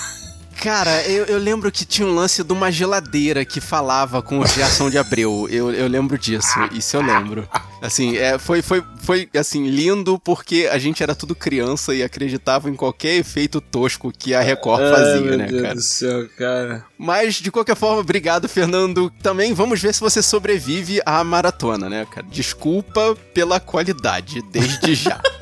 Cara, 0.62 1.04
eu, 1.04 1.26
eu 1.26 1.38
lembro 1.38 1.72
que 1.72 1.86
tinha 1.86 2.08
um 2.08 2.14
lance 2.14 2.44
de 2.44 2.52
uma 2.52 2.72
geladeira 2.72 3.46
que 3.46 3.62
falava 3.62 4.22
com 4.22 4.40
o 4.40 4.46
Gerson 4.48 4.90
de 4.90 4.98
Abreu. 4.98 5.48
Eu, 5.50 5.72
eu 5.72 5.88
lembro 5.88 6.18
disso, 6.18 6.60
isso 6.72 6.98
eu 6.98 7.02
lembro. 7.02 7.48
Assim, 7.82 8.18
é, 8.18 8.40
foi, 8.40 8.62
foi, 8.62 8.84
foi 8.98 9.30
assim, 9.38 9.68
lindo 9.68 10.20
porque 10.20 10.68
a 10.72 10.78
gente 10.78 11.04
era 11.04 11.14
tudo 11.14 11.36
criança 11.36 11.94
e 11.94 12.02
acreditava 12.02 12.70
em 12.70 12.76
qualquer 12.76 13.16
efeito 13.16 13.62
tosco 13.62 14.12
que 14.12 14.34
a 14.34 14.42
Record 14.42 14.82
Ai, 14.82 14.92
fazia, 14.92 15.22
meu 15.22 15.38
né, 15.38 15.46
Deus 15.46 15.62
cara? 15.62 15.76
do 15.76 15.82
céu, 15.82 16.30
cara. 16.38 16.86
Mas, 16.98 17.36
de 17.36 17.52
qualquer 17.52 17.76
forma, 17.76 18.02
obrigado, 18.02 18.50
Fernando. 18.50 19.12
Também 19.22 19.54
vamos 19.54 19.80
ver 19.80 19.94
se 19.94 20.00
você 20.00 20.22
sobrevive 20.24 21.00
à 21.06 21.24
maratona, 21.24 21.88
né, 21.88 22.08
cara? 22.10 22.26
Desculpa 22.32 23.16
pela 23.34 23.60
qualidade, 23.60 24.42
desde 24.52 24.96
já. 24.96 25.22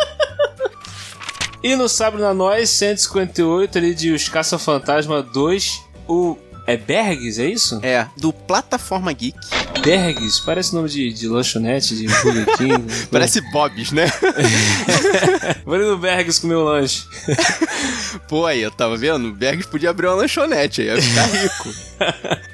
E 1.65 1.75
no 1.75 1.89
Sábado 1.89 2.21
na 2.21 2.31
Nós, 2.31 2.69
158 2.69 3.79
ali 3.79 3.95
de 3.95 4.11
Os 4.11 4.29
Caça-Fantasma 4.29 5.23
2, 5.23 5.81
o... 6.07 6.37
É 6.67 6.75
Bergs, 6.77 7.39
é 7.39 7.45
isso? 7.45 7.79
é, 7.83 8.07
do 8.17 8.33
Plataforma 8.33 9.11
Geek. 9.13 9.37
Bergs, 9.83 10.41
parece 10.43 10.73
nome 10.73 10.89
de, 10.89 11.13
de 11.13 11.27
lanchonete, 11.27 11.95
de 11.95 12.07
Burger 12.07 12.57
King. 12.57 12.77
né? 12.79 13.05
Parece 13.11 13.39
Bob's, 13.51 13.91
né? 13.91 14.05
Vou 15.63 15.77
no 15.77 15.97
Bergs 15.97 16.39
comer 16.39 16.55
o 16.55 16.63
lanche. 16.63 17.05
Pô, 18.27 18.45
aí, 18.47 18.61
eu 18.61 18.71
tava 18.71 18.97
vendo? 18.97 19.31
Bergs 19.31 19.67
podia 19.67 19.91
abrir 19.91 20.07
uma 20.07 20.15
lanchonete 20.15 20.81
aí, 20.81 20.87
ia 20.87 20.99
ficar 21.01 21.25
rico. 21.25 21.69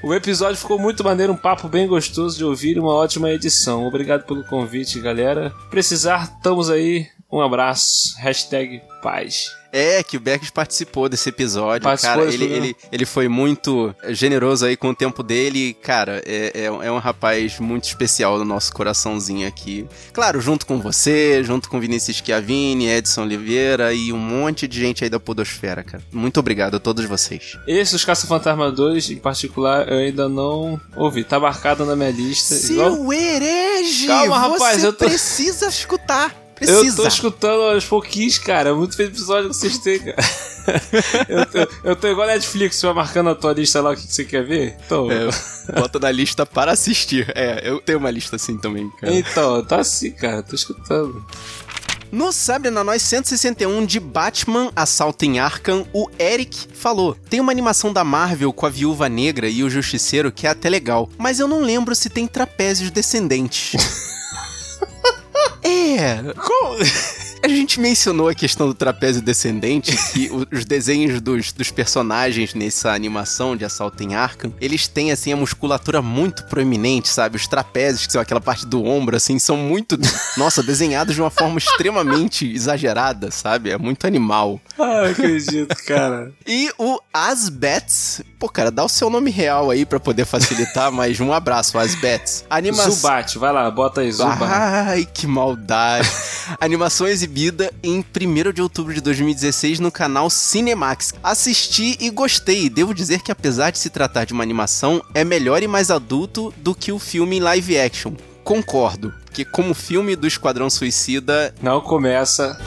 O 0.03 0.13
episódio 0.13 0.57
ficou 0.57 0.77
muito 0.77 1.03
maneiro, 1.03 1.31
um 1.31 1.37
papo 1.37 1.69
bem 1.69 1.87
gostoso 1.87 2.37
de 2.37 2.43
ouvir 2.43 2.75
e 2.75 2.79
uma 2.79 2.93
ótima 2.93 3.29
edição. 3.29 3.85
Obrigado 3.87 4.23
pelo 4.25 4.43
convite, 4.43 4.99
galera. 4.99 5.53
Precisar, 5.69 6.33
estamos 6.37 6.69
aí. 6.69 7.07
Um 7.31 7.39
abraço. 7.39 8.13
Hashtag 8.19 8.81
paz. 9.01 9.60
É, 9.71 10.03
que 10.03 10.17
o 10.17 10.19
Bergs 10.19 10.51
participou 10.51 11.07
desse 11.07 11.29
episódio. 11.29 11.83
Participou 11.83 12.17
cara, 12.23 12.27
ele, 12.33 12.37
programa. 12.45 12.65
ele, 12.65 12.75
ele 12.91 13.05
foi 13.05 13.27
muito 13.27 13.95
generoso 14.09 14.65
aí 14.65 14.75
com 14.75 14.89
o 14.89 14.95
tempo 14.95 15.23
dele. 15.23 15.73
Cara, 15.81 16.21
é, 16.25 16.51
é, 16.53 16.65
é 16.65 16.91
um 16.91 16.97
rapaz 16.99 17.59
muito 17.59 17.85
especial 17.85 18.37
no 18.37 18.45
nosso 18.45 18.73
coraçãozinho 18.73 19.47
aqui. 19.47 19.87
Claro, 20.13 20.41
junto 20.41 20.65
com 20.65 20.79
você, 20.81 21.43
junto 21.43 21.69
com 21.69 21.79
Vinícius 21.79 22.17
Chiavini, 22.17 22.87
Edson 22.89 23.23
Oliveira 23.23 23.93
e 23.93 24.11
um 24.11 24.17
monte 24.17 24.67
de 24.67 24.79
gente 24.79 25.03
aí 25.03 25.09
da 25.09 25.19
Podosfera, 25.19 25.83
cara. 25.83 26.03
Muito 26.11 26.39
obrigado 26.39 26.75
a 26.75 26.79
todos 26.79 27.05
vocês. 27.05 27.57
Esse, 27.67 27.95
Os 27.95 28.03
Caça-Fantasma 28.03 28.71
2, 28.71 29.11
em 29.11 29.17
particular, 29.17 29.87
eu 29.87 29.99
ainda 29.99 30.27
não 30.27 30.79
ouvi. 30.95 31.23
Tá 31.23 31.39
marcado 31.39 31.85
na 31.85 31.95
minha 31.95 32.11
lista. 32.11 32.55
Igual- 32.55 32.91
Seu 32.95 33.13
herege! 33.13 34.07
Calma, 34.07 34.37
rapaz, 34.37 34.81
você 34.81 34.87
eu 34.87 34.93
tô- 34.93 35.05
precisa 35.05 35.67
escutar. 35.67 36.40
Eu 36.61 36.79
Precisa. 36.79 37.01
tô 37.01 37.07
escutando 37.07 37.61
aos 37.63 37.85
pouquinhos, 37.85 38.37
cara. 38.37 38.75
Muito 38.75 38.95
feliz 38.95 39.11
episódio 39.11 39.49
que 39.49 39.55
vocês 39.55 39.79
têm, 39.79 39.97
cara. 39.99 40.15
eu, 41.27 41.45
tô, 41.47 41.73
eu 41.83 41.95
tô 41.95 42.07
igual 42.07 42.29
a 42.29 42.33
Netflix, 42.33 42.75
você 42.75 42.85
vai 42.85 42.95
marcando 42.95 43.31
a 43.31 43.35
tua 43.35 43.51
lista 43.53 43.81
lá 43.81 43.91
o 43.91 43.95
que 43.95 44.05
que 44.05 44.13
você 44.13 44.23
quer 44.23 44.45
ver. 44.45 44.77
Então, 44.85 45.07
É, 45.11 45.27
bota 45.79 45.97
na 45.97 46.11
lista 46.11 46.45
para 46.45 46.71
assistir. 46.71 47.31
É, 47.35 47.67
eu 47.67 47.81
tenho 47.81 47.97
uma 47.97 48.11
lista 48.11 48.35
assim 48.35 48.57
também, 48.57 48.89
cara. 48.91 49.11
então 49.13 49.65
tá 49.65 49.77
assim, 49.79 50.11
cara. 50.11 50.43
Tô 50.43 50.55
escutando. 50.55 51.25
No 52.11 52.31
Sabre 52.33 52.69
na 52.69 52.83
Nós 52.83 53.01
161 53.03 53.85
de 53.85 53.97
Batman 53.97 54.69
Assalto 54.75 55.23
em 55.23 55.39
Arkham, 55.39 55.87
o 55.93 56.09
Eric 56.19 56.67
falou: 56.73 57.15
Tem 57.29 57.39
uma 57.39 57.51
animação 57.53 57.93
da 57.93 58.03
Marvel 58.03 58.51
com 58.51 58.65
a 58.65 58.69
Viúva 58.69 59.07
Negra 59.07 59.47
e 59.47 59.63
o 59.63 59.69
Justiceiro 59.69 60.31
que 60.31 60.45
é 60.45 60.49
até 60.49 60.69
legal, 60.69 61.09
mas 61.17 61.39
eu 61.39 61.47
não 61.47 61.61
lembro 61.61 61.95
se 61.95 62.09
tem 62.09 62.27
trapézios 62.27 62.91
descendentes. 62.91 63.73
é. 65.71 66.33
Como? 66.35 66.77
A 67.43 67.47
gente 67.47 67.79
mencionou 67.79 68.29
a 68.29 68.35
questão 68.35 68.67
do 68.67 68.73
trapézio 68.73 69.19
descendente, 69.19 69.97
que 70.13 70.29
os 70.51 70.63
desenhos 70.63 71.19
dos, 71.19 71.51
dos 71.51 71.71
personagens 71.71 72.53
nessa 72.53 72.91
animação 72.93 73.57
de 73.57 73.65
Assalto 73.65 74.03
em 74.03 74.13
Arkham, 74.13 74.53
eles 74.61 74.87
têm, 74.87 75.11
assim, 75.11 75.33
a 75.33 75.35
musculatura 75.35 76.03
muito 76.03 76.43
proeminente, 76.45 77.09
sabe? 77.09 77.37
Os 77.37 77.47
trapézios, 77.47 78.05
que 78.05 78.13
são 78.13 78.21
aquela 78.21 78.39
parte 78.39 78.65
do 78.65 78.85
ombro, 78.85 79.15
assim, 79.15 79.39
são 79.39 79.57
muito, 79.57 79.97
nossa, 80.37 80.61
desenhados 80.61 81.15
de 81.15 81.21
uma 81.21 81.31
forma 81.31 81.57
extremamente 81.57 82.47
exagerada, 82.47 83.31
sabe? 83.31 83.71
É 83.71 83.77
muito 83.77 84.05
animal. 84.05 84.61
Ah, 84.77 85.05
eu 85.05 85.11
acredito, 85.11 85.75
cara. 85.85 86.31
E 86.45 86.71
o 86.77 86.99
Asbets, 87.11 88.21
pô, 88.37 88.47
cara, 88.49 88.69
dá 88.69 88.83
o 88.83 88.89
seu 88.89 89.09
nome 89.09 89.31
real 89.31 89.71
aí 89.71 89.83
pra 89.83 89.99
poder 89.99 90.25
facilitar, 90.25 90.91
mas 90.91 91.19
um 91.19 91.33
abraço, 91.33 91.79
Asbets. 91.79 92.45
Animação... 92.49 92.91
Zubat, 92.91 93.37
vai 93.39 93.51
lá, 93.51 93.71
bota 93.71 94.01
aí, 94.01 94.11
Zubat. 94.11 94.43
Ai, 94.43 95.07
que 95.11 95.25
maldade. 95.25 96.07
Animação 96.59 97.07
exibida 97.31 97.71
em 97.81 97.99
1 98.03 98.51
de 98.51 98.61
outubro 98.61 98.93
de 98.93 98.99
2016 98.99 99.79
no 99.79 99.89
canal 99.89 100.29
Cinemax. 100.29 101.13
Assisti 101.23 101.95
e 102.01 102.09
gostei. 102.09 102.69
Devo 102.69 102.93
dizer 102.93 103.21
que 103.21 103.31
apesar 103.31 103.71
de 103.71 103.79
se 103.79 103.89
tratar 103.89 104.25
de 104.25 104.33
uma 104.33 104.43
animação, 104.43 105.01
é 105.13 105.23
melhor 105.23 105.63
e 105.63 105.67
mais 105.67 105.89
adulto 105.89 106.53
do 106.57 106.75
que 106.75 106.91
o 106.91 106.99
filme 106.99 107.37
em 107.37 107.39
live 107.39 107.79
action. 107.79 108.13
Concordo, 108.43 109.13
porque 109.25 109.45
como 109.45 109.73
filme 109.73 110.15
do 110.15 110.27
Esquadrão 110.27 110.69
Suicida, 110.69 111.55
Não 111.61 111.79
começa. 111.79 112.59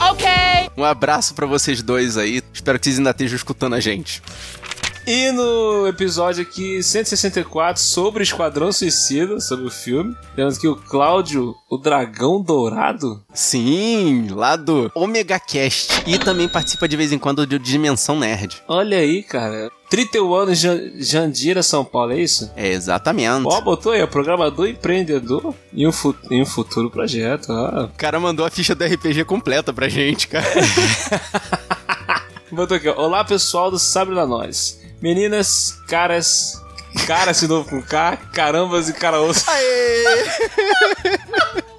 um 0.75 0.83
abraço 0.83 1.35
pra 1.35 1.45
vocês 1.45 1.83
dois 1.83 2.17
aí. 2.17 2.41
Espero 2.51 2.79
que 2.79 2.85
vocês 2.85 2.97
ainda 2.97 3.11
estejam 3.11 3.35
escutando 3.35 3.75
a 3.75 3.79
gente. 3.79 4.21
E 5.07 5.31
no 5.31 5.87
episódio 5.87 6.41
aqui 6.41 6.81
164 6.81 7.79
sobre 7.79 8.21
o 8.21 8.23
Esquadrão 8.23 8.71
Suicida, 8.71 9.39
sobre 9.39 9.67
o 9.67 9.69
filme, 9.69 10.15
temos 10.35 10.57
que 10.57 10.67
o 10.67 10.75
Cláudio, 10.75 11.53
o 11.69 11.77
Dragão 11.77 12.41
Dourado, 12.41 13.23
Sim, 13.31 14.29
lá 14.31 14.55
do 14.55 14.91
Omega 14.95 15.39
Cast. 15.39 16.01
E 16.07 16.17
também 16.17 16.47
participa 16.49 16.87
de 16.87 16.97
vez 16.97 17.11
em 17.11 17.19
quando 17.19 17.45
do 17.45 17.59
Dimensão 17.59 18.17
Nerd. 18.19 18.63
olha 18.67 18.97
aí, 18.97 19.21
cara. 19.21 19.71
31 19.91 20.33
anos, 20.33 20.57
Jan- 20.59 20.81
Jandira, 20.97 21.61
São 21.61 21.85
Paulo, 21.85 22.13
é 22.13 22.19
isso? 22.21 22.51
É, 22.55 22.69
exatamente. 22.69 23.45
Ó, 23.45 23.61
botou 23.61 23.91
aí, 23.91 24.01
ó, 24.01 24.07
programador 24.07 24.67
empreendedor 24.67 25.53
e 25.71 25.87
um, 25.87 25.91
e 26.31 26.41
um 26.41 26.45
futuro 26.47 26.89
projeto. 26.89 27.49
ó. 27.51 27.83
O 27.85 27.89
cara 27.89 28.19
mandou 28.19 28.43
a 28.43 28.49
ficha 28.49 28.73
do 28.73 28.83
RPG 28.83 29.23
completa 29.25 29.71
pra 29.71 29.87
gente, 29.87 30.27
cara. 30.27 30.45
Botou 32.51 32.75
aqui, 32.77 32.87
ó. 32.89 32.99
Olá 33.05 33.23
pessoal 33.23 33.69
do 33.69 33.77
Sabre 33.77 34.15
da 34.15 34.25
Nós. 34.25 34.83
Meninas, 35.01 35.77
caras, 35.87 36.61
caras 37.05 37.39
de 37.39 37.47
novo 37.47 37.69
com 37.69 37.81
K, 37.81 38.17
carambas 38.33 38.89
e 38.89 38.93
caraoço. 38.93 39.43
Aê! 39.49 40.25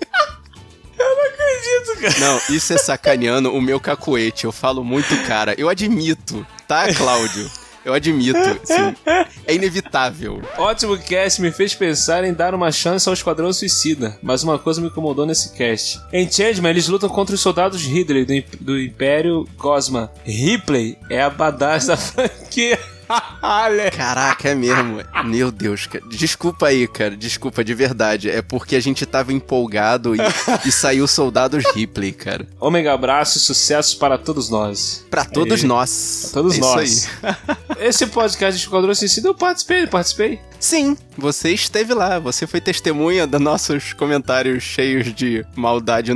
Acredito, 1.26 2.00
cara. 2.00 2.18
Não, 2.18 2.40
isso 2.54 2.72
é 2.72 2.78
sacaneando 2.78 3.52
o 3.52 3.60
meu 3.60 3.78
cacuete. 3.78 4.44
Eu 4.44 4.52
falo 4.52 4.82
muito 4.84 5.16
cara. 5.26 5.54
Eu 5.58 5.68
admito, 5.68 6.46
tá, 6.66 6.92
Cláudio? 6.94 7.50
Eu 7.84 7.94
admito. 7.94 8.38
Sim. 8.64 8.96
É 9.46 9.54
inevitável. 9.54 10.42
Ótimo 10.58 10.98
cast 10.98 11.40
me 11.40 11.52
fez 11.52 11.72
pensar 11.72 12.24
em 12.24 12.34
dar 12.34 12.52
uma 12.52 12.72
chance 12.72 13.08
ao 13.08 13.14
Esquadrão 13.14 13.52
Suicida, 13.52 14.18
mas 14.20 14.42
uma 14.42 14.58
coisa 14.58 14.80
me 14.80 14.88
incomodou 14.88 15.24
nesse 15.24 15.52
cast. 15.52 16.00
Em 16.12 16.28
Changeman, 16.28 16.70
eles 16.70 16.88
lutam 16.88 17.08
contra 17.08 17.36
os 17.36 17.40
soldados 17.40 17.82
Ridley 17.84 18.24
do, 18.24 18.56
do 18.60 18.80
Império 18.80 19.48
Cosma. 19.56 20.10
Ripley 20.24 20.98
é 21.08 21.22
a 21.22 21.30
badass 21.30 21.86
da 21.86 21.94
franquia. 21.96 22.76
Caraca, 23.96 24.48
é 24.48 24.54
mesmo. 24.54 25.02
Meu 25.24 25.50
Deus, 25.50 25.86
cara. 25.86 26.04
Desculpa 26.08 26.68
aí, 26.68 26.86
cara. 26.88 27.16
Desculpa, 27.16 27.62
de 27.64 27.74
verdade. 27.74 28.30
É 28.30 28.42
porque 28.42 28.76
a 28.76 28.80
gente 28.80 29.04
tava 29.06 29.32
empolgado 29.32 30.14
e, 30.14 30.18
e 30.64 30.72
saiu 30.72 31.06
Soldados 31.06 31.64
Ripley, 31.74 32.12
cara. 32.12 32.46
Ômega 32.60 32.92
abraço 32.92 33.38
e 33.38 33.40
sucesso 33.40 33.98
para 33.98 34.18
todos 34.18 34.48
nós. 34.48 35.04
Pra 35.10 35.24
todos 35.24 35.62
Aí. 35.62 35.66
nós. 35.66 36.30
Todos 36.32 36.56
É 36.56 36.60
nós. 36.60 37.08
Esse 37.78 38.06
podcast 38.06 38.58
de 38.58 38.64
Esquadrão 38.64 38.94
Suicida 38.94 39.28
eu 39.28 39.34
participei, 39.34 39.86
participei. 39.86 40.40
Sim, 40.58 40.96
você 41.16 41.50
esteve 41.52 41.92
lá. 41.92 42.18
Você 42.18 42.46
foi 42.46 42.60
testemunha 42.60 43.26
dos 43.26 43.40
nossos 43.40 43.92
comentários 43.92 44.62
cheios 44.62 45.14
de 45.14 45.44
maldade. 45.54 46.12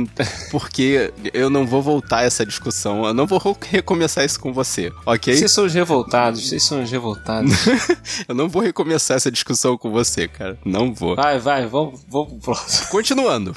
Porque 0.49 1.13
eu 1.33 1.49
não 1.49 1.65
vou 1.65 1.81
voltar 1.81 2.19
a 2.19 2.23
essa 2.23 2.45
discussão. 2.45 3.05
Eu 3.05 3.13
não 3.13 3.27
vou 3.27 3.39
recomeçar 3.69 4.25
isso 4.25 4.39
com 4.39 4.51
você, 4.51 4.91
ok? 5.05 5.35
Vocês 5.35 5.51
são 5.51 5.65
os 5.65 5.73
revoltados, 5.73 6.47
vocês 6.47 6.63
são 6.63 6.80
os 6.83 6.91
revoltados. 6.91 7.51
Eu 8.27 8.35
não 8.35 8.49
vou 8.49 8.61
recomeçar 8.61 9.17
essa 9.17 9.31
discussão 9.31 9.77
com 9.77 9.91
você, 9.91 10.27
cara. 10.27 10.57
Não 10.65 10.93
vou. 10.93 11.15
Vai, 11.15 11.39
vai, 11.39 11.65
vamos, 11.65 12.01
vamos 12.07 12.29
pro 12.29 12.39
próximo. 12.39 12.87
Continuando. 12.89 13.55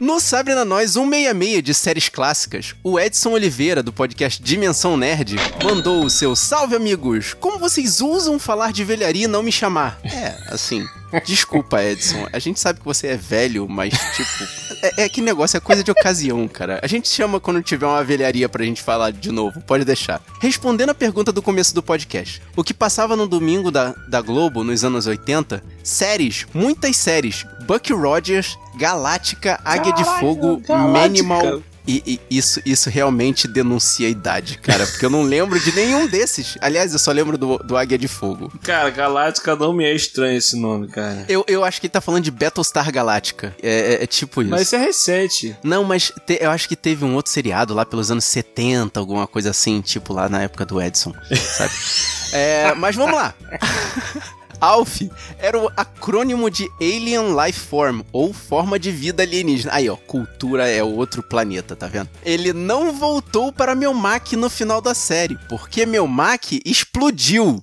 No 0.00 0.18
Sabre 0.18 0.54
na 0.54 0.64
Nós 0.64 0.92
166 0.92 1.62
de 1.62 1.74
séries 1.74 2.08
clássicas, 2.08 2.74
o 2.82 2.98
Edson 2.98 3.32
Oliveira, 3.32 3.82
do 3.82 3.92
podcast 3.92 4.42
Dimensão 4.42 4.96
Nerd, 4.96 5.36
mandou 5.62 6.02
o 6.02 6.08
seu 6.08 6.34
Salve 6.34 6.74
amigos! 6.74 7.34
Como 7.34 7.58
vocês 7.58 8.00
usam 8.00 8.38
falar 8.38 8.72
de 8.72 8.82
velharia 8.82 9.24
e 9.24 9.28
não 9.28 9.42
me 9.42 9.52
chamar? 9.52 10.00
É, 10.02 10.38
assim. 10.46 10.86
Desculpa, 11.26 11.82
Edson. 11.82 12.26
A 12.32 12.38
gente 12.38 12.60
sabe 12.60 12.78
que 12.78 12.84
você 12.84 13.08
é 13.08 13.16
velho, 13.16 13.68
mas, 13.68 13.92
tipo. 13.92 14.44
É, 14.82 15.04
é 15.04 15.08
que 15.08 15.20
negócio, 15.20 15.56
é 15.56 15.60
coisa 15.60 15.82
de 15.82 15.90
ocasião, 15.90 16.46
cara. 16.48 16.80
A 16.82 16.86
gente 16.86 17.08
chama 17.08 17.40
quando 17.40 17.62
tiver 17.62 17.86
uma 17.86 18.02
velharia 18.04 18.48
pra 18.48 18.64
gente 18.64 18.82
falar 18.82 19.10
de 19.10 19.30
novo, 19.30 19.60
pode 19.60 19.84
deixar. 19.84 20.22
Respondendo 20.40 20.90
a 20.90 20.94
pergunta 20.94 21.32
do 21.32 21.42
começo 21.42 21.74
do 21.74 21.82
podcast: 21.82 22.40
o 22.56 22.62
que 22.62 22.72
passava 22.72 23.16
no 23.16 23.26
domingo 23.26 23.70
da, 23.70 23.94
da 24.08 24.22
Globo 24.22 24.62
nos 24.62 24.84
anos 24.84 25.06
80? 25.06 25.62
Séries, 25.82 26.46
muitas 26.54 26.96
séries. 26.96 27.44
Buck 27.70 27.92
Rogers, 27.92 28.58
Galáctica, 28.74 29.60
Águia 29.64 29.92
de 29.92 30.02
Fogo, 30.18 30.56
Galáctica. 30.56 30.76
Manimal. 30.88 31.62
E, 31.86 32.20
e 32.30 32.36
isso, 32.36 32.60
isso 32.66 32.90
realmente 32.90 33.46
denuncia 33.46 34.08
a 34.08 34.10
idade, 34.10 34.58
cara, 34.58 34.84
porque 34.86 35.06
eu 35.06 35.10
não 35.10 35.22
lembro 35.22 35.58
de 35.58 35.72
nenhum 35.72 36.06
desses. 36.08 36.58
Aliás, 36.60 36.92
eu 36.92 36.98
só 36.98 37.12
lembro 37.12 37.38
do, 37.38 37.58
do 37.58 37.76
Águia 37.76 37.96
de 37.96 38.08
Fogo. 38.08 38.52
Cara, 38.62 38.90
Galáctica 38.90 39.54
não 39.54 39.72
me 39.72 39.84
é 39.84 39.94
estranho 39.94 40.36
esse 40.36 40.56
nome, 40.60 40.88
cara. 40.88 41.24
Eu, 41.28 41.44
eu 41.46 41.64
acho 41.64 41.80
que 41.80 41.86
ele 41.86 41.92
tá 41.92 42.00
falando 42.00 42.24
de 42.24 42.30
Battlestar 42.32 42.90
Galáctica. 42.92 43.54
É, 43.62 43.94
é- 43.94 44.02
é 44.02 44.06
tipo 44.06 44.42
isso. 44.42 44.50
Mas 44.50 44.62
isso 44.62 44.74
é 44.76 44.78
recente. 44.78 45.56
Não, 45.62 45.84
mas 45.84 46.12
te- 46.26 46.38
eu 46.40 46.50
acho 46.50 46.68
que 46.68 46.74
teve 46.76 47.04
um 47.04 47.14
outro 47.14 47.30
seriado 47.32 47.72
lá 47.72 47.86
pelos 47.86 48.10
anos 48.10 48.24
70, 48.24 48.98
alguma 48.98 49.26
coisa 49.28 49.50
assim, 49.50 49.80
tipo 49.80 50.12
lá 50.12 50.28
na 50.28 50.42
época 50.42 50.66
do 50.66 50.80
Edson, 50.82 51.14
sabe? 51.56 51.72
É, 52.32 52.72
mas 52.76 52.94
vamos 52.94 53.16
lá. 53.16 53.34
ALF 54.60 55.10
era 55.38 55.58
o 55.58 55.70
acrônimo 55.76 56.50
de 56.50 56.68
Alien 56.80 57.34
Life 57.34 57.60
Form, 57.60 58.02
ou 58.12 58.32
forma 58.32 58.78
de 58.78 58.90
vida 58.90 59.22
alienígena. 59.22 59.72
Aí, 59.74 59.88
ó, 59.88 59.96
cultura 59.96 60.68
é 60.68 60.82
outro 60.82 61.22
planeta, 61.22 61.74
tá 61.74 61.86
vendo? 61.86 62.08
Ele 62.24 62.52
não 62.52 62.92
voltou 62.92 63.52
para 63.52 63.74
meu 63.74 63.94
Mac 63.94 64.32
no 64.32 64.50
final 64.50 64.80
da 64.80 64.94
série, 64.94 65.38
porque 65.48 65.86
meu 65.86 66.06
Mac 66.06 66.52
explodiu. 66.64 67.62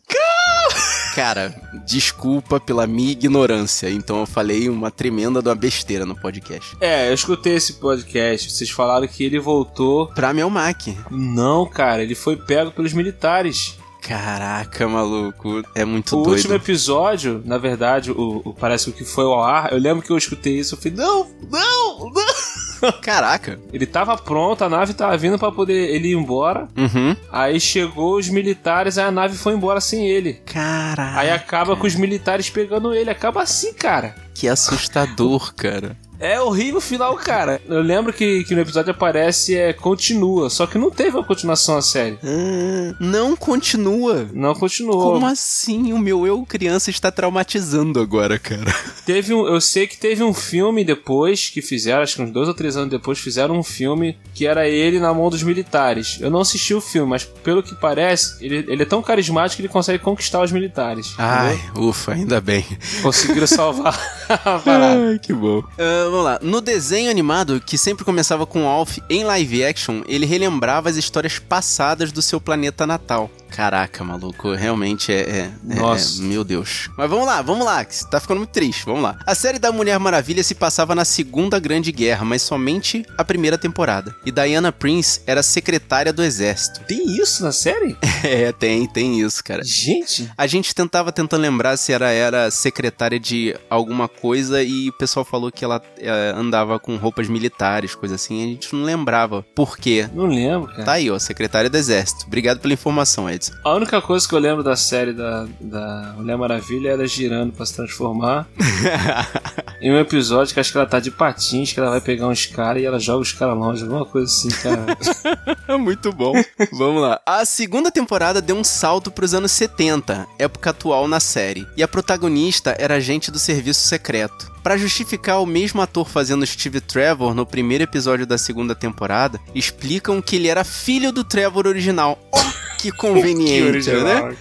Cara, 1.18 1.52
desculpa 1.84 2.60
pela 2.60 2.86
minha 2.86 3.12
ignorância. 3.12 3.90
Então 3.90 4.20
eu 4.20 4.28
falei 4.28 4.70
uma 4.70 4.92
tremenda 4.92 5.42
de 5.42 5.50
uma 5.50 5.56
besteira 5.56 6.06
no 6.06 6.16
podcast. 6.16 6.78
É, 6.80 7.10
eu 7.10 7.14
escutei 7.16 7.56
esse 7.56 7.74
podcast. 7.74 8.52
Vocês 8.52 8.70
falaram 8.70 9.08
que 9.08 9.24
ele 9.24 9.40
voltou. 9.40 10.08
Pra 10.14 10.32
meu 10.32 10.48
Mac. 10.48 10.90
Não, 11.10 11.66
cara, 11.66 12.04
ele 12.04 12.14
foi 12.14 12.36
pego 12.36 12.70
pelos 12.72 12.94
militares. 12.94 13.80
Caraca, 14.08 14.88
maluco. 14.88 15.62
É 15.76 15.84
muito 15.84 16.18
o 16.18 16.24
doido. 16.24 16.36
último 16.38 16.54
episódio, 16.56 17.42
na 17.46 17.58
verdade, 17.58 18.12
o, 18.12 18.42
o- 18.46 18.54
parece 18.54 18.92
que 18.92 19.04
foi 19.04 19.26
ao 19.26 19.44
ar. 19.44 19.72
Eu 19.74 19.78
lembro 19.80 20.04
que 20.04 20.12
eu 20.12 20.18
escutei 20.18 20.58
isso. 20.60 20.76
Eu 20.76 20.80
falei, 20.80 20.98
não, 20.98 21.28
não, 21.52 22.12
não. 22.12 22.92
Caraca. 23.02 23.60
Ele 23.74 23.86
tava 23.86 24.16
pronto, 24.18 24.64
a 24.64 24.70
nave 24.70 24.94
tava 24.94 25.18
vindo 25.18 25.38
pra 25.40 25.52
poder 25.52 25.90
ele 25.94 26.10
ir 26.10 26.16
embora. 26.16 26.68
Uhum. 26.78 27.16
Aí 27.32 27.60
chegou 27.60 28.18
os 28.18 28.30
militares, 28.30 28.98
aí 28.98 29.06
a 29.06 29.12
nave 29.12 29.36
foi 29.36 29.54
embora 29.54 29.82
sem 29.82 30.08
ele. 30.08 30.34
Caraca. 30.46 31.20
Aí 31.20 31.30
acaba 31.32 31.76
com 31.76 31.88
os 31.88 31.96
militares 31.96 32.50
pegando 32.50 32.94
ele. 32.94 33.10
Acaba 33.10 33.42
assim, 33.42 33.74
cara. 33.74 34.16
Que 34.34 34.48
assustador, 34.48 35.54
cara. 35.58 35.98
É 36.20 36.42
horrível 36.42 36.78
o 36.78 36.82
final, 36.82 37.16
cara. 37.16 37.62
Eu 37.68 37.82
lembro 37.82 38.12
que, 38.12 38.44
que 38.44 38.56
no 38.56 38.62
episódio 38.62 38.92
aparece 38.92 39.56
é 39.56 39.72
continua, 39.74 40.50
só 40.50 40.66
que 40.66 40.78
não 40.78 40.90
teve 40.90 41.16
uma 41.18 41.24
continuação 41.24 41.78
a 41.78 41.82
série. 41.82 42.18
Ah, 42.24 42.96
não 43.00 43.36
continua. 43.36 44.28
Não 44.34 44.54
continuou. 44.56 45.14
Como 45.14 45.26
assim? 45.26 45.94
O 45.94 46.00
meu 46.00 46.26
eu 46.26 46.44
criança 46.46 46.90
está 46.90 47.12
traumatizando 47.12 48.00
agora, 48.00 48.40
cara. 48.40 48.74
Teve 49.06 49.34
um, 49.34 49.48
eu 49.48 49.62
sei 49.62 49.88
que 49.88 49.96
teve 49.98 50.22
um 50.22 50.34
filme 50.34 50.84
depois 50.84 51.50
que 51.50 51.62
fizeram, 51.62 52.04
acho 52.04 52.18
que 52.18 52.22
uns 52.22 52.32
dois 52.32 52.50
ou 52.50 52.54
três 52.54 52.76
anos 52.76 52.90
depois, 52.90 53.18
fizeram 53.18 53.58
um 53.58 53.64
filme 53.64 54.18
que 54.34 54.46
era 54.46 54.68
ele 54.68 55.00
na 55.00 55.14
mão 55.14 55.30
dos 55.30 55.44
militares. 55.44 56.18
Eu 56.20 56.30
não 56.30 56.42
assisti 56.42 56.74
o 56.74 56.82
filme, 56.82 57.10
mas 57.10 57.24
pelo 57.24 57.64
que 57.64 57.74
parece, 57.74 58.44
ele, 58.44 58.66
ele 58.68 58.84
é 58.84 58.86
tão 58.86 59.02
carismático 59.02 59.56
que 59.58 59.62
ele 59.62 59.70
consegue 59.70 60.04
conquistar 60.04 60.44
os 60.44 60.52
militares. 60.52 61.14
Ai, 61.18 61.56
entendeu? 61.56 61.84
ufa, 61.90 62.12
ainda 62.14 62.42
bem. 62.42 62.66
Conseguiram 63.02 63.48
salvar 63.48 63.98
a 64.28 64.60
parada. 64.60 65.10
Ai, 65.12 65.20
que 65.20 65.32
bom. 65.32 65.64
Ah, 65.80 66.07
vamos 66.12 66.26
lá. 66.26 66.40
No 66.42 66.62
desenho 66.62 67.10
animado, 67.10 67.60
que 67.60 67.78
sempre 67.78 68.06
começava 68.06 68.46
com 68.46 68.68
Alf 68.68 68.98
em 69.10 69.24
live 69.24 69.64
action, 69.64 70.02
ele 70.08 70.26
relembrava 70.26 70.90
as 70.90 70.96
histórias 70.96 71.40
passadas 71.40 72.12
do 72.12 72.22
seu 72.22 72.40
planeta 72.40 72.86
natal. 72.86 73.30
Caraca, 73.50 74.04
maluco, 74.04 74.54
realmente 74.54 75.12
é. 75.12 75.22
é- 75.22 75.52
é- 75.72 75.76
Nossa. 75.76 76.22
é- 76.22 76.26
meu 76.26 76.44
Deus. 76.44 76.90
Mas 76.98 77.10
vamos 77.10 77.26
lá, 77.26 77.42
vamos 77.42 77.66
lá, 77.66 77.84
que 77.84 78.10
tá 78.10 78.20
ficando 78.20 78.38
muito 78.40 78.52
triste. 78.52 78.86
Vamos 78.86 79.02
lá. 79.04 79.18
A 79.26 79.34
série 79.36 79.60
da 79.60 79.72
Mulher 79.72 79.98
Maravilha 80.00 80.44
se 80.44 80.54
passava 80.56 80.94
na 80.96 81.06
Segunda 81.06 81.60
Grande 81.60 81.92
Guerra, 81.92 82.24
mas 82.26 82.42
somente 82.42 83.06
a 83.18 83.24
primeira 83.24 83.58
temporada. 83.58 84.16
E 84.26 84.32
Diana 84.32 84.72
Prince 84.72 85.22
era 85.26 85.42
secretária 85.44 86.12
do 86.14 86.24
exército. 86.24 86.82
Tem 86.88 87.18
isso 87.18 87.44
na 87.44 87.52
série? 87.52 87.96
É, 88.24 88.52
tem, 88.52 88.88
tem 88.88 89.22
isso, 89.22 89.44
cara. 89.44 89.64
Gente, 89.64 90.30
A 90.38 90.48
gente 90.48 90.74
tentava 90.74 91.12
tentando 91.12 91.42
lembrar 91.42 91.78
se 91.78 91.94
ela 91.94 92.10
era 92.10 92.50
secretária 92.50 93.20
de 93.20 93.56
alguma 93.70 94.08
coisa 94.08 94.62
e 94.64 94.90
o 94.90 94.94
pessoal 94.94 95.24
falou 95.24 95.52
que 95.52 95.64
ela 95.64 95.80
eh, 96.00 96.34
andava 96.36 96.80
com 96.80 96.96
roupas 96.98 97.30
militares, 97.30 97.94
coisa 97.94 98.16
assim. 98.16 98.44
A 98.44 98.48
gente 98.48 98.76
não 98.76 98.84
lembrava 98.84 99.46
por 99.56 99.78
quê. 99.78 100.10
não 100.14 100.26
lembro, 100.26 100.68
cara. 100.72 100.84
Tá 100.84 100.92
aí, 100.94 101.10
ó, 101.12 101.18
secretária 101.20 101.70
do 101.70 101.78
Exército. 101.78 102.26
Obrigado 102.26 102.60
pela 102.60 102.74
informação, 102.74 103.30
A 103.64 103.74
única 103.74 104.02
coisa 104.02 104.28
que 104.28 104.34
eu 104.34 104.40
lembro 104.40 104.64
da 104.64 104.76
série 104.76 105.14
da, 105.14 105.48
da 105.60 106.14
Mulher 106.18 106.38
Maravilha 106.38 106.90
era 106.90 107.08
girando 107.08 107.54
pra 107.54 107.66
se 107.66 107.76
transformar. 107.76 108.48
em 109.82 109.92
um 109.92 110.00
episódio 110.00 110.54
que 110.54 110.60
acho 110.60 110.72
que 110.72 110.78
ela 110.78 110.88
tá 110.88 111.00
de 111.00 111.12
patins, 111.12 111.72
que 111.72 111.80
ela 111.80 111.90
vai 111.90 112.02
pegar 112.02 112.28
uns 112.28 112.46
caras 112.46 112.82
e 112.82 112.86
ela 112.86 113.00
joga 113.00 113.22
os 113.22 113.32
caras 113.32 113.58
longe, 113.58 113.84
alguma 113.84 114.06
coisa 114.06 114.32
assim, 114.32 114.50
cara. 114.50 115.78
Muito 115.78 116.12
bom. 116.12 116.34
Vamos 116.74 117.02
lá. 117.02 117.22
A 117.26 117.46
segunda 117.46 117.92
temporada 117.92 118.42
deu 118.42 118.56
um 118.56 118.64
salto 118.64 119.12
pros 119.12 119.34
anos 119.34 119.52
70, 119.52 120.28
época 120.40 120.72
atual 120.72 121.08
na 121.08 121.20
série. 121.20 121.68
E 121.76 121.84
a 121.84 121.88
protagonista 121.88 122.76
era 122.80 122.96
agente 122.96 123.32
do 123.32 123.40
serviço 123.40 123.82
secreto. 123.82 124.57
Pra 124.68 124.76
justificar 124.76 125.42
o 125.42 125.46
mesmo 125.46 125.82
ator 125.82 126.10
fazendo 126.10 126.46
Steve 126.46 126.82
Trevor 126.82 127.34
no 127.34 127.46
primeiro 127.46 127.86
episódio 127.86 128.26
da 128.28 128.38
segunda 128.38 128.76
temporada, 128.76 129.40
explicam 129.56 130.22
que 130.22 130.36
ele 130.36 130.50
era 130.50 130.66
filho 130.66 131.10
do 131.10 131.24
Trevor 131.24 131.68
original. 131.68 132.20
Oh, 132.34 132.78
que 132.78 132.92
conveniente, 132.92 133.90
né? 133.90 134.36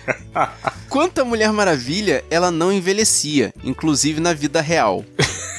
Quanto 0.88 1.20
à 1.20 1.24
Mulher 1.24 1.52
Maravilha, 1.52 2.24
ela 2.28 2.50
não 2.50 2.72
envelhecia, 2.72 3.54
inclusive 3.62 4.18
na 4.18 4.34
vida 4.34 4.60
real. 4.60 5.04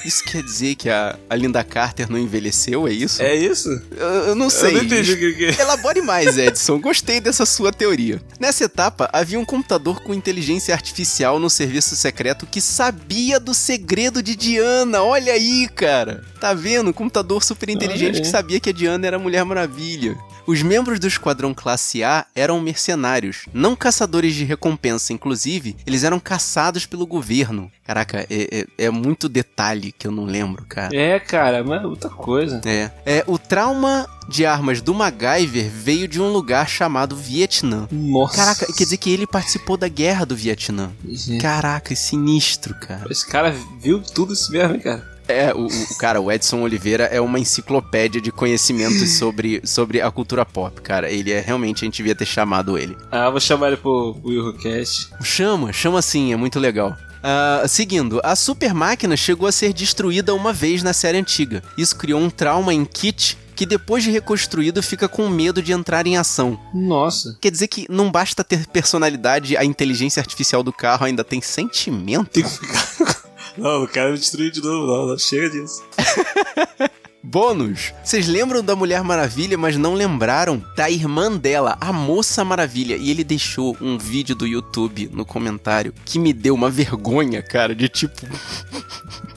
Isso 0.07 0.23
quer 0.23 0.41
dizer 0.41 0.75
que 0.75 0.89
a, 0.89 1.19
a 1.29 1.35
Linda 1.35 1.61
Carter 1.65 2.09
não 2.09 2.17
envelheceu, 2.17 2.87
é 2.87 2.93
isso? 2.93 3.21
É 3.21 3.35
isso? 3.35 3.69
Eu, 3.91 4.07
eu 4.07 4.35
não 4.35 4.49
sei. 4.49 4.69
Eu 4.69 4.77
não 4.77 4.83
entendi 4.85 5.11
o 5.11 5.17
que 5.35 5.45
é. 5.47 5.61
Elabore 5.61 6.01
mais, 6.01 6.37
Edson. 6.39 6.79
Gostei 6.79 7.19
dessa 7.19 7.45
sua 7.45 7.73
teoria. 7.73 8.21
Nessa 8.39 8.63
etapa, 8.63 9.09
havia 9.11 9.37
um 9.37 9.43
computador 9.43 10.01
com 10.01 10.13
inteligência 10.13 10.73
artificial 10.73 11.39
no 11.39 11.49
serviço 11.49 11.93
secreto 11.97 12.47
que 12.47 12.61
sabia 12.61 13.37
do 13.37 13.53
segredo 13.53 14.23
de 14.23 14.33
Diana. 14.33 15.03
Olha 15.03 15.33
aí, 15.33 15.67
cara. 15.75 16.23
Tá 16.39 16.53
vendo? 16.53 16.91
Um 16.91 16.93
computador 16.93 17.43
super 17.43 17.67
inteligente 17.67 18.21
que 18.21 18.27
sabia 18.27 18.61
que 18.61 18.69
a 18.69 18.73
Diana 18.73 19.07
era 19.07 19.17
a 19.17 19.19
Mulher 19.19 19.43
Maravilha. 19.43 20.17
Os 20.47 20.61
membros 20.63 20.99
do 20.99 21.07
Esquadrão 21.07 21.53
Classe 21.53 22.03
A 22.03 22.25
eram 22.33 22.61
mercenários, 22.61 23.45
não 23.53 23.75
caçadores 23.75 24.33
de 24.33 24.45
recompensa. 24.45 25.11
Inclusive, 25.11 25.75
eles 25.85 26.03
eram 26.05 26.19
caçados 26.19 26.85
pelo 26.85 27.05
governo. 27.05 27.69
Caraca, 27.85 28.25
é, 28.29 28.65
é- 28.79 28.85
é 28.85 28.89
muito 28.89 29.27
detalhe 29.29 29.91
que 29.91 30.07
eu 30.07 30.11
não 30.11 30.25
lembro, 30.25 30.65
cara. 30.65 30.95
É, 30.95 31.19
cara, 31.19 31.63
mas 31.63 31.81
é 31.83 31.85
muita 31.85 32.09
coisa. 32.09 32.61
É. 32.65 32.89
é. 33.05 33.23
O 33.27 33.37
trauma 33.37 34.07
de 34.29 34.45
armas 34.45 34.81
do 34.81 34.93
MacGyver 34.93 35.69
veio 35.69 36.07
de 36.07 36.21
um 36.21 36.31
lugar 36.31 36.67
chamado 36.69 37.15
Vietnã. 37.15 37.87
Nossa. 37.91 38.35
Caraca, 38.35 38.65
quer 38.67 38.83
dizer 38.83 38.97
que 38.97 39.09
ele 39.09 39.27
participou 39.27 39.77
da 39.77 39.87
guerra 39.87 40.25
do 40.25 40.35
Vietnã. 40.35 40.91
Gente, 41.05 41.41
Caraca, 41.41 41.93
é 41.93 41.95
sinistro, 41.95 42.73
cara. 42.75 43.05
Esse 43.09 43.25
cara 43.27 43.53
viu 43.81 44.01
tudo 44.01 44.33
isso 44.33 44.51
mesmo, 44.51 44.75
hein, 44.75 44.81
cara? 44.81 45.16
É, 45.27 45.53
o, 45.53 45.65
o- 45.67 45.97
cara, 45.97 46.19
o 46.21 46.31
Edson 46.31 46.61
Oliveira 46.61 47.05
é 47.05 47.19
uma 47.19 47.39
enciclopédia 47.39 48.21
de 48.21 48.31
conhecimentos 48.31 49.09
sobre, 49.17 49.61
sobre 49.65 50.01
a 50.01 50.09
cultura 50.11 50.45
pop, 50.45 50.81
cara. 50.81 51.09
Ele 51.11 51.31
é 51.31 51.39
realmente, 51.39 51.83
a 51.83 51.85
gente 51.85 51.97
devia 51.97 52.15
ter 52.15 52.25
chamado 52.25 52.77
ele. 52.77 52.97
Ah, 53.11 53.29
vou 53.29 53.39
chamar 53.39 53.67
ele 53.67 53.77
pro, 53.77 54.17
Willcast. 54.23 55.09
Chama, 55.23 55.71
chama 55.73 56.01
sim, 56.01 56.33
é 56.33 56.35
muito 56.35 56.59
legal. 56.59 56.95
Ah, 57.23 57.63
seguindo, 57.67 58.21
a 58.23 58.35
super 58.35 58.73
máquina 58.73 59.17
chegou 59.17 59.47
a 59.47 59.51
ser 59.51 59.73
destruída 59.73 60.33
uma 60.33 60.53
vez 60.53 60.83
na 60.83 60.93
série 60.93 61.17
antiga. 61.17 61.63
Isso 61.77 61.95
criou 61.95 62.21
um 62.21 62.29
trauma 62.29 62.73
em 62.73 62.85
Kit 62.85 63.37
que 63.55 63.65
depois 63.65 64.03
de 64.03 64.11
reconstruído 64.11 64.83
fica 64.83 65.07
com 65.09 65.27
medo 65.27 65.63
de 65.63 65.71
entrar 65.73 66.05
em 66.05 66.15
ação. 66.15 66.59
Nossa. 66.71 67.35
Quer 67.41 67.49
dizer 67.49 67.67
que 67.67 67.87
não 67.89 68.11
basta 68.11 68.43
ter 68.43 68.67
personalidade, 68.67 69.57
a 69.57 69.65
inteligência 69.65 70.19
artificial 70.21 70.61
do 70.61 70.71
carro 70.71 71.07
ainda 71.07 71.23
tem 71.23 71.41
sentimento? 71.41 72.29
Tem 72.29 72.43
que 72.43 72.49
ficar. 72.51 73.26
Não, 73.57 73.79
não 73.81 73.87
quero 73.87 74.11
me 74.11 74.17
destruir 74.17 74.51
de 74.51 74.61
novo, 74.61 74.87
não. 74.87 75.07
não. 75.07 75.17
Chega 75.17 75.49
disso. 75.49 75.83
Bônus! 77.29 77.93
Vocês 78.03 78.25
lembram 78.25 78.63
da 78.63 78.73
Mulher 78.73 79.03
Maravilha, 79.03 79.57
mas 79.57 79.75
não 79.75 79.93
lembraram 79.93 80.63
da 80.77 80.89
irmã 80.89 81.35
dela, 81.35 81.77
a 81.81 81.91
Moça 81.91 82.45
Maravilha. 82.45 82.95
E 82.95 83.11
ele 83.11 83.23
deixou 83.23 83.75
um 83.81 83.97
vídeo 83.97 84.33
do 84.33 84.47
YouTube 84.47 85.09
no 85.11 85.25
comentário 85.25 85.93
que 86.05 86.19
me 86.19 86.31
deu 86.31 86.55
uma 86.55 86.69
vergonha, 86.69 87.41
cara, 87.41 87.75
de 87.75 87.89
tipo. 87.89 88.21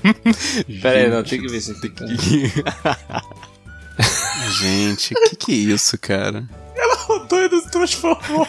Pera 0.80 1.00
aí, 1.00 1.10
não, 1.10 1.24
tem 1.24 1.40
que 1.40 1.48
ver 1.48 1.56
isso 1.58 1.72
aqui. 1.72 1.90
cara. 1.90 2.14
Gente, 4.60 5.14
que 5.14 5.36
que 5.36 5.52
é 5.52 5.56
isso, 5.56 5.98
cara? 5.98 6.48
O 7.08 7.18
doido 7.20 7.60
se 7.60 7.70
transformou. 7.70 8.46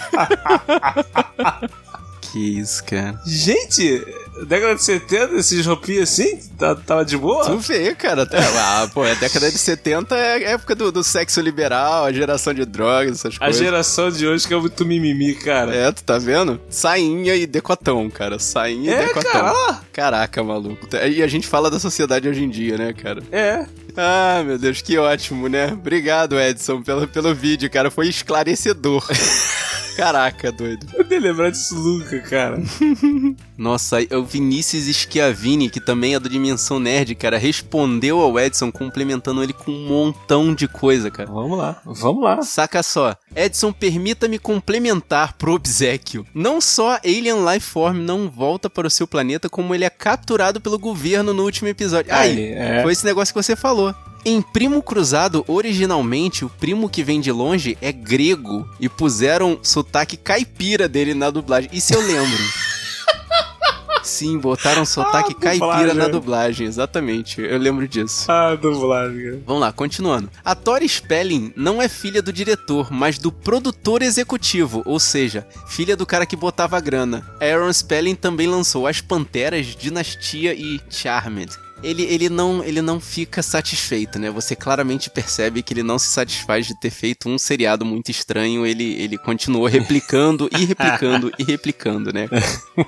Que 2.21 2.59
isso, 2.59 2.83
cara? 2.83 3.19
Gente, 3.25 4.05
década 4.45 4.75
de 4.75 4.83
70, 4.83 5.35
esses 5.35 5.65
roupinhos 5.65 6.03
assim, 6.09 6.37
tá- 6.57 6.75
tava 6.75 7.03
de 7.05 7.17
boa? 7.17 7.45
Tu 7.45 7.57
vê, 7.59 7.93
cara. 7.95 8.23
Até, 8.23 8.37
ah, 8.39 8.89
pô, 8.93 9.03
a 9.03 9.13
década 9.13 9.51
de 9.51 9.57
70 9.57 10.15
é 10.15 10.33
a 10.47 10.49
época 10.51 10.75
do, 10.75 10.91
do 10.91 11.03
sexo 11.03 11.41
liberal, 11.41 12.05
a 12.05 12.11
geração 12.11 12.53
de 12.53 12.65
drogas, 12.65 13.19
essas 13.19 13.35
A 13.35 13.45
coisas. 13.45 13.61
geração 13.61 14.09
de 14.11 14.25
hoje 14.27 14.47
que 14.47 14.53
é 14.53 14.57
muito 14.57 14.85
mimimi, 14.85 15.33
cara. 15.35 15.73
É, 15.75 15.91
tu 15.91 16.03
tá 16.03 16.17
vendo? 16.17 16.59
Sainha 16.69 17.35
e 17.35 17.45
decotão, 17.45 18.09
cara. 18.09 18.39
Sainha 18.39 18.93
É, 18.93 19.03
e 19.03 19.07
decotão. 19.07 19.31
cara. 19.31 19.79
Caraca, 19.93 20.43
maluco. 20.43 20.87
E 21.07 21.21
a 21.21 21.27
gente 21.27 21.47
fala 21.47 21.69
da 21.69 21.79
sociedade 21.79 22.27
hoje 22.27 22.43
em 22.43 22.49
dia, 22.49 22.77
né, 22.77 22.93
cara? 22.93 23.21
É. 23.31 23.65
Ah, 23.97 24.41
meu 24.45 24.57
Deus, 24.57 24.81
que 24.81 24.97
ótimo, 24.97 25.49
né? 25.49 25.73
Obrigado, 25.73 26.39
Edson, 26.39 26.81
pelo, 26.81 27.05
pelo 27.07 27.35
vídeo, 27.35 27.69
cara. 27.69 27.91
Foi 27.91 28.07
esclarecedor. 28.07 29.05
Caraca, 29.95 30.51
doido. 30.51 30.87
Eu 30.93 31.05
nem 31.05 31.19
lembrar 31.19 31.49
disso 31.49 31.75
nunca, 31.75 32.19
cara. 32.21 32.61
Nossa, 33.57 33.97
o 34.15 34.23
Vinícius 34.23 34.85
Schiavini, 34.85 35.69
que 35.69 35.79
também 35.79 36.15
é 36.15 36.19
do 36.19 36.29
Dimensão 36.29 36.79
Nerd, 36.79 37.13
cara, 37.15 37.37
respondeu 37.37 38.19
ao 38.19 38.39
Edson 38.39 38.71
complementando 38.71 39.43
ele 39.43 39.53
com 39.53 39.71
um 39.71 39.87
montão 39.87 40.55
de 40.55 40.67
coisa, 40.67 41.11
cara. 41.11 41.29
Vamos 41.31 41.57
lá, 41.57 41.81
vamos 41.85 42.23
lá. 42.23 42.41
Saca 42.41 42.81
só, 42.81 43.15
Edson, 43.35 43.71
permita-me 43.71 44.39
complementar 44.39 45.33
pro 45.33 45.53
obsequio. 45.53 46.25
Não 46.33 46.59
só 46.59 46.95
Alien 47.05 47.45
Lifeform 47.45 47.97
não 47.97 48.29
volta 48.29 48.69
para 48.69 48.87
o 48.87 48.91
seu 48.91 49.07
planeta, 49.07 49.49
como 49.49 49.75
ele 49.75 49.85
é 49.85 49.89
capturado 49.89 50.59
pelo 50.59 50.79
governo 50.79 51.33
no 51.33 51.43
último 51.43 51.67
episódio. 51.67 52.13
Aí, 52.13 52.31
Aí, 52.31 52.53
é. 52.53 52.81
foi 52.81 52.93
esse 52.93 53.05
negócio 53.05 53.33
que 53.33 53.41
você 53.41 53.55
falou. 53.55 53.93
Em 54.23 54.41
Primo 54.41 54.83
Cruzado, 54.83 55.43
originalmente, 55.47 56.45
o 56.45 56.49
primo 56.49 56.87
que 56.87 57.03
vem 57.03 57.19
de 57.19 57.31
longe 57.31 57.75
é 57.81 57.91
grego 57.91 58.69
e 58.79 58.87
puseram 58.87 59.59
sotaque 59.63 60.15
caipira 60.15 60.87
dele 60.87 61.13
na 61.15 61.31
dublagem. 61.31 61.69
Isso 61.73 61.93
eu 61.93 62.01
lembro. 62.01 62.37
Sim, 64.03 64.37
botaram 64.37 64.85
sotaque 64.85 65.33
Ah, 65.37 65.41
caipira 65.41 65.93
na 65.93 66.07
dublagem, 66.07 66.67
exatamente. 66.67 67.39
Eu 67.41 67.57
lembro 67.57 67.87
disso. 67.87 68.31
Ah, 68.31 68.55
dublagem. 68.55 69.43
Vamos 69.45 69.61
lá, 69.61 69.71
continuando. 69.71 70.29
A 70.43 70.53
Tori 70.55 70.87
Spelling 70.87 71.53
não 71.55 71.81
é 71.81 71.87
filha 71.87 72.21
do 72.21 72.33
diretor, 72.33 72.91
mas 72.91 73.17
do 73.17 73.31
produtor 73.31 74.01
executivo, 74.01 74.81
ou 74.85 74.99
seja, 74.99 75.47
filha 75.67 75.95
do 75.95 76.05
cara 76.05 76.25
que 76.25 76.35
botava 76.35 76.77
a 76.77 76.79
grana. 76.79 77.25
Aaron 77.39 77.71
Spelling 77.73 78.15
também 78.15 78.47
lançou 78.47 78.85
As 78.87 79.01
Panteras, 79.01 79.67
Dinastia 79.67 80.53
e 80.53 80.79
Charmed. 80.89 81.51
Ele, 81.83 82.03
ele, 82.03 82.29
não, 82.29 82.63
ele 82.63 82.81
não 82.81 82.99
fica 82.99 83.41
satisfeito, 83.41 84.19
né? 84.19 84.29
Você 84.29 84.55
claramente 84.55 85.09
percebe 85.09 85.61
que 85.63 85.73
ele 85.73 85.83
não 85.83 85.97
se 85.97 86.07
satisfaz 86.07 86.67
de 86.67 86.79
ter 86.79 86.89
feito 86.89 87.27
um 87.27 87.37
seriado 87.37 87.85
muito 87.85 88.11
estranho. 88.11 88.65
Ele, 88.65 89.01
ele 89.01 89.17
continuou 89.17 89.65
replicando 89.67 90.49
e 90.57 90.65
replicando 90.65 91.31
e 91.37 91.43
replicando, 91.43 92.13
né? 92.13 92.27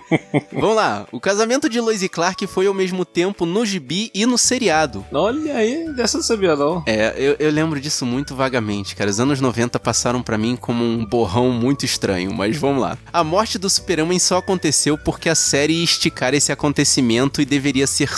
Vamos 0.52 0.76
lá. 0.76 1.08
O 1.12 1.20
casamento 1.20 1.70
de 1.70 1.80
Lois 1.80 2.04
e 2.04 2.10
Clark 2.10 2.46
foi 2.48 2.68
ao 2.68 2.74
mesmo 2.74 3.06
tempo 3.06 3.46
no 3.46 3.66
gibi 3.66 4.12
e 4.14 4.26
no 4.26 4.38
seriado. 4.38 5.06
Olha 5.12 5.56
aí, 5.56 5.92
dessa 5.94 6.18
eu 6.18 6.20
não 6.20 6.24
sabia 6.26 6.56
não. 6.56 6.84
É, 6.86 7.14
eu, 7.18 7.36
eu 7.40 7.52
lembro 7.52 7.80
disso 7.80 8.06
muito 8.06 8.36
vagamente, 8.36 8.96
cara. 8.96 9.10
Os 9.10 9.20
anos 9.20 9.40
90 9.42 9.80
passaram 9.80 10.22
pra 10.22 10.38
mim 10.38 10.56
como 10.56 10.84
um 10.84 11.06
borrão 11.06 11.52
muito 11.52 11.86
estranho, 11.86 12.34
mas 12.34 12.58
vamos 12.58 12.82
lá. 12.82 12.98
A 13.12 13.24
morte 13.24 13.58
do 13.58 13.70
Super-Homem 13.70 14.20
só 14.20 14.38
aconteceu 14.38 14.98
porque 14.98 15.30
a 15.30 15.36
série 15.36 15.74
ia 15.74 15.84
esticar 15.84 16.34
esse 16.34 16.52
acontecimento 16.52 17.42
e 17.42 17.46
deveria 17.46 17.88
ser 17.88 18.18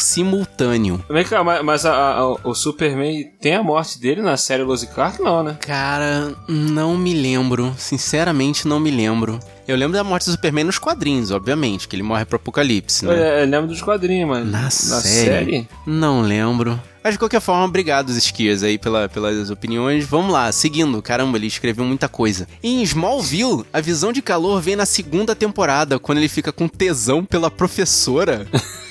Vem 1.10 1.24
cá, 1.24 1.44
mas, 1.44 1.64
mas 1.64 1.86
a- 1.86 2.14
a- 2.18 2.28
o 2.44 2.54
Superman 2.54 3.26
tem 3.42 3.56
a 3.56 3.64
morte 3.64 4.00
dele 4.00 4.22
na 4.22 4.38
série 4.38 4.64
Lois 4.64 4.84
e 4.84 4.88
Clark? 4.88 5.22
Não, 5.22 5.44
né? 5.44 5.58
Cara, 5.62 6.36
não 6.48 6.98
me 6.98 7.14
lembro. 7.14 7.74
Sinceramente, 7.78 8.68
não 8.68 8.80
me 8.80 8.92
lembro. 8.92 9.40
Eu 9.68 9.76
lembro 9.76 9.98
da 9.98 10.04
morte 10.04 10.26
do 10.26 10.32
Superman 10.32 10.66
nos 10.66 10.78
quadrinhos, 10.78 11.32
obviamente, 11.32 11.88
que 11.88 11.96
ele 11.96 12.04
morre 12.04 12.24
pro 12.26 12.36
Apocalipse, 12.36 13.04
né? 13.06 13.14
Eu, 13.14 13.18
eu 13.42 13.48
lembro 13.48 13.68
dos 13.68 13.82
quadrinhos, 13.82 14.30
mas. 14.30 14.46
Na, 14.48 14.70
série? 14.70 15.68
Não 15.88 16.22
lembro. 16.22 16.80
Mas 17.04 17.14
de 17.14 17.20
qualquer 17.20 17.40
forma, 17.42 17.66
obrigado, 17.66 18.10
Esquias, 18.12 18.64
aí 18.64 18.78
pela, 18.80 19.08
pelas 19.08 19.50
opiniões. 19.52 20.06
Vamos 20.06 20.32
lá, 20.32 20.52
seguindo. 20.52 21.00
Caramba, 21.04 21.38
ele 21.38 21.46
escreveu 21.48 21.86
muita 21.86 22.08
coisa. 22.10 22.48
Em 22.64 22.82
Smallville, 22.82 23.64
a 23.72 23.80
visão 23.80 24.12
de 24.12 24.22
calor 24.24 24.60
vem 24.62 24.76
na 24.76 24.86
segunda 24.88 25.36
temporada, 25.36 26.00
quando 26.00 26.18
ele 26.20 26.28
fica 26.28 26.52
com 26.52 26.68
tesão 26.68 27.24
pela 27.24 27.50
professora. 27.52 28.48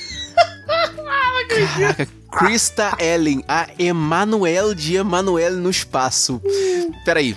Caraca, 1.48 2.08
Krista 2.30 2.96
Ellen, 2.98 3.44
a 3.46 3.68
Emanuel 3.78 4.74
de 4.74 4.96
Emanuel 4.96 5.52
no 5.52 5.70
espaço. 5.70 6.40
Peraí. 7.04 7.36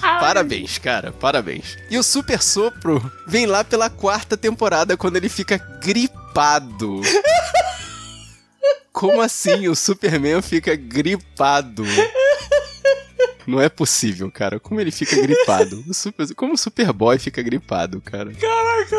Parabéns, 0.00 0.78
cara, 0.78 1.12
parabéns. 1.12 1.76
E 1.90 1.98
o 1.98 2.02
Super 2.02 2.42
Sopro 2.42 3.10
vem 3.26 3.46
lá 3.46 3.64
pela 3.64 3.90
quarta 3.90 4.36
temporada 4.36 4.96
quando 4.96 5.16
ele 5.16 5.28
fica 5.28 5.58
gripado. 5.82 7.00
Como 8.92 9.20
assim 9.20 9.66
o 9.68 9.74
Superman 9.74 10.40
fica 10.40 10.76
gripado? 10.76 11.84
Não 13.46 13.60
é 13.60 13.68
possível, 13.68 14.30
cara. 14.30 14.58
Como 14.60 14.80
ele 14.80 14.90
fica 14.90 15.16
gripado? 15.20 15.84
Super, 15.92 16.34
como 16.34 16.54
o 16.54 16.58
Superboy 16.58 17.18
fica 17.18 17.42
gripado, 17.42 18.00
cara? 18.00 18.32
Caraca, 18.32 18.96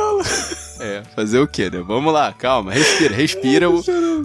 É, 0.79 1.03
fazer 1.15 1.39
o 1.39 1.47
quê, 1.47 1.69
né? 1.69 1.81
Vamos 1.85 2.13
lá, 2.13 2.31
calma, 2.33 2.71
respira, 2.73 3.15
respira, 3.15 3.69
o- 3.69 3.81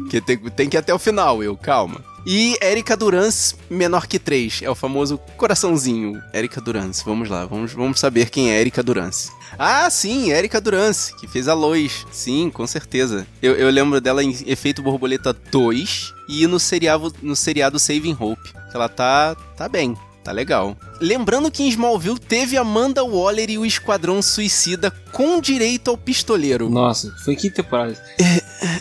que 0.08 0.20
tem, 0.20 0.36
tem 0.38 0.68
que 0.68 0.76
ir 0.76 0.78
até 0.78 0.92
o 0.92 0.98
final, 0.98 1.42
eu, 1.42 1.56
calma. 1.56 2.04
E 2.26 2.54
Erika 2.60 2.94
Durance, 2.96 3.54
menor 3.70 4.06
que 4.06 4.18
3, 4.18 4.60
é 4.62 4.68
o 4.68 4.74
famoso 4.74 5.16
coraçãozinho. 5.38 6.20
Erika 6.34 6.60
Durance, 6.60 7.02
vamos 7.04 7.30
lá, 7.30 7.46
vamos, 7.46 7.72
vamos 7.72 7.98
saber 7.98 8.28
quem 8.28 8.50
é 8.52 8.60
Erika 8.60 8.82
Durance. 8.82 9.30
Ah, 9.58 9.88
sim, 9.90 10.30
Erika 10.30 10.60
Durance, 10.60 11.16
que 11.16 11.26
fez 11.26 11.48
a 11.48 11.54
Lois. 11.54 12.06
Sim, 12.12 12.50
com 12.50 12.66
certeza. 12.66 13.26
Eu, 13.42 13.54
eu 13.56 13.70
lembro 13.70 14.00
dela 14.00 14.22
em 14.22 14.36
Efeito 14.46 14.82
Borboleta 14.82 15.32
2 15.32 16.12
e 16.28 16.46
no 16.46 16.60
seriado, 16.60 17.12
no 17.22 17.34
seriado 17.34 17.78
Saving 17.78 18.16
Hope. 18.20 18.52
Ela 18.72 18.88
tá, 18.88 19.34
tá 19.56 19.68
bem. 19.68 19.96
Tá 20.30 20.34
legal. 20.34 20.76
Lembrando 21.00 21.50
que 21.50 21.64
em 21.64 21.68
Smallville 21.70 22.16
teve 22.16 22.56
Amanda 22.56 23.02
Waller 23.02 23.50
e 23.50 23.58
o 23.58 23.66
Esquadrão 23.66 24.22
Suicida 24.22 24.92
com 25.10 25.40
direito 25.40 25.90
ao 25.90 25.98
pistoleiro. 25.98 26.70
Nossa, 26.70 27.12
foi 27.24 27.34
que 27.34 27.50
temporada? 27.50 28.00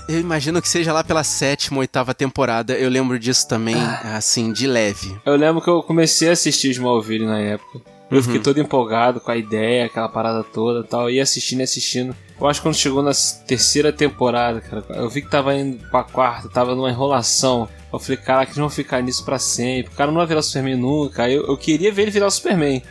Eu 0.08 0.20
imagino 0.20 0.62
que 0.62 0.70
seja 0.70 0.94
lá 0.94 1.04
pela 1.04 1.24
sétima, 1.24 1.80
oitava 1.80 2.14
temporada. 2.14 2.74
Eu 2.74 2.88
lembro 2.88 3.18
disso 3.18 3.48
também, 3.48 3.78
assim, 4.16 4.54
de 4.54 4.68
leve. 4.68 5.20
Eu 5.26 5.36
lembro 5.36 5.60
que 5.60 5.70
eu 5.72 5.82
comecei 5.82 6.30
a 6.30 6.34
assistir 6.34 6.70
Smallville 6.70 7.26
na 7.26 7.40
época. 7.40 7.82
Eu 8.12 8.24
fiquei 8.24 8.40
todo 8.40 8.60
empolgado 8.60 9.20
com 9.20 9.32
a 9.32 9.38
ideia, 9.38 9.86
aquela 9.86 10.10
parada 10.10 10.44
toda 10.44 10.86
e 10.86 10.90
tal. 10.90 11.10
E 11.10 11.20
assistindo 11.20 11.60
e 11.60 11.64
assistindo. 11.64 12.16
Eu 12.40 12.48
acho 12.48 12.62
que 12.62 12.68
quando 12.68 12.76
chegou 12.76 13.04
na 13.04 13.12
terceira 13.46 13.92
temporada, 13.92 14.62
cara, 14.62 14.84
eu 14.90 15.10
vi 15.10 15.22
que 15.22 15.30
tava 15.30 15.54
indo 15.56 15.78
pra 15.90 16.04
quarta, 16.04 16.50
tava 16.50 16.74
numa 16.74 16.90
enrolação. 16.90 17.68
Eu 17.92 18.00
falei, 18.00 18.18
caraca, 18.18 18.52
eles 18.52 18.58
vão 18.58 18.70
ficar 18.70 19.02
nisso 19.02 19.26
pra 19.26 19.38
sempre. 19.40 19.92
O 19.92 19.96
cara 19.96 20.12
não 20.12 20.18
vai 20.18 20.28
virar 20.28 20.42
Superman 20.42 20.78
nunca. 20.78 21.30
Eu, 21.30 21.48
eu 21.48 21.58
queria 21.58 21.92
ver 21.92 22.04
ele 22.04 22.12
virar 22.12 22.28
o 22.28 22.32
Superman. 22.32 22.82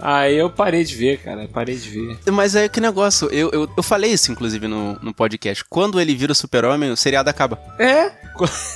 Aí 0.00 0.36
eu 0.36 0.50
parei 0.50 0.84
de 0.84 0.96
ver, 0.96 1.18
cara. 1.18 1.42
Eu 1.42 1.48
parei 1.48 1.76
de 1.76 1.88
ver. 1.88 2.18
Mas 2.32 2.54
é 2.54 2.68
que 2.68 2.80
negócio, 2.80 3.28
eu, 3.28 3.50
eu, 3.52 3.68
eu 3.76 3.82
falei 3.82 4.10
isso, 4.10 4.32
inclusive, 4.32 4.66
no, 4.66 4.94
no 5.00 5.14
podcast. 5.14 5.64
Quando 5.68 6.00
ele 6.00 6.14
vira 6.14 6.32
o 6.32 6.34
super-homem, 6.34 6.90
o 6.90 6.96
seriado 6.96 7.28
acaba. 7.28 7.58
É? 7.78 8.10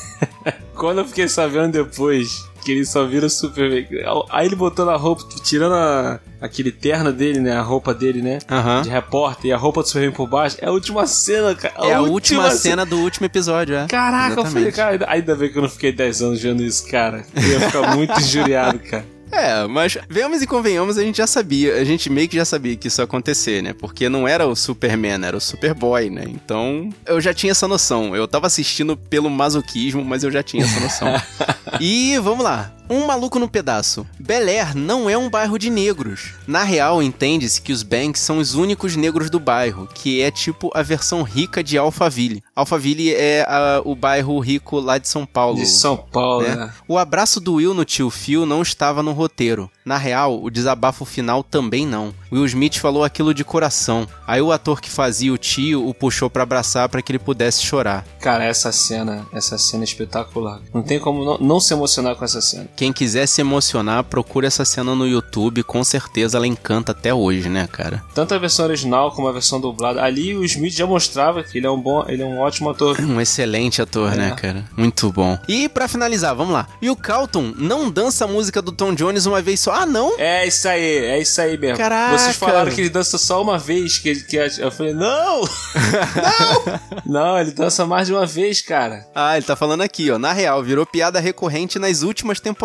Quando 0.77 0.99
eu 0.99 1.05
fiquei 1.07 1.27
sabendo 1.27 1.73
depois 1.73 2.52
que 2.63 2.73
ele 2.73 2.85
só 2.85 3.05
vira 3.05 3.29
Superman. 3.29 3.87
Aí 4.31 4.47
ele 4.47 4.57
botou 4.57 4.87
na 4.87 4.97
roupa, 4.97 5.25
tirando 5.43 5.75
a, 5.75 6.21
aquele 6.41 6.71
terno 6.71 7.13
dele, 7.13 7.41
né? 7.41 7.53
A 7.57 7.63
roupa 7.63 7.93
dele, 7.93 8.23
né? 8.23 8.39
Aham. 8.51 8.83
De 8.83 8.89
repórter 8.89 9.51
e 9.51 9.53
a 9.53 9.57
roupa 9.57 9.83
do 9.83 9.89
Superman 9.89 10.13
por 10.13 10.29
baixo. 10.29 10.57
É 10.61 10.67
a 10.67 10.71
última 10.71 11.07
cena, 11.07 11.55
cara. 11.55 11.75
É 11.87 11.95
a 11.95 12.01
última 12.01 12.51
cena 12.51 12.87
do 12.87 12.99
último 12.99 13.27
episódio, 13.27 13.75
é. 13.75 13.87
Caraca, 13.87 14.41
eu 14.41 14.45
falei, 14.45 14.69
Exatamente. 14.69 15.01
cara, 15.01 15.13
ainda 15.13 15.35
bem 15.35 15.51
que 15.51 15.59
eu 15.59 15.63
não 15.63 15.69
fiquei 15.69 15.93
10 15.93 16.23
anos 16.23 16.43
vendo 16.43 16.63
isso, 16.63 16.89
cara. 16.89 17.25
Eu 17.35 17.43
ia 17.43 17.61
ficar 17.61 17.95
muito 17.95 18.19
injuriado, 18.21 18.79
cara. 18.79 19.05
É, 19.33 19.67
mas 19.67 19.97
venhamos 20.11 20.43
e 20.43 20.47
convenhamos, 20.47 20.99
a 20.99 21.03
gente 21.03 21.17
já 21.17 21.27
sabia, 21.27 21.77
a 21.77 21.85
gente 21.85 22.11
meio 22.11 22.29
que 22.29 22.37
já 22.37 22.45
sabia 22.45 22.77
que 22.77 22.89
isso 22.89 23.01
ia 23.01 23.05
acontecer, 23.05 23.63
né? 23.63 23.73
Porque 23.73 24.07
não 24.09 24.29
era 24.29 24.47
o 24.47 24.55
Superman, 24.55 25.25
era 25.25 25.35
o 25.35 25.41
Superboy, 25.41 26.11
né? 26.11 26.25
Então, 26.29 26.91
eu 27.07 27.19
já 27.19 27.33
tinha 27.33 27.51
essa 27.51 27.67
noção. 27.67 28.15
Eu 28.15 28.29
tava 28.29 28.47
assistindo 28.47 28.95
pelo 28.95 29.31
masoquismo, 29.31 30.05
mas 30.05 30.23
eu 30.23 30.31
já 30.31 30.43
tinha 30.43 30.65
essa 30.65 30.79
noção. 30.81 31.09
e 31.81 32.19
vamos 32.19 32.45
lá. 32.45 32.71
Um 32.93 33.07
maluco 33.07 33.39
no 33.39 33.49
pedaço. 33.49 34.07
Bel 34.19 34.47
Air 34.49 34.77
não 34.77 35.09
é 35.09 35.17
um 35.17 35.31
bairro 35.31 35.59
de 35.59 35.71
negros. 35.71 36.33
Na 36.47 36.63
real, 36.63 37.03
entende-se 37.03 37.61
que 37.63 37.73
os 37.73 37.83
Banks 37.83 38.21
são 38.21 38.37
os 38.39 38.55
únicos 38.55 38.97
negros 38.97 39.31
do 39.31 39.41
bairro, 39.41 39.89
que 39.95 40.21
é 40.21 40.31
tipo 40.31 40.71
a 40.75 40.83
versão 40.83 41.23
rica 41.23 41.63
de 41.65 41.79
Alphaville. 41.79 42.43
Alphaville 42.55 43.15
é 43.15 43.47
a- 43.49 43.81
o 43.85 43.95
bairro 43.95 44.39
rico 44.41 44.79
lá 44.79 44.99
de 44.99 45.09
São 45.09 45.25
Paulo. 45.25 45.57
De 45.57 45.67
São 45.67 45.97
Paulo, 45.97 46.43
né? 46.47 46.55
né? 46.55 46.73
O 46.87 46.99
abraço 46.99 47.41
do 47.41 47.55
Will 47.55 47.73
no 47.73 47.85
tio 47.85 48.11
Phil 48.11 48.45
não 48.45 48.61
estava 48.61 49.03
no 49.03 49.13
roteiro. 49.13 49.71
Na 49.85 49.97
real, 49.97 50.41
o 50.43 50.51
desabafo 50.51 51.05
final 51.05 51.43
também 51.43 51.87
não. 51.87 52.15
Will 52.31 52.45
Smith 52.47 52.77
falou 52.79 53.03
aquilo 53.05 53.33
de 53.35 53.43
coração. 53.45 54.07
Aí 54.27 54.41
o 54.41 54.53
ator 54.53 54.81
que 54.81 54.91
fazia 54.91 55.33
o 55.33 55.39
tio 55.39 55.89
o 55.89 55.93
puxou 55.95 56.29
pra 56.31 56.43
abraçar 56.45 56.89
pra 56.89 57.01
que 57.03 57.11
ele 57.11 57.19
pudesse 57.19 57.63
chorar. 57.63 58.05
Cara, 58.21 58.45
essa 58.45 58.71
cena, 58.71 59.27
essa 59.33 59.57
cena 59.59 59.83
é 59.83 59.87
espetacular. 59.87 60.61
Não 60.73 60.83
tem 60.83 61.01
como 61.01 61.25
não, 61.25 61.39
não 61.39 61.61
se 61.61 61.73
emocionar 61.75 62.15
com 62.17 62.25
essa 62.25 62.41
cena. 62.41 62.69
Quem 62.83 62.93
quiser 62.93 63.29
se 63.29 63.41
emocionar, 63.41 64.03
procure 64.03 64.45
essa 64.45 64.65
cena 64.65 64.93
no 64.93 65.07
YouTube. 65.07 65.63
Com 65.63 65.85
certeza 65.85 66.37
ela 66.37 66.49
encanta 66.49 66.91
até 66.91 67.15
hoje, 67.15 67.49
né, 67.49 67.69
cara? 67.71 68.03
Tanto 68.13 68.35
a 68.35 68.39
versão 68.39 68.65
original 68.65 69.13
como 69.13 69.29
a 69.29 69.33
versão 69.33 69.61
dublada. 69.61 70.03
Ali 70.03 70.35
o 70.37 70.43
Smith 70.45 70.75
já 70.75 70.85
mostrava 70.85 71.45
que 71.45 71.59
ele 71.59 71.67
é 71.69 71.71
um 71.71 71.81
bom, 71.81 72.05
ele 72.09 72.25
é 72.25 72.27
um 72.27 72.41
ótimo 72.41 72.71
ator. 72.71 72.97
Um 73.13 73.21
excelente 73.21 73.81
ator, 73.81 74.13
É. 74.15 74.17
né, 74.17 74.31
cara? 74.33 74.65
Muito 74.77 75.13
bom. 75.13 75.39
E 75.47 75.69
pra 75.69 75.87
finalizar, 75.87 76.35
vamos 76.35 76.55
lá. 76.55 76.67
E 76.81 76.91
o 76.91 76.97
Calton 76.97 77.55
não 77.57 77.89
dança 77.89 78.25
a 78.25 78.29
música 78.29 78.61
do 78.61 78.73
Tom 78.73 78.95
Jones 78.95 79.27
uma 79.27 79.41
vez 79.41 79.61
só. 79.61 79.73
Ah, 79.75 79.87
não? 79.87 80.19
É 80.19 80.45
isso 80.45 80.67
aí, 80.67 80.83
é 81.05 81.21
isso 81.21 81.41
aí 81.41 81.57
mesmo. 81.57 81.77
Caraca. 81.77 82.19
Vocês 82.19 82.35
falaram 82.35 82.73
que 82.73 82.81
ele 82.81 82.91
dança 82.91 83.17
só 83.17 83.41
uma 83.43 83.59
vez, 83.59 83.99
que, 83.99 84.13
que 84.25 84.37
eu 84.37 84.73
falei, 84.73 84.93
não! 84.93 85.43
não! 87.07 87.13
Não, 87.23 87.39
ele 87.39 87.53
dança 87.53 87.87
mais 87.87 88.09
de 88.09 88.13
uma 88.13 88.27
vez, 88.27 88.61
cara. 88.61 89.07
Ah, 89.15 89.37
ele 89.37 89.47
tá 89.47 89.55
falando 89.55 89.83
aqui, 89.83 90.11
ó. 90.11 90.19
Na 90.19 90.33
real, 90.33 90.65
virou 90.65 90.85
piada 90.85 91.21
recorrente 91.21 91.79
nas 91.79 92.03
últimas 92.03 92.41
temporadas. 92.41 92.62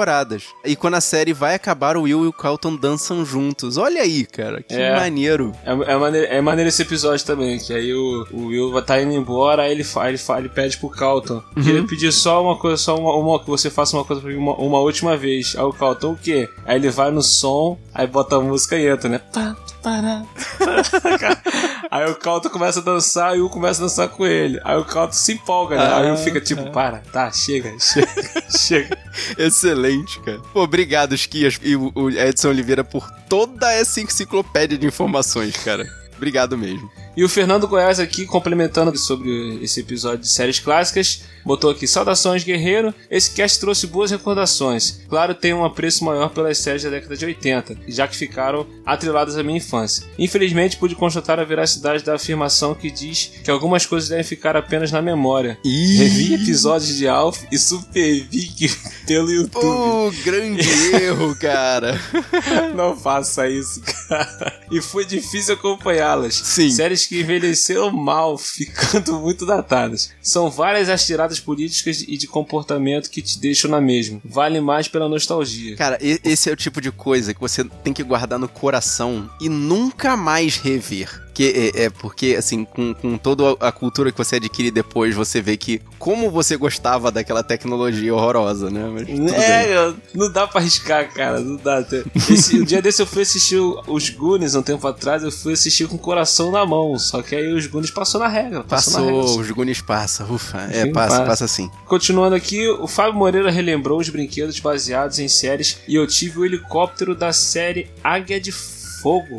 E 0.66 0.76
quando 0.76 0.96
a 0.96 1.02
série 1.02 1.34
vai 1.34 1.56
acabar, 1.56 1.98
o 1.98 2.04
Will 2.04 2.26
e 2.26 2.28
o 2.28 2.34
Carlton 2.34 2.76
dançam 2.76 3.26
juntos. 3.26 3.78
Olha 3.78 4.02
aí, 4.02 4.26
cara. 4.26 4.62
Que 4.62 4.74
É. 4.76 4.96
maneiro. 4.96 5.52
É, 5.66 5.72
é, 5.72 5.98
maneiro, 5.98 6.28
é 6.34 6.42
maneiro 6.42 6.70
esse 6.70 6.82
episódio 6.82 7.26
também, 7.26 7.58
que 7.58 7.74
aí 7.74 7.94
o, 7.94 8.28
o 8.32 8.46
Will 8.48 8.82
tá 8.82 9.02
indo 9.02 9.14
embora, 9.14 9.64
aí 9.64 9.72
ele, 9.72 9.84
fa, 9.84 10.08
ele, 10.10 10.18
fa, 10.18 10.38
ele 10.40 10.50
pede 10.50 10.78
pro 10.78 10.90
Calton. 10.90 11.42
Que 11.62 11.70
ele 11.70 11.88
pedir 11.88 12.12
só 12.12 12.42
uma 12.44 12.56
coisa, 12.58 12.78
só 12.78 12.96
uma, 12.98 13.14
uma- 13.16 13.40
que 13.40 13.50
você 13.50 13.70
faça 13.70 13.96
uma 13.98 14.04
coisa 14.06 14.22
pra 14.22 14.32
mim 14.32 14.38
uma, 14.38 14.54
uma 14.56 14.80
última 14.80 15.16
vez. 15.18 15.56
Aí 15.58 15.64
o 15.64 15.74
Calton 15.74 16.14
o 16.14 16.18
quê? 16.18 16.48
Aí 16.66 16.76
ele 16.78 16.90
vai 16.90 17.12
no 17.12 17.22
som, 17.22 17.78
aí 17.94 18.06
bota 18.08 18.36
a 18.36 18.40
música 18.42 18.78
e 18.78 18.88
entra, 18.88 19.10
né? 19.10 19.20
Pá, 19.34 19.56
pará, 19.82 20.24
pará. 20.60 21.42
Aí 21.90 22.10
o 22.10 22.16
Calton 22.16 22.50
começa 22.50 22.80
a 22.80 22.84
dançar 22.84 23.38
e 23.38 23.42
o 23.42 23.50
começa 23.50 23.82
a 23.82 23.86
dançar 23.86 24.10
com 24.10 24.26
ele. 24.26 24.60
Aí 24.64 24.78
o 24.78 24.86
Calton 24.86 25.14
se 25.14 25.34
empolga, 25.34 25.76
né? 25.76 25.94
Aí 25.94 26.06
o 26.06 26.16
Will 26.16 26.18
fica 26.18 26.42
tipo, 26.42 26.72
para, 26.72 27.00
tá, 27.12 27.32
chega, 27.32 27.74
chega, 27.80 28.08
chega. 28.50 28.98
Excelente, 29.38 30.20
cara. 30.22 30.40
Pô, 30.54 30.64
obrigado, 30.64 31.14
Esquias 31.14 31.60
e 31.62 31.76
o 31.76 32.10
Edson 32.10 32.50
Oliveira 32.50 32.84
por 32.84 33.10
toda 33.30 33.72
essa 33.72 34.02
enciclopédia 34.02 34.78
de 34.78 34.86
informações, 34.86 35.56
cara. 35.58 35.88
Obrigado 36.16 36.58
mesmo. 36.58 36.90
E 37.16 37.24
o 37.24 37.30
Fernando 37.30 37.68
Goiás 37.68 38.00
aqui, 38.00 38.26
complementando 38.26 38.96
sobre 38.98 39.64
esse 39.64 39.80
episódio 39.80 40.20
de 40.20 40.30
séries 40.30 40.60
clássicas, 40.60 41.24
botou 41.48 41.72
aqui: 41.72 41.88
Saudações, 41.88 42.44
guerreiro. 42.44 42.94
Esse 43.10 43.32
cast 43.32 43.60
trouxe 43.60 43.88
boas 43.88 44.12
recordações. 44.12 45.00
Claro, 45.10 45.34
tem 45.34 45.54
um 45.54 45.66
apreço 45.66 46.04
maior 46.04 46.30
pelas 46.30 46.58
séries 46.58 46.84
da 46.84 46.90
década 46.90 47.16
de 47.16 47.26
80, 47.26 47.78
já 47.88 48.08
que 48.08 48.16
ficaram 48.16 48.68
atreladas 48.86 49.38
à 49.38 49.44
minha 49.44 49.58
infância. 49.58 50.06
Infelizmente, 50.20 50.78
pude 50.78 50.94
constatar 50.96 51.40
a 51.40 51.44
veracidade 51.44 52.04
da 52.04 52.16
afirmação 52.16 52.76
que 52.76 52.92
diz 52.92 53.32
que 53.44 53.50
algumas 53.50 53.86
coisas 53.86 54.10
devem 54.10 54.24
ficar 54.24 54.56
apenas 54.56 54.92
na 54.92 55.02
memória. 55.02 55.58
Revi 55.64 56.34
episódios 56.34 56.96
de 56.96 57.08
Alf 57.08 57.44
e 57.52 57.58
Super 57.58 58.28
Vic 58.30 58.70
pelo 59.08 59.32
YouTube. 59.32 59.62
Pô, 59.62 60.12
grande 60.24 60.68
erro, 60.94 61.36
cara. 61.40 62.00
Não 62.76 62.96
faça 62.96 63.48
isso, 63.48 63.82
cara. 64.10 64.62
E 64.72 64.82
foi 64.82 65.06
difícil 65.06 65.54
acompanhá-las. 65.54 66.36
Sim. 66.36 66.70
Séries 66.70 67.06
que 67.06 67.22
envelheceram 67.22 67.92
mal, 67.92 68.38
ficando 68.38 69.20
muito 69.20 69.46
datadas. 69.46 70.12
São 70.22 70.50
várias 70.50 70.90
as 70.90 71.06
tiradas 71.06 71.37
políticas 71.40 72.02
e 72.02 72.18
de 72.18 72.28
comportamento 72.28 73.10
que 73.10 73.22
te 73.22 73.40
deixam 73.40 73.70
na 73.70 73.82
mesma. 73.82 74.22
Vale 74.24 74.60
mais 74.62 74.88
pela 74.88 75.10
nostalgia. 75.10 75.76
Cara, 75.76 75.98
esse 76.02 76.50
é 76.50 76.54
o 76.54 76.56
tipo 76.56 76.82
de 76.82 76.92
coisa 76.92 77.34
que 77.34 77.40
você 77.40 77.64
tem 77.84 77.94
que 77.94 78.04
guardar 78.04 78.40
no 78.40 78.48
coração 78.48 79.30
e 79.42 79.50
nunca 79.50 80.16
mais 80.16 80.58
rever. 80.58 81.27
Que 81.38 81.72
é, 81.76 81.84
é 81.84 81.90
porque, 81.92 82.36
assim, 82.36 82.66
com, 82.66 82.96
com 82.96 83.16
toda 83.16 83.56
a 83.60 83.72
cultura 83.72 84.12
que 84.12 84.18
você 84.18 84.38
adquire 84.38 84.72
depois, 84.72 85.14
você 85.14 85.40
vê 85.40 85.56
que 85.56 85.80
como 86.00 86.32
você 86.32 86.58
gostava 86.58 87.12
daquela 87.12 87.44
tecnologia 87.44 88.12
horrorosa, 88.12 88.72
né? 88.72 88.90
Mas. 88.92 89.08
É, 89.34 89.94
não 90.16 90.32
dá 90.32 90.48
pra 90.48 90.60
arriscar, 90.60 91.14
cara. 91.14 91.40
Não 91.40 91.56
dá. 91.56 91.86
Esse, 92.16 92.58
o 92.58 92.66
dia 92.66 92.82
desse 92.82 93.04
eu 93.04 93.06
fui 93.06 93.22
assistir 93.22 93.60
os 93.60 94.10
Goonies 94.10 94.56
um 94.56 94.64
tempo 94.64 94.88
atrás, 94.88 95.22
eu 95.22 95.32
fui 95.32 95.54
assistir 95.54 95.88
com 95.88 95.96
o 95.96 96.00
coração 96.00 96.50
na 96.50 96.66
mão. 96.66 96.98
Só 96.98 97.22
que 97.22 97.36
aí 97.36 97.54
os 97.54 97.68
Goonies 97.68 97.92
passou 97.92 98.20
na 98.20 98.28
regra. 98.28 98.64
Passou, 98.64 98.94
na 98.94 99.06
regra. 99.06 99.22
Passou, 99.22 99.40
os 99.40 99.52
Goonies 99.52 99.80
passa, 99.80 100.24
ufa. 100.24 100.58
É, 100.72 100.86
Sim, 100.86 100.92
passa, 100.92 101.18
passa. 101.18 101.26
passa 101.26 101.48
sim. 101.48 101.70
Continuando 101.86 102.36
aqui, 102.36 102.68
o 102.68 102.88
Fábio 102.88 103.14
Moreira 103.14 103.52
relembrou 103.52 104.00
os 104.00 104.10
brinquedos 104.10 104.60
baseados 104.60 105.20
em 105.20 105.28
séries 105.28 105.78
e 105.88 105.94
eu 105.94 106.08
tive 106.08 106.40
o 106.40 106.46
helicóptero 106.46 107.14
da 107.14 107.32
série 107.32 107.92
Águia 108.04 108.42
de 108.42 108.52
Fogo. 108.52 108.77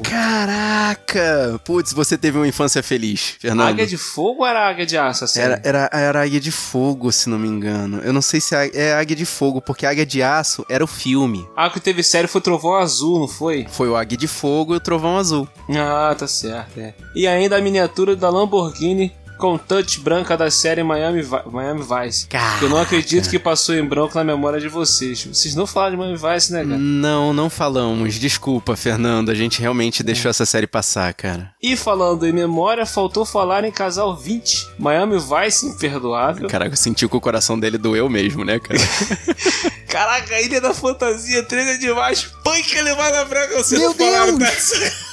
Caraca! 0.02 1.60
Putz, 1.64 1.92
você 1.92 2.16
teve 2.16 2.38
uma 2.38 2.48
infância 2.48 2.82
feliz, 2.82 3.36
Fernando. 3.38 3.68
Águia 3.68 3.86
de 3.86 3.96
Fogo 3.96 4.40
ou 4.40 4.46
era 4.46 4.68
Águia 4.68 4.86
de 4.86 4.96
Aço 4.96 5.24
a 5.24 5.26
série? 5.26 5.52
Era, 5.52 5.60
era, 5.64 5.90
era 5.92 6.22
Águia 6.22 6.40
de 6.40 6.50
Fogo, 6.50 7.12
se 7.12 7.28
não 7.28 7.38
me 7.38 7.48
engano. 7.48 7.98
Eu 7.98 8.12
não 8.12 8.22
sei 8.22 8.40
se 8.40 8.54
é, 8.54 8.70
é 8.74 8.94
Águia 8.94 9.16
de 9.16 9.26
Fogo, 9.26 9.60
porque 9.60 9.84
Águia 9.84 10.06
de 10.06 10.22
Aço 10.22 10.64
era 10.68 10.82
o 10.82 10.86
filme. 10.86 11.46
Ah, 11.56 11.68
que 11.68 11.80
teve 11.80 12.02
série 12.02 12.28
foi 12.28 12.40
Trovão 12.40 12.74
Azul, 12.74 13.18
não 13.18 13.28
foi? 13.28 13.66
Foi 13.70 13.88
o 13.88 13.96
Águia 13.96 14.16
de 14.16 14.28
Fogo 14.28 14.74
e 14.74 14.76
o 14.76 14.80
Trovão 14.80 15.18
Azul. 15.18 15.48
Ah, 15.70 16.14
tá 16.16 16.26
certo, 16.26 16.80
é. 16.80 16.94
E 17.14 17.26
ainda 17.26 17.56
a 17.56 17.60
miniatura 17.60 18.16
da 18.16 18.30
Lamborghini 18.30 19.12
com 19.38 19.56
touch 19.56 20.00
branca 20.00 20.36
da 20.36 20.50
série 20.50 20.82
Miami, 20.82 21.22
Vi- 21.22 21.30
Miami 21.50 21.80
Vice. 21.82 22.26
Caraca. 22.26 22.64
Eu 22.64 22.68
não 22.68 22.78
acredito 22.78 23.30
que 23.30 23.38
passou 23.38 23.74
em 23.74 23.84
branco 23.84 24.14
na 24.16 24.24
memória 24.24 24.60
de 24.60 24.68
vocês. 24.68 25.24
Vocês 25.24 25.54
não 25.54 25.66
falaram 25.66 25.92
de 25.92 25.98
Miami 25.98 26.16
Vice, 26.16 26.52
né, 26.52 26.64
cara? 26.64 26.76
Não, 26.78 27.32
não 27.32 27.48
falamos. 27.48 28.14
Desculpa, 28.16 28.76
Fernando. 28.76 29.30
A 29.30 29.34
gente 29.34 29.60
realmente 29.60 30.02
deixou 30.02 30.28
essa 30.30 30.44
série 30.44 30.66
passar, 30.66 31.14
cara. 31.14 31.52
E 31.62 31.76
falando 31.76 32.26
em 32.26 32.32
memória, 32.32 32.84
faltou 32.84 33.24
falar 33.24 33.64
em 33.64 33.70
Casal 33.72 34.16
20. 34.16 34.68
Miami 34.78 35.16
Vice 35.18 35.66
imperdoável. 35.66 36.48
Caraca, 36.48 36.72
eu 36.72 36.76
senti 36.76 37.08
que 37.08 37.16
o 37.16 37.20
coração 37.20 37.58
dele 37.58 37.78
doeu 37.78 38.08
mesmo, 38.08 38.44
né, 38.44 38.58
cara? 38.58 38.78
Caraca, 39.88 40.40
Ilha 40.40 40.60
da 40.60 40.74
Fantasia, 40.74 41.42
trailer 41.44 41.78
demais. 41.78 42.24
Punk 42.44 42.74
elevada 42.76 43.24
branca, 43.24 43.56
vocês 43.56 43.80
Meu 43.80 43.90
não 43.90 43.96
falaram 43.96 44.36
Deus! 44.36 44.50
dessa. 44.50 45.07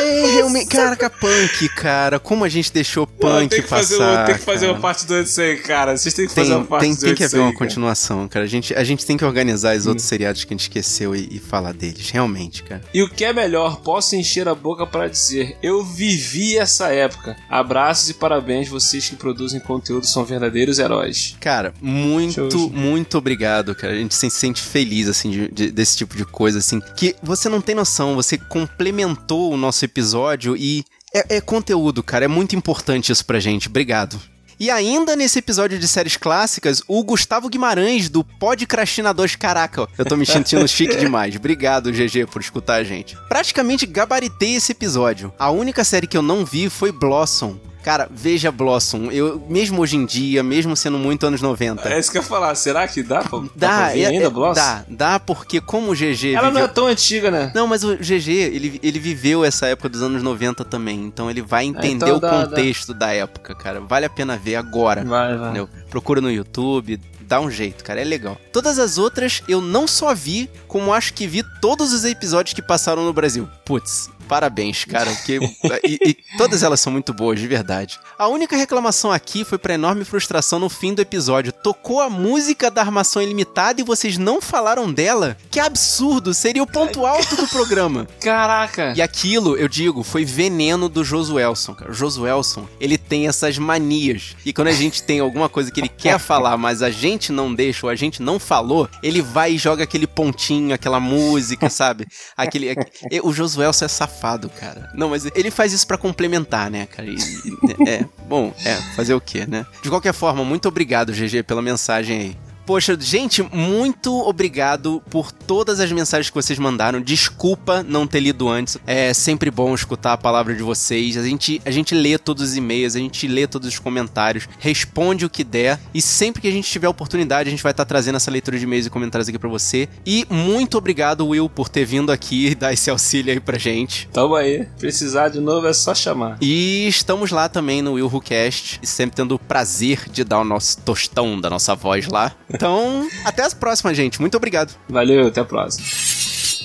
É, 0.00 0.26
realmente. 0.32 0.66
Caraca, 0.68 1.08
punk, 1.10 1.68
cara. 1.70 2.18
Como 2.18 2.44
a 2.44 2.48
gente 2.48 2.72
deixou 2.72 3.06
punk 3.06 3.48
tem 3.50 3.62
que 3.62 3.68
fazer, 3.68 3.98
passar. 3.98 4.24
tem 4.26 4.34
que 4.36 4.40
fazer 4.42 4.66
uma 4.66 4.80
parte 4.80 5.06
2 5.06 5.24
disso 5.26 5.40
aí, 5.40 5.56
cara. 5.58 5.96
Vocês 5.96 6.14
têm 6.14 6.26
que 6.26 6.34
Tem, 6.34 6.44
fazer 6.44 6.56
uma 6.56 6.64
parte 6.66 6.82
tem, 6.82 6.90
2 6.90 7.00
tem 7.02 7.14
que 7.14 7.24
haver 7.24 7.38
uma 7.40 7.52
cara. 7.52 7.58
continuação, 7.58 8.28
cara. 8.28 8.44
A 8.44 8.48
gente, 8.48 8.74
a 8.74 8.84
gente 8.84 9.04
tem 9.06 9.16
que 9.16 9.24
organizar 9.24 9.76
os 9.76 9.86
Hum. 9.86 9.90
outros 9.90 10.06
seriados 10.06 10.44
que 10.44 10.52
a 10.52 10.54
gente 10.54 10.62
esqueceu 10.62 11.14
e, 11.14 11.28
e 11.32 11.38
falar 11.38 11.72
deles. 11.72 12.10
Realmente, 12.10 12.62
cara. 12.62 12.82
E 12.92 13.02
o 13.02 13.08
que 13.08 13.24
é 13.24 13.32
melhor, 13.32 13.80
posso 13.80 14.16
encher 14.16 14.48
a 14.48 14.54
boca 14.54 14.86
pra 14.86 15.08
dizer, 15.08 15.56
eu 15.62 15.84
vivi 15.84 16.56
essa 16.56 16.88
época. 16.92 17.36
Abraços 17.48 18.10
e 18.10 18.14
parabéns, 18.14 18.68
vocês 18.68 19.08
que 19.08 19.16
produzem 19.16 19.60
conteúdo 19.60 20.06
são 20.06 20.24
verdadeiros 20.24 20.78
heróis. 20.78 21.36
Cara, 21.40 21.72
muito, 21.80 22.70
muito 22.70 23.18
obrigado, 23.18 23.74
cara. 23.74 23.92
A 23.92 23.96
gente 23.96 24.14
se 24.14 24.28
sente 24.30 24.62
feliz, 24.62 25.08
assim, 25.08 25.30
de- 25.30 25.48
de- 25.50 25.70
desse 25.70 25.96
tipo 25.96 26.16
de 26.16 26.24
coisa, 26.24 26.58
assim. 26.58 26.80
Que 26.96 27.14
você 27.22 27.48
não 27.48 27.60
tem 27.60 27.74
noção, 27.74 28.14
você 28.14 28.36
complementou 28.38 29.52
o 29.52 29.56
nosso 29.56 29.83
episódio 29.84 30.56
e 30.56 30.84
é, 31.14 31.36
é 31.36 31.40
conteúdo, 31.40 32.02
cara. 32.02 32.24
É 32.24 32.28
muito 32.28 32.56
importante 32.56 33.12
isso 33.12 33.24
pra 33.24 33.38
gente. 33.38 33.68
Obrigado. 33.68 34.20
E 34.58 34.70
ainda 34.70 35.16
nesse 35.16 35.40
episódio 35.40 35.78
de 35.78 35.88
séries 35.88 36.16
clássicas, 36.16 36.82
o 36.86 37.02
Gustavo 37.02 37.48
Guimarães, 37.48 38.08
do 38.08 38.22
Podcrastinadores. 38.22 39.36
Caraca, 39.36 39.88
eu 39.98 40.04
tô 40.04 40.16
me 40.16 40.24
sentindo 40.24 40.66
chique 40.68 40.96
demais. 40.96 41.34
Obrigado, 41.36 41.90
GG, 41.90 42.26
por 42.30 42.40
escutar 42.40 42.74
a 42.74 42.84
gente. 42.84 43.16
Praticamente 43.28 43.86
gabaritei 43.86 44.54
esse 44.54 44.72
episódio. 44.72 45.32
A 45.38 45.50
única 45.50 45.82
série 45.84 46.06
que 46.06 46.16
eu 46.16 46.22
não 46.22 46.44
vi 46.44 46.70
foi 46.70 46.92
Blossom. 46.92 47.58
Cara, 47.84 48.08
veja 48.10 48.50
Blossom. 48.50 49.10
Eu, 49.10 49.44
mesmo 49.48 49.82
hoje 49.82 49.96
em 49.96 50.06
dia, 50.06 50.42
mesmo 50.42 50.74
sendo 50.74 50.98
muito 50.98 51.26
anos 51.26 51.42
90. 51.42 51.86
É 51.88 51.98
isso 51.98 52.10
que 52.10 52.16
eu 52.16 52.22
ia 52.22 52.26
falar, 52.28 52.54
será 52.54 52.88
que 52.88 53.02
dá 53.02 53.22
pra, 53.22 53.38
dá 53.40 53.48
Dá, 53.54 53.68
pra 53.76 53.88
ver 53.90 54.00
é- 54.00 54.06
ainda, 54.06 54.24
é- 54.24 54.30
Bloss? 54.30 54.56
dá, 54.56 54.84
dá 54.88 55.20
porque 55.20 55.60
como 55.60 55.90
o 55.92 55.94
GG 55.94 56.32
Ela 56.32 56.44
não 56.46 56.52
viveu- 56.52 56.64
é 56.64 56.68
tão 56.68 56.86
antiga, 56.86 57.30
né? 57.30 57.52
Não, 57.54 57.66
mas 57.66 57.84
o 57.84 57.94
GG, 57.98 58.30
ele, 58.32 58.80
ele 58.82 58.98
viveu 58.98 59.44
essa 59.44 59.66
época 59.66 59.90
dos 59.90 60.00
anos 60.02 60.22
90 60.22 60.64
também, 60.64 60.98
então 61.04 61.30
ele 61.30 61.42
vai 61.42 61.66
entender 61.66 62.06
então 62.06 62.16
o 62.16 62.20
dá, 62.20 62.30
contexto 62.46 62.94
da 62.94 63.12
época, 63.12 63.54
cara. 63.54 63.80
Vale 63.82 64.06
a 64.06 64.10
pena 64.10 64.36
ver 64.36 64.56
agora. 64.56 65.04
Vai, 65.04 65.36
vai. 65.36 65.44
Entendeu? 65.50 65.68
Procura 65.90 66.22
no 66.22 66.30
YouTube, 66.30 66.98
dá 67.20 67.40
um 67.40 67.50
jeito, 67.50 67.84
cara, 67.84 68.00
é 68.00 68.04
legal. 68.04 68.38
Todas 68.52 68.78
as 68.78 68.96
outras 68.98 69.42
eu 69.46 69.60
não 69.60 69.86
só 69.86 70.14
vi, 70.14 70.48
como 70.66 70.92
acho 70.92 71.12
que 71.14 71.26
vi 71.26 71.42
todos 71.60 71.92
os 71.92 72.04
episódios 72.04 72.54
que 72.54 72.62
passaram 72.62 73.04
no 73.04 73.12
Brasil. 73.12 73.48
Putz, 73.64 74.10
parabéns, 74.28 74.84
cara, 74.84 75.10
porque 75.10 75.38
e, 75.84 75.98
e 76.10 76.16
todas 76.36 76.62
elas 76.62 76.80
são 76.80 76.92
muito 76.92 77.12
boas, 77.12 77.38
de 77.38 77.46
verdade. 77.46 77.98
A 78.18 78.28
única 78.28 78.56
reclamação 78.56 79.10
aqui 79.12 79.44
foi 79.44 79.58
pra 79.58 79.74
enorme 79.74 80.04
frustração 80.04 80.58
no 80.58 80.68
fim 80.68 80.94
do 80.94 81.02
episódio. 81.02 81.52
Tocou 81.52 82.00
a 82.00 82.08
música 82.10 82.70
da 82.70 82.80
Armação 82.80 83.20
Ilimitada 83.22 83.80
e 83.80 83.84
vocês 83.84 84.16
não 84.18 84.40
falaram 84.40 84.92
dela? 84.92 85.36
Que 85.50 85.60
absurdo, 85.60 86.32
seria 86.34 86.62
o 86.62 86.66
ponto 86.66 87.04
alto 87.06 87.36
do 87.36 87.46
programa. 87.48 88.06
Caraca! 88.20 88.92
E 88.96 89.02
aquilo, 89.02 89.56
eu 89.56 89.68
digo, 89.68 90.02
foi 90.02 90.24
veneno 90.24 90.88
do 90.88 91.04
Josuelson, 91.04 91.74
cara. 91.74 91.90
O 91.90 91.94
Josuelson, 91.94 92.66
ele 92.80 92.96
tem 92.98 93.26
essas 93.28 93.58
manias. 93.58 94.36
E 94.44 94.52
quando 94.52 94.68
a 94.68 94.72
gente 94.72 95.02
tem 95.02 95.20
alguma 95.20 95.48
coisa 95.48 95.70
que 95.70 95.80
ele 95.80 95.88
quer 95.88 96.18
falar, 96.20 96.56
mas 96.56 96.82
a 96.82 96.90
gente 96.90 97.32
não 97.32 97.52
deixa 97.54 97.86
ou 97.86 97.90
a 97.90 97.94
gente 97.96 98.22
não 98.22 98.38
falou, 98.38 98.88
ele 99.02 99.20
vai 99.22 99.52
e 99.54 99.58
joga 99.58 99.84
aquele 99.84 100.06
pontinho, 100.06 100.74
aquela 100.74 101.00
música, 101.00 101.68
sabe? 101.68 102.06
Aquele. 102.36 102.70
aque- 102.70 102.90
e 103.10 103.20
O 103.20 103.32
Josuelson 103.32 103.84
é 103.84 103.88
safado, 103.88 104.13
cara. 104.48 104.90
Não, 104.94 105.10
mas 105.10 105.24
ele 105.34 105.50
faz 105.50 105.72
isso 105.72 105.86
pra 105.86 105.98
complementar, 105.98 106.70
né, 106.70 106.86
cara? 106.86 107.08
E- 107.08 107.14
e- 107.14 107.88
é, 107.88 108.04
bom, 108.28 108.52
é, 108.64 108.74
fazer 108.96 109.14
o 109.14 109.20
quê, 109.20 109.44
né? 109.46 109.66
De 109.82 109.90
qualquer 109.90 110.12
forma, 110.14 110.44
muito 110.44 110.66
obrigado, 110.68 111.12
GG, 111.12 111.42
pela 111.42 111.60
mensagem 111.62 112.18
aí. 112.20 112.36
Poxa, 112.66 112.96
gente, 112.98 113.42
muito 113.42 114.18
obrigado 114.26 115.02
por 115.10 115.30
todas 115.30 115.80
as 115.80 115.92
mensagens 115.92 116.30
que 116.30 116.34
vocês 116.34 116.58
mandaram. 116.58 117.00
Desculpa 117.00 117.82
não 117.82 118.06
ter 118.06 118.20
lido 118.20 118.48
antes. 118.48 118.78
É 118.86 119.12
sempre 119.12 119.50
bom 119.50 119.74
escutar 119.74 120.14
a 120.14 120.16
palavra 120.16 120.54
de 120.54 120.62
vocês. 120.62 121.18
A 121.18 121.22
gente, 121.22 121.60
a 121.66 121.70
gente 121.70 121.94
lê 121.94 122.16
todos 122.16 122.42
os 122.42 122.56
e-mails, 122.56 122.96
a 122.96 122.98
gente 122.98 123.28
lê 123.28 123.46
todos 123.46 123.68
os 123.68 123.78
comentários, 123.78 124.48
responde 124.58 125.26
o 125.26 125.30
que 125.30 125.44
der. 125.44 125.78
E 125.92 126.00
sempre 126.00 126.40
que 126.40 126.48
a 126.48 126.50
gente 126.50 126.70
tiver 126.70 126.88
oportunidade, 126.88 127.48
a 127.48 127.50
gente 127.50 127.62
vai 127.62 127.72
estar 127.72 127.84
trazendo 127.84 128.16
essa 128.16 128.30
leitura 128.30 128.58
de 128.58 128.64
e-mails 128.64 128.86
e 128.86 128.90
comentários 128.90 129.28
aqui 129.28 129.38
pra 129.38 129.48
você. 129.48 129.86
E 130.06 130.26
muito 130.30 130.78
obrigado, 130.78 131.26
Will, 131.26 131.50
por 131.50 131.68
ter 131.68 131.84
vindo 131.84 132.10
aqui 132.10 132.46
e 132.46 132.54
dar 132.56 132.72
esse 132.72 132.88
auxílio 132.88 133.30
aí 133.30 133.40
pra 133.40 133.58
gente. 133.58 134.08
Tamo 134.10 134.34
aí. 134.34 134.66
Precisar 134.78 135.28
de 135.28 135.38
novo 135.38 135.66
é 135.66 135.72
só 135.74 135.94
chamar. 135.94 136.38
E 136.40 136.88
estamos 136.88 137.30
lá 137.30 137.46
também 137.46 137.82
no 137.82 137.92
Will 137.92 138.06
Who 138.06 138.22
Cast, 138.22 138.80
e 138.82 138.86
sempre 138.86 139.16
tendo 139.16 139.34
o 139.34 139.38
prazer 139.38 140.08
de 140.10 140.24
dar 140.24 140.40
o 140.40 140.44
nosso 140.44 140.78
tostão 140.78 141.38
da 141.38 141.50
nossa 141.50 141.74
voz 141.74 142.08
lá. 142.08 142.34
Então, 142.54 143.08
até 143.24 143.42
as 143.42 143.52
próximas, 143.52 143.96
gente. 143.96 144.20
Muito 144.20 144.36
obrigado. 144.36 144.72
Valeu, 144.88 145.26
até 145.26 145.40
a 145.40 145.44
próxima. 145.44 145.84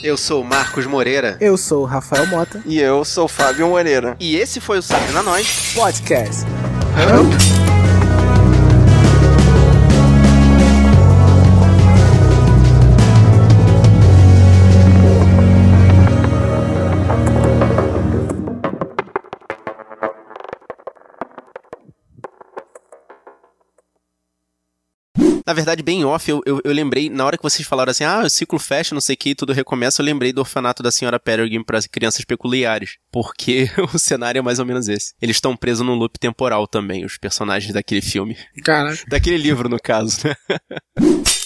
Eu 0.01 0.15
sou 0.15 0.41
o 0.41 0.45
Marcos 0.45 0.85
Moreira. 0.85 1.37
Eu 1.41 1.57
sou 1.57 1.81
o 1.81 1.85
Rafael 1.85 2.25
Mota. 2.27 2.61
E 2.65 2.79
eu 2.79 3.03
sou 3.03 3.25
o 3.25 3.27
Fábio 3.27 3.67
Moreira. 3.67 4.15
E 4.19 4.37
esse 4.37 4.61
foi 4.61 4.77
o 4.79 4.81
Sabe 4.81 5.11
na 5.11 5.21
Nós. 5.21 5.73
Podcast. 5.73 6.45
Na 25.49 25.53
verdade, 25.53 25.81
bem 25.81 26.05
off, 26.05 26.29
eu, 26.29 26.43
eu, 26.45 26.61
eu 26.63 26.71
lembrei, 26.71 27.09
na 27.09 27.25
hora 27.25 27.35
que 27.35 27.41
vocês 27.41 27.67
falaram 27.67 27.89
assim, 27.89 28.03
ah, 28.03 28.21
o 28.23 28.29
ciclo 28.29 28.59
fecha, 28.59 28.93
não 28.93 29.01
sei 29.01 29.15
o 29.15 29.17
que, 29.17 29.33
tudo 29.33 29.51
recomeça, 29.51 29.99
eu 29.99 30.05
lembrei 30.05 30.31
do 30.31 30.41
orfanato 30.41 30.83
da 30.83 30.91
senhora 30.91 31.19
Peregrine 31.19 31.65
para 31.65 31.81
crianças 31.91 32.23
peculiares. 32.23 32.99
Porque 33.11 33.67
o 33.91 33.97
cenário 33.97 34.37
é 34.37 34.41
mais 34.43 34.59
ou 34.59 34.65
menos 34.67 34.87
esse. 34.87 35.15
Eles 35.19 35.37
estão 35.37 35.57
presos 35.57 35.83
num 35.83 35.95
loop 35.95 36.19
temporal 36.19 36.67
também, 36.67 37.03
os 37.03 37.17
personagens 37.17 37.73
daquele 37.73 37.99
filme. 37.99 38.37
Caraca. 38.63 39.03
Daquele 39.07 39.37
livro, 39.37 39.67
no 39.67 39.79
caso, 39.79 40.19
né? 40.23 40.35